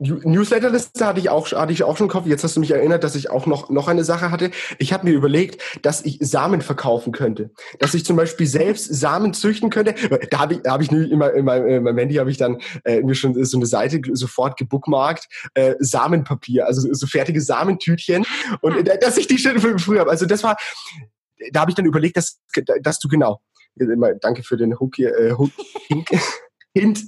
Newsletterliste 0.00 1.06
hatte 1.06 1.20
ich 1.20 1.28
auch 1.28 1.52
hatte 1.52 1.72
ich 1.72 1.82
auch 1.82 1.96
schon 1.96 2.06
im 2.06 2.10
Kopf. 2.10 2.26
Jetzt 2.26 2.42
hast 2.42 2.56
du 2.56 2.60
mich 2.60 2.70
erinnert, 2.70 3.04
dass 3.04 3.14
ich 3.14 3.28
auch 3.28 3.44
noch 3.44 3.68
noch 3.68 3.86
eine 3.86 4.02
Sache 4.02 4.30
hatte. 4.30 4.50
Ich 4.78 4.94
habe 4.94 5.06
mir 5.06 5.12
überlegt, 5.12 5.62
dass 5.82 6.02
ich 6.02 6.18
Samen 6.20 6.62
verkaufen 6.62 7.12
könnte, 7.12 7.50
dass 7.78 7.92
ich 7.92 8.04
zum 8.06 8.16
Beispiel 8.16 8.46
selbst 8.46 8.86
Samen 8.86 9.34
züchten 9.34 9.68
könnte. 9.68 9.94
Da 10.30 10.38
habe 10.38 10.54
ich 10.54 10.60
habe 10.66 10.82
ich 10.82 10.90
immer 10.90 11.32
in 11.34 11.44
meinem, 11.44 11.66
in 11.68 11.82
meinem 11.82 11.98
Handy 11.98 12.14
habe 12.14 12.30
ich 12.30 12.38
dann 12.38 12.60
äh, 12.84 13.02
mir 13.02 13.14
schon 13.14 13.44
so 13.44 13.58
eine 13.58 13.66
Seite 13.66 14.00
sofort 14.12 14.56
gebookmarkt 14.56 15.28
äh, 15.52 15.74
Samenpapier, 15.78 16.66
also 16.66 16.92
so 16.92 17.06
fertige 17.06 17.42
Samentütchen 17.42 18.24
und 18.62 18.88
äh, 18.88 18.98
dass 18.98 19.18
ich 19.18 19.26
die 19.26 19.36
schon 19.36 19.78
früher 19.78 20.00
habe. 20.00 20.10
Also 20.10 20.24
das 20.24 20.42
war 20.42 20.56
da 21.52 21.60
habe 21.60 21.70
ich 21.70 21.74
dann 21.74 21.86
überlegt, 21.86 22.16
dass 22.16 22.40
dass 22.80 22.98
du 22.98 23.08
genau 23.08 23.40
Danke 24.20 24.42
für 24.42 24.56
den 24.56 24.78
Hook 24.78 24.96
hier. 24.96 25.16
Äh, 25.16 25.32
Hook, 25.32 25.50
Hint, 26.74 27.04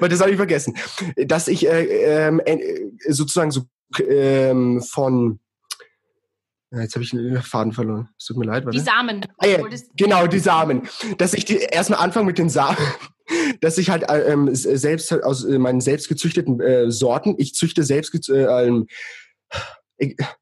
weil 0.00 0.08
das 0.08 0.20
habe 0.20 0.30
ich 0.30 0.36
vergessen, 0.36 0.74
dass 1.16 1.48
ich 1.48 1.68
äh, 1.68 2.26
ähm, 2.26 2.40
äh, 2.44 2.90
sozusagen 3.08 3.50
so 3.50 3.62
ähm, 4.08 4.80
von 4.82 5.40
Jetzt 6.76 6.94
habe 6.94 7.04
ich 7.04 7.10
den 7.10 7.40
Faden 7.40 7.72
verloren. 7.72 8.08
Es 8.18 8.26
tut 8.26 8.36
mir 8.36 8.46
leid. 8.46 8.64
Die 8.72 8.80
Samen. 8.80 9.24
Ah, 9.38 9.46
ja, 9.46 9.58
genau, 9.96 10.26
die 10.26 10.40
Samen. 10.40 10.82
Dass 11.18 11.34
ich 11.34 11.44
die 11.44 11.58
erstmal 11.58 12.00
anfange 12.00 12.26
mit 12.26 12.38
den 12.38 12.48
Samen, 12.48 12.76
dass 13.60 13.78
ich 13.78 13.90
halt 13.90 14.10
äh, 14.10 14.32
ähm, 14.32 14.48
selbst 14.52 15.12
aus 15.22 15.44
äh, 15.44 15.58
meinen 15.58 15.80
selbst 15.80 16.08
gezüchteten 16.08 16.60
äh, 16.60 16.90
Sorten, 16.90 17.36
ich 17.38 17.54
züchte 17.54 17.84
selbst 17.84 18.28
äh, 18.28 18.66
ähm, 18.66 18.86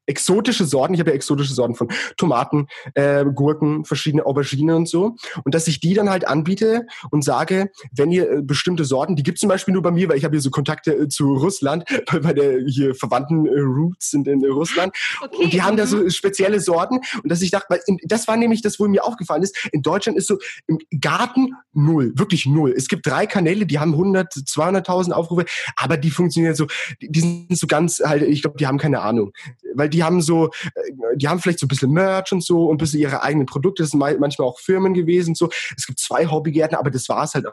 exotische 0.05 0.65
Sorten, 0.65 0.93
ich 0.93 0.99
habe 0.99 1.11
ja 1.11 1.15
exotische 1.15 1.53
Sorten 1.53 1.75
von 1.75 1.89
Tomaten, 2.17 2.67
äh, 2.95 3.25
Gurken, 3.25 3.85
verschiedene 3.85 4.25
Auberginen 4.25 4.75
und 4.75 4.89
so. 4.89 5.15
Und 5.43 5.55
dass 5.55 5.67
ich 5.67 5.79
die 5.79 5.93
dann 5.93 6.09
halt 6.09 6.27
anbiete 6.27 6.85
und 7.11 7.23
sage, 7.23 7.71
wenn 7.91 8.11
ihr 8.11 8.29
äh, 8.29 8.41
bestimmte 8.41 8.85
Sorten, 8.85 9.15
die 9.15 9.23
gibt 9.23 9.39
zum 9.39 9.49
Beispiel 9.49 9.73
nur 9.73 9.81
bei 9.81 9.91
mir, 9.91 10.09
weil 10.09 10.17
ich 10.17 10.25
habe 10.25 10.35
hier 10.35 10.41
so 10.41 10.49
Kontakte 10.49 10.93
äh, 10.93 11.07
zu 11.07 11.33
Russland, 11.33 11.83
weil 12.11 12.21
meine 12.21 12.65
hier 12.67 12.95
Verwandten 12.95 13.45
äh, 13.45 13.59
Roots 13.59 14.11
sind 14.11 14.27
in 14.27 14.43
Russland. 14.45 14.93
Okay. 15.21 15.43
Und 15.43 15.53
die 15.53 15.61
haben 15.61 15.77
da 15.77 15.85
so 15.85 15.97
mhm. 15.97 16.09
spezielle 16.09 16.59
Sorten. 16.59 16.99
Und 17.21 17.31
dass 17.31 17.41
ich 17.41 17.51
dachte, 17.51 17.67
weil 17.69 17.81
in, 17.87 17.97
das 18.03 18.27
war 18.27 18.37
nämlich 18.37 18.61
das, 18.61 18.79
wo 18.79 18.87
mir 18.87 19.03
aufgefallen 19.03 19.43
ist, 19.43 19.69
in 19.71 19.81
Deutschland 19.81 20.17
ist 20.17 20.27
so 20.27 20.37
im 20.67 20.79
Garten 20.99 21.53
null, 21.73 22.13
wirklich 22.15 22.45
null. 22.45 22.73
Es 22.75 22.87
gibt 22.87 23.05
drei 23.05 23.25
Kanäle, 23.25 23.65
die 23.65 23.79
haben 23.79 23.93
100, 23.93 24.33
200.000 24.33 25.11
Aufrufe, 25.11 25.45
aber 25.75 25.97
die 25.97 26.11
funktionieren 26.11 26.55
so, 26.55 26.67
die, 27.01 27.11
die 27.11 27.19
sind 27.21 27.57
so 27.57 27.67
ganz 27.67 28.01
halt, 28.03 28.23
ich 28.23 28.41
glaube, 28.41 28.57
die 28.57 28.67
haben 28.67 28.77
keine 28.77 29.01
Ahnung 29.01 29.31
weil 29.75 29.89
die 29.89 30.03
haben 30.03 30.21
so, 30.21 30.47
äh, 30.47 31.17
die 31.17 31.27
haben 31.27 31.39
vielleicht 31.39 31.59
so 31.59 31.65
ein 31.65 31.69
bisschen 31.69 31.91
Merch 31.91 32.31
und 32.31 32.43
so 32.43 32.65
und 32.65 32.75
ein 32.75 32.77
bisschen 32.77 32.99
ihre 32.99 33.21
eigenen 33.23 33.45
Produkte. 33.45 33.83
Das 33.83 33.91
sind 33.91 33.99
manchmal 33.99 34.47
auch 34.47 34.59
Firmen 34.59 34.93
gewesen. 34.93 35.35
So, 35.35 35.49
es 35.77 35.85
gibt 35.85 35.99
zwei 35.99 36.27
Hobbygärten, 36.27 36.77
aber 36.77 36.91
das 36.91 37.09
war 37.09 37.23
es 37.23 37.33
halt 37.33 37.45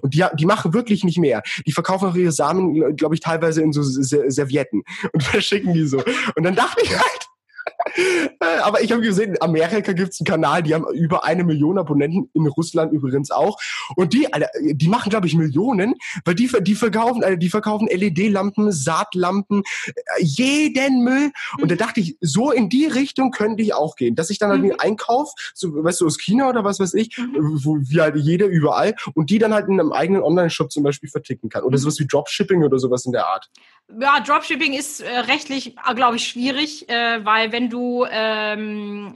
Und 0.00 0.14
die, 0.14 0.24
die 0.34 0.46
machen 0.46 0.74
wirklich 0.74 1.04
nicht 1.04 1.18
mehr. 1.18 1.42
Die 1.66 1.72
verkaufen 1.72 2.08
auch 2.08 2.14
ihre 2.14 2.32
Samen, 2.32 2.96
glaube 2.96 3.14
ich, 3.14 3.20
teilweise 3.20 3.62
in 3.62 3.72
so 3.72 3.82
Servietten 3.82 4.82
und 5.12 5.22
verschicken 5.22 5.74
die 5.74 5.86
so. 5.86 6.02
Und 6.36 6.42
dann 6.42 6.54
dachte 6.54 6.82
ich 6.82 6.90
halt, 6.90 7.29
Aber 8.62 8.82
ich 8.82 8.92
habe 8.92 9.02
gesehen, 9.02 9.34
in 9.34 9.42
Amerika 9.42 9.92
gibt 9.92 10.12
es 10.12 10.20
einen 10.20 10.26
Kanal, 10.26 10.62
die 10.62 10.74
haben 10.74 10.86
über 10.94 11.24
eine 11.24 11.44
Million 11.44 11.78
Abonnenten, 11.78 12.30
in 12.34 12.46
Russland 12.46 12.92
übrigens 12.92 13.30
auch. 13.30 13.58
Und 13.96 14.12
die, 14.12 14.32
Alter, 14.32 14.48
die 14.60 14.88
machen, 14.88 15.10
glaube 15.10 15.26
ich, 15.26 15.34
Millionen, 15.34 15.94
weil 16.24 16.34
die, 16.34 16.50
die 16.62 16.74
verkaufen, 16.74 17.22
Alter, 17.22 17.36
die 17.36 17.50
verkaufen 17.50 17.88
LED-Lampen, 17.88 18.72
Saatlampen, 18.72 19.62
äh, 19.86 19.92
jeden 20.20 21.04
Müll. 21.04 21.30
Und 21.60 21.70
da 21.70 21.76
dachte 21.76 22.00
ich, 22.00 22.16
so 22.20 22.50
in 22.50 22.68
die 22.68 22.86
Richtung 22.86 23.30
könnte 23.30 23.62
ich 23.62 23.74
auch 23.74 23.96
gehen, 23.96 24.14
dass 24.14 24.30
ich 24.30 24.38
dann 24.38 24.50
halt 24.50 24.62
mhm. 24.62 24.70
einen 24.70 24.80
Einkauf, 24.80 25.32
so, 25.54 25.82
weißt 25.82 26.00
du, 26.00 26.06
aus 26.06 26.18
China 26.18 26.48
oder 26.48 26.64
was 26.64 26.80
weiß 26.80 26.94
ich, 26.94 27.16
mhm. 27.18 27.60
wo 27.64 27.78
wie 27.80 28.00
halt 28.00 28.16
jeder 28.16 28.46
überall, 28.46 28.94
und 29.14 29.30
die 29.30 29.38
dann 29.38 29.54
halt 29.54 29.68
in 29.68 29.78
einem 29.78 29.92
eigenen 29.92 30.22
Online-Shop 30.22 30.70
zum 30.70 30.82
Beispiel 30.82 31.08
verticken 31.08 31.48
kann. 31.48 31.62
Oder 31.62 31.76
mhm. 31.76 31.82
sowas 31.82 31.98
wie 32.00 32.06
Dropshipping 32.06 32.62
oder 32.62 32.78
sowas 32.78 33.04
in 33.06 33.12
der 33.12 33.26
Art. 33.26 33.50
Ja, 33.98 34.20
Dropshipping 34.20 34.72
ist 34.72 35.00
äh, 35.00 35.18
rechtlich, 35.18 35.76
äh, 35.76 35.94
glaube 35.94 36.16
ich, 36.16 36.28
schwierig, 36.28 36.88
äh, 36.88 37.24
weil 37.24 37.52
wenn 37.52 37.68
du 37.68 38.06
ähm, 38.10 39.14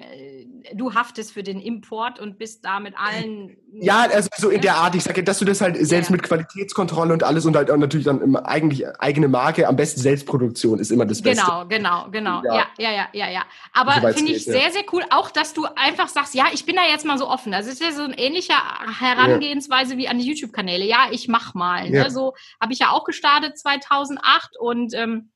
du 0.73 0.95
haftest 0.95 1.33
für 1.33 1.43
den 1.43 1.61
Import 1.61 2.19
und 2.19 2.39
bist 2.39 2.65
da 2.65 2.81
mit 2.81 2.95
allen. 2.97 3.57
Ja, 3.73 4.03
also 4.03 4.29
so 4.37 4.49
in 4.51 4.61
der 4.61 4.77
Art, 4.77 4.95
ich 4.95 5.03
sage, 5.03 5.23
dass 5.23 5.39
du 5.39 5.45
das 5.45 5.61
halt 5.61 5.77
selbst 5.87 6.09
ja. 6.09 6.13
mit 6.13 6.23
Qualitätskontrolle 6.23 7.13
und 7.13 7.23
alles 7.23 7.45
und 7.45 7.57
halt 7.57 7.71
auch 7.71 7.77
natürlich 7.77 8.07
dann 8.07 8.37
eigentlich 8.37 8.87
eigene 9.01 9.29
Marke, 9.29 9.69
am 9.69 9.77
besten 9.77 10.01
Selbstproduktion 10.01 10.79
ist 10.79 10.91
immer 10.91 11.05
das 11.07 11.21
Beste. 11.21 11.45
Genau, 11.45 11.67
genau, 11.67 12.11
genau. 12.11 12.43
Ja, 12.45 12.67
ja, 12.79 12.93
ja, 12.93 13.09
ja, 13.13 13.31
ja. 13.31 13.43
Aber 13.73 13.93
finde 14.13 14.33
ich 14.33 14.45
geht, 14.45 14.55
sehr, 14.55 14.71
sehr 14.71 14.85
cool, 14.93 15.03
auch 15.11 15.31
dass 15.31 15.53
du 15.53 15.67
einfach 15.77 16.09
sagst, 16.09 16.35
ja, 16.35 16.47
ich 16.53 16.65
bin 16.65 16.77
da 16.77 16.83
jetzt 16.91 17.05
mal 17.05 17.19
so 17.19 17.29
offen. 17.29 17.53
Das 17.53 17.67
ist 17.67 17.83
ja 17.83 17.93
so 17.93 18.03
ein 18.03 18.15
ähnlicher 18.15 18.57
Herangehensweise 18.99 19.97
wie 19.97 20.09
an 20.09 20.19
die 20.19 20.27
YouTube-Kanäle. 20.27 20.85
Ja, 20.85 21.09
ich 21.11 21.29
mach 21.29 21.55
mal. 21.55 21.91
Ne? 21.91 22.11
So 22.11 22.35
habe 22.61 22.73
ich 22.73 22.79
ja 22.79 22.91
auch 22.91 23.05
gestartet 23.05 23.59
2008 23.59 24.57
und 24.59 24.95
ähm, 24.95 25.31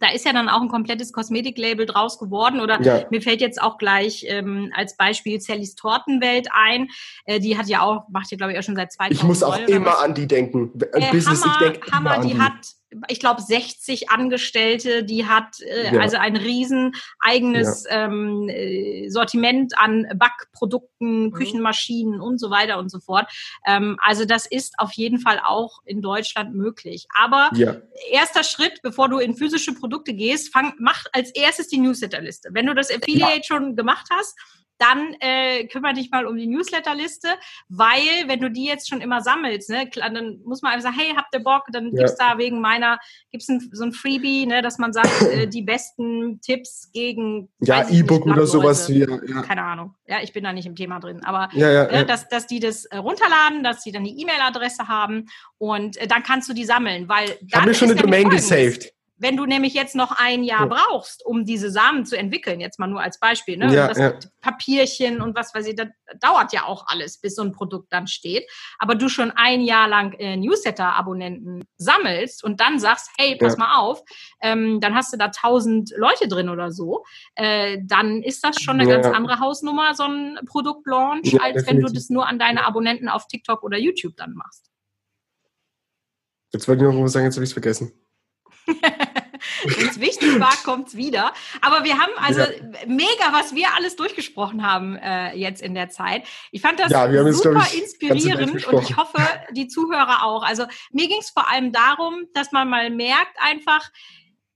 da 0.00 0.10
ist 0.10 0.24
ja 0.24 0.32
dann 0.32 0.48
auch 0.48 0.60
ein 0.60 0.68
komplettes 0.68 1.12
Kosmetiklabel 1.12 1.86
draus 1.86 2.18
geworden. 2.18 2.60
Oder 2.60 2.80
ja. 2.82 3.04
mir 3.10 3.22
fällt 3.22 3.40
jetzt 3.40 3.60
auch 3.60 3.78
gleich 3.78 4.24
ähm, 4.28 4.72
als 4.74 4.96
Beispiel 4.96 5.40
Sallys 5.40 5.74
Tortenwelt 5.74 6.48
ein. 6.52 6.88
Äh, 7.24 7.40
die 7.40 7.58
hat 7.58 7.66
ja 7.66 7.82
auch, 7.82 8.08
macht 8.08 8.30
ja 8.30 8.36
glaube 8.36 8.52
ich 8.52 8.58
auch 8.58 8.62
schon 8.62 8.76
seit 8.76 8.92
2000 8.92 9.20
Ich 9.20 9.26
muss 9.26 9.42
auch 9.42 9.58
immer 9.66 9.98
an 9.98 10.14
die 10.14 10.26
denken. 10.26 10.72
Äh, 10.92 11.10
Business, 11.10 11.44
Hammer, 11.44 11.66
ich 11.66 11.72
denk 11.72 11.92
Hammer, 11.92 12.18
die, 12.20 12.28
die 12.28 12.38
hat 12.38 12.77
ich 13.08 13.20
glaube, 13.20 13.42
60 13.42 14.10
Angestellte, 14.10 15.04
die 15.04 15.26
hat 15.26 15.60
äh, 15.60 15.94
ja. 15.94 16.00
also 16.00 16.16
ein 16.16 16.36
riesen 16.36 16.94
eigenes 17.20 17.84
ja. 17.84 18.06
ähm, 18.06 18.48
äh, 18.48 19.08
Sortiment 19.10 19.78
an 19.78 20.06
Backprodukten, 20.14 21.26
mhm. 21.26 21.32
Küchenmaschinen 21.32 22.20
und 22.20 22.38
so 22.38 22.50
weiter 22.50 22.78
und 22.78 22.90
so 22.90 23.00
fort. 23.00 23.30
Ähm, 23.66 23.98
also 24.00 24.24
das 24.24 24.46
ist 24.46 24.78
auf 24.78 24.92
jeden 24.92 25.20
Fall 25.20 25.40
auch 25.44 25.80
in 25.84 26.00
Deutschland 26.00 26.54
möglich. 26.54 27.06
Aber 27.14 27.50
ja. 27.54 27.76
erster 28.10 28.42
Schritt, 28.42 28.80
bevor 28.82 29.08
du 29.08 29.18
in 29.18 29.36
physische 29.36 29.74
Produkte 29.74 30.14
gehst, 30.14 30.52
fang, 30.52 30.74
mach 30.78 31.04
als 31.12 31.30
erstes 31.30 31.68
die 31.68 31.78
Newsletterliste. 31.78 32.50
Wenn 32.52 32.66
du 32.66 32.74
das 32.74 32.90
Affiliate 32.90 33.44
schon 33.44 33.76
gemacht 33.76 34.06
hast, 34.10 34.36
dann 34.78 35.14
äh, 35.20 35.66
kümmere 35.66 35.94
dich 35.94 36.10
mal 36.10 36.26
um 36.26 36.36
die 36.36 36.46
Newsletterliste, 36.46 37.28
weil 37.68 38.26
wenn 38.26 38.40
du 38.40 38.50
die 38.50 38.64
jetzt 38.64 38.88
schon 38.88 39.00
immer 39.00 39.20
sammelst, 39.20 39.70
ne, 39.70 39.88
klar, 39.88 40.10
dann 40.10 40.40
muss 40.44 40.62
man 40.62 40.72
einfach 40.72 40.90
sagen, 40.90 40.98
hey, 40.98 41.14
habt 41.16 41.34
ihr 41.34 41.42
Bock? 41.42 41.64
Dann 41.72 41.86
ja. 41.86 41.98
gibt's 41.98 42.16
da 42.16 42.38
wegen 42.38 42.60
meiner, 42.60 42.98
gibt's 43.30 43.48
ein, 43.48 43.68
so 43.72 43.84
ein 43.84 43.92
Freebie, 43.92 44.46
ne, 44.46 44.62
dass 44.62 44.78
man 44.78 44.92
sagt, 44.92 45.22
äh, 45.22 45.46
die 45.48 45.62
besten 45.62 46.40
Tipps 46.40 46.90
gegen 46.92 47.48
ja 47.60 47.88
E-Book 47.88 48.26
oder 48.26 48.46
sowas 48.46 48.88
wie, 48.88 49.00
ja. 49.00 49.42
keine 49.42 49.62
Ahnung, 49.62 49.94
ja, 50.06 50.18
ich 50.22 50.32
bin 50.32 50.44
da 50.44 50.52
nicht 50.52 50.66
im 50.66 50.76
Thema 50.76 51.00
drin, 51.00 51.24
aber 51.24 51.48
ja, 51.52 51.70
ja, 51.70 51.90
ne, 51.90 52.06
dass 52.06 52.28
dass 52.28 52.46
die 52.46 52.60
das 52.60 52.84
äh, 52.86 52.96
runterladen, 52.96 53.62
dass 53.62 53.82
sie 53.82 53.92
dann 53.92 54.04
die 54.04 54.20
E-Mail-Adresse 54.20 54.88
haben 54.88 55.26
und 55.58 55.96
äh, 55.96 56.06
dann 56.06 56.22
kannst 56.22 56.48
du 56.48 56.54
die 56.54 56.64
sammeln, 56.64 57.08
weil 57.08 57.36
ich 57.46 57.54
habe 57.54 57.68
mir 57.68 57.74
schon 57.74 57.90
eine 57.90 58.00
Domain 58.00 58.28
gesaved. 58.28 58.92
Wenn 59.18 59.36
du 59.36 59.46
nämlich 59.46 59.74
jetzt 59.74 59.96
noch 59.96 60.12
ein 60.12 60.44
Jahr 60.44 60.68
ja. 60.68 60.76
brauchst, 60.76 61.24
um 61.26 61.44
diese 61.44 61.70
Samen 61.70 62.06
zu 62.06 62.16
entwickeln, 62.16 62.60
jetzt 62.60 62.78
mal 62.78 62.86
nur 62.86 63.00
als 63.00 63.18
Beispiel, 63.18 63.56
ne? 63.56 63.74
Ja, 63.74 63.88
das 63.88 63.98
ja. 63.98 64.14
Papierchen 64.40 65.20
und 65.20 65.36
was 65.36 65.54
weiß 65.54 65.66
ich, 65.66 65.74
das 65.76 65.88
dauert 66.20 66.52
ja 66.52 66.64
auch 66.64 66.86
alles, 66.86 67.18
bis 67.18 67.34
so 67.34 67.42
ein 67.42 67.52
Produkt 67.52 67.92
dann 67.92 68.06
steht. 68.06 68.48
Aber 68.78 68.94
du 68.94 69.08
schon 69.08 69.30
ein 69.32 69.60
Jahr 69.60 69.88
lang 69.88 70.12
äh, 70.14 70.36
Newsletter-Abonnenten 70.36 71.64
sammelst 71.76 72.44
und 72.44 72.60
dann 72.60 72.78
sagst, 72.78 73.10
hey, 73.18 73.36
pass 73.36 73.54
ja. 73.54 73.58
mal 73.58 73.76
auf, 73.78 74.02
ähm, 74.40 74.80
dann 74.80 74.94
hast 74.94 75.12
du 75.12 75.16
da 75.16 75.28
tausend 75.28 75.92
Leute 75.96 76.28
drin 76.28 76.48
oder 76.48 76.70
so, 76.70 77.04
äh, 77.34 77.78
dann 77.82 78.22
ist 78.22 78.44
das 78.44 78.60
schon 78.60 78.80
eine 78.80 78.88
ganz 78.88 79.06
andere 79.06 79.40
Hausnummer, 79.40 79.94
so 79.94 80.04
ein 80.04 80.38
Produktlaunch, 80.46 81.40
als 81.40 81.54
definitiv. 81.54 81.66
wenn 81.66 81.80
du 81.80 81.92
das 81.92 82.08
nur 82.08 82.26
an 82.26 82.38
deine 82.38 82.64
Abonnenten 82.64 83.08
auf 83.08 83.26
TikTok 83.26 83.62
oder 83.62 83.78
YouTube 83.78 84.16
dann 84.16 84.34
machst. 84.34 84.70
Jetzt 86.52 86.66
wollte 86.66 86.84
ich 86.84 86.90
noch 86.90 87.02
was 87.02 87.12
sagen, 87.12 87.26
jetzt 87.26 87.36
habe 87.36 87.44
ich 87.44 87.50
es 87.50 87.52
vergessen. 87.52 87.92
Wenn 89.64 89.88
es 89.88 90.00
wichtig 90.00 90.38
war, 90.40 90.54
kommt 90.64 90.88
es 90.88 90.96
wieder. 90.96 91.32
Aber 91.60 91.84
wir 91.84 91.98
haben 91.98 92.12
also 92.16 92.40
ja. 92.40 92.48
mega, 92.86 93.32
was 93.32 93.54
wir 93.54 93.74
alles 93.76 93.96
durchgesprochen 93.96 94.66
haben 94.66 94.96
äh, 94.96 95.34
jetzt 95.34 95.62
in 95.62 95.74
der 95.74 95.88
Zeit. 95.88 96.24
Ich 96.50 96.60
fand 96.60 96.80
das 96.80 96.90
ja, 96.90 97.06
super 97.32 97.60
jetzt, 97.60 97.74
ich, 97.74 97.82
inspirierend 97.82 98.66
und 98.66 98.82
ich 98.82 98.96
hoffe, 98.96 99.20
die 99.52 99.68
Zuhörer 99.68 100.24
auch. 100.24 100.42
Also 100.42 100.64
mir 100.92 101.08
ging 101.08 101.20
es 101.20 101.30
vor 101.30 101.50
allem 101.50 101.72
darum, 101.72 102.26
dass 102.34 102.52
man 102.52 102.68
mal 102.68 102.90
merkt, 102.90 103.36
einfach 103.40 103.90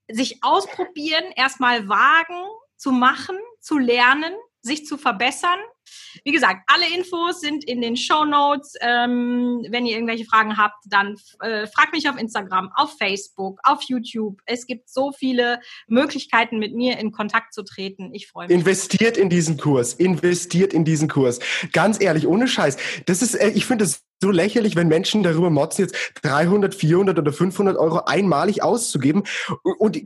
sich 0.08 0.42
ausprobieren, 0.42 1.24
erstmal 1.36 1.88
wagen, 1.88 2.42
zu 2.76 2.92
machen, 2.92 3.36
zu 3.60 3.78
lernen, 3.78 4.34
sich 4.60 4.86
zu 4.86 4.98
verbessern 4.98 5.58
wie 6.24 6.32
gesagt, 6.32 6.62
alle 6.66 6.86
Infos 6.94 7.40
sind 7.40 7.64
in 7.64 7.80
den 7.80 7.96
Show 7.96 8.24
Notes. 8.24 8.74
Ähm, 8.80 9.64
wenn 9.70 9.86
ihr 9.86 9.94
irgendwelche 9.94 10.24
Fragen 10.24 10.56
habt, 10.56 10.84
dann 10.86 11.16
äh, 11.40 11.66
fragt 11.66 11.92
mich 11.92 12.08
auf 12.08 12.18
Instagram, 12.18 12.70
auf 12.74 12.96
Facebook, 12.98 13.60
auf 13.64 13.82
YouTube. 13.82 14.40
Es 14.46 14.66
gibt 14.66 14.88
so 14.88 15.12
viele 15.12 15.60
Möglichkeiten, 15.86 16.58
mit 16.58 16.74
mir 16.74 16.98
in 16.98 17.12
Kontakt 17.12 17.54
zu 17.54 17.62
treten. 17.62 18.14
Ich 18.14 18.28
freue 18.28 18.48
mich. 18.48 18.56
Investiert 18.56 19.16
in 19.16 19.28
diesen 19.28 19.56
Kurs. 19.56 19.94
Investiert 19.94 20.72
in 20.72 20.84
diesen 20.84 21.08
Kurs. 21.08 21.38
Ganz 21.72 22.00
ehrlich, 22.00 22.26
ohne 22.26 22.48
Scheiß. 22.48 22.76
Das 23.06 23.22
ist, 23.22 23.34
äh, 23.34 23.50
ich 23.50 23.66
finde 23.66 23.84
es 23.84 24.02
so 24.22 24.30
lächerlich, 24.30 24.76
wenn 24.76 24.88
Menschen 24.88 25.22
darüber 25.22 25.50
motzen, 25.50 25.82
jetzt 25.82 25.96
300, 26.22 26.74
400 26.74 27.18
oder 27.18 27.32
500 27.32 27.76
Euro 27.76 28.04
einmalig 28.06 28.62
auszugeben. 28.62 29.24
Und 29.78 29.96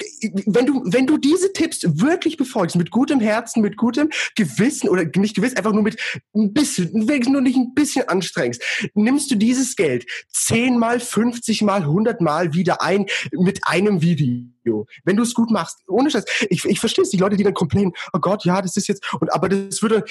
wenn 0.46 0.66
du, 0.66 0.82
wenn 0.86 1.06
du 1.06 1.18
diese 1.18 1.52
Tipps 1.52 1.82
wirklich 1.84 2.36
befolgst, 2.36 2.76
mit 2.76 2.90
gutem 2.90 3.20
Herzen, 3.20 3.60
mit 3.60 3.76
gutem 3.76 4.08
Gewissen 4.34 4.88
oder 4.88 5.04
nicht 5.16 5.36
Gewissen, 5.36 5.58
einfach 5.58 5.72
nur 5.72 5.82
mit 5.82 6.00
ein 6.34 6.52
bisschen, 6.54 7.08
wenigstens 7.08 7.32
nur 7.32 7.42
nicht 7.42 7.56
ein 7.56 7.74
bisschen 7.74 8.08
anstrengst, 8.08 8.62
nimmst 8.94 9.30
du 9.30 9.36
dieses 9.36 9.76
Geld 9.76 10.06
zehnmal, 10.30 10.98
50 10.98 11.60
mal, 11.62 11.82
100 11.82 12.20
mal 12.22 12.54
wieder 12.54 12.80
ein 12.82 13.06
mit 13.32 13.60
einem 13.66 14.00
Video. 14.00 14.55
Wenn 15.04 15.16
du 15.16 15.22
es 15.22 15.34
gut 15.34 15.50
machst, 15.50 15.80
ohne 15.88 16.10
Scheiß. 16.10 16.24
Ich, 16.50 16.64
ich 16.64 16.80
verstehe 16.80 17.02
es, 17.02 17.10
die 17.10 17.16
Leute, 17.16 17.36
die 17.36 17.44
dann 17.44 17.54
complainen, 17.54 17.92
oh 18.12 18.18
Gott, 18.18 18.44
ja, 18.44 18.60
das 18.62 18.76
ist 18.76 18.88
jetzt, 18.88 19.04
und 19.20 19.32
aber 19.32 19.48
das 19.48 19.82
würde, 19.82 20.04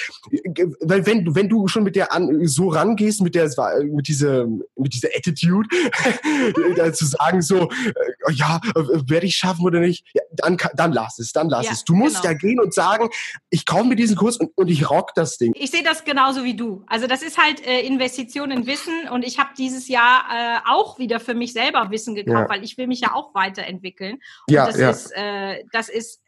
weil 0.82 1.06
wenn, 1.06 1.36
wenn 1.36 1.49
du 1.49 1.68
schon 1.68 1.84
mit 1.84 1.95
der 1.95 2.14
an, 2.14 2.47
so 2.47 2.70
rangehst, 2.70 3.22
mit 3.22 3.36
der, 3.36 3.49
mit 3.84 4.08
dieser, 4.08 4.47
mit 4.76 4.93
dieser 4.93 5.10
Attitude, 5.16 5.68
zu 6.93 7.06
sagen 7.06 7.41
so, 7.41 7.70
äh, 7.70 8.34
ja, 8.34 8.60
werde 8.76 9.26
ich 9.26 9.36
schaffen 9.36 9.66
oder 9.66 9.80
nicht, 9.80 10.06
ja, 10.14 10.22
dann, 10.34 10.58
dann 10.76 10.93
lass 10.93 11.20
es, 11.20 11.32
dann 11.32 11.49
lass 11.49 11.66
ja, 11.66 11.72
es. 11.72 11.84
Du 11.84 11.93
musst 11.93 12.22
genau. 12.22 12.34
ja 12.34 12.38
gehen 12.38 12.60
und 12.60 12.74
sagen, 12.74 13.10
ich 13.49 13.66
kaufe 13.66 13.86
mir 13.86 13.95
diesen 13.95 14.16
Kurs 14.16 14.38
und, 14.38 14.51
und 14.56 14.70
ich 14.70 14.89
rock 14.89 15.14
das 15.16 15.38
Ding. 15.38 15.53
Ich 15.56 15.72
sehe 15.72 15.84
das 15.84 16.03
genauso 16.03 16.43
wie 16.43 16.56
du. 16.56 16.84
Also 16.88 17.08
das 17.08 17.22
ist 17.22 17.38
halt 17.38 17.66
äh, 17.66 17.82
Investition 17.82 18.51
in 18.51 18.66
Wissen 18.66 19.10
und 19.12 19.24
ich 19.24 19.39
habe 19.39 19.49
dieses 19.58 19.88
Jahr 19.88 20.26
äh, 20.32 20.60
auch 20.68 20.99
wieder 20.99 21.20
für 21.20 21.34
mich 21.34 21.53
selber 21.53 21.89
Wissen 21.91 22.16
gekauft, 22.16 22.47
ja. 22.47 22.49
weil 22.49 22.64
ich 22.64 22.78
will 22.78 22.88
mich 22.88 23.01
ja 23.01 23.14
auch 23.14 23.34
weiterentwickeln. 23.34 24.20
Ja, 24.48 24.68
das, 24.68 24.78
ja. 24.78 24.89
Ist, 24.91 25.12
äh, 25.16 25.64
das 25.72 25.89
ist 25.89 26.22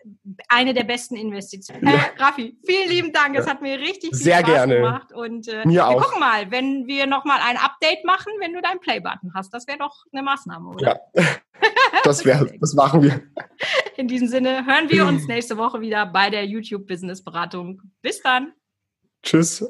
eine 0.47 0.73
der 0.73 0.83
besten 0.83 1.15
Investitionen. 1.15 1.85
Äh, 1.85 1.99
Raffi, 2.17 2.57
vielen 2.65 2.89
lieben 2.89 3.13
Dank. 3.13 3.35
Es 3.37 3.47
hat 3.47 3.61
mir 3.61 3.77
richtig 3.79 4.09
viel 4.09 4.23
Sehr 4.23 4.39
Spaß 4.39 4.49
gerne. 4.49 4.75
gemacht. 4.77 5.13
Und 5.13 5.47
äh, 5.47 5.63
wir 5.65 5.87
auch. 5.87 6.01
gucken 6.01 6.19
mal, 6.19 6.49
wenn 6.49 6.87
wir 6.87 7.05
nochmal 7.05 7.39
ein 7.45 7.57
Update 7.57 8.03
machen, 8.05 8.33
wenn 8.39 8.53
du 8.53 8.61
deinen 8.61 8.79
Playbutton 8.79 9.33
hast. 9.35 9.53
Das 9.53 9.67
wäre 9.67 9.77
doch 9.77 10.03
eine 10.11 10.23
Maßnahme, 10.23 10.69
oder? 10.69 10.99
Ja. 11.15 11.23
Das 12.03 12.23
wäre, 12.23 12.53
das 12.59 12.73
machen 12.73 13.01
wir. 13.01 13.21
In 13.95 14.07
diesem 14.07 14.27
Sinne 14.27 14.65
hören 14.65 14.89
wir 14.89 15.05
uns 15.05 15.27
nächste 15.27 15.57
Woche 15.57 15.81
wieder 15.81 16.05
bei 16.05 16.29
der 16.29 16.45
YouTube 16.45 16.85
Business 16.85 17.23
Beratung. 17.23 17.81
Bis 18.01 18.21
dann. 18.21 18.53
Tschüss. 19.23 19.65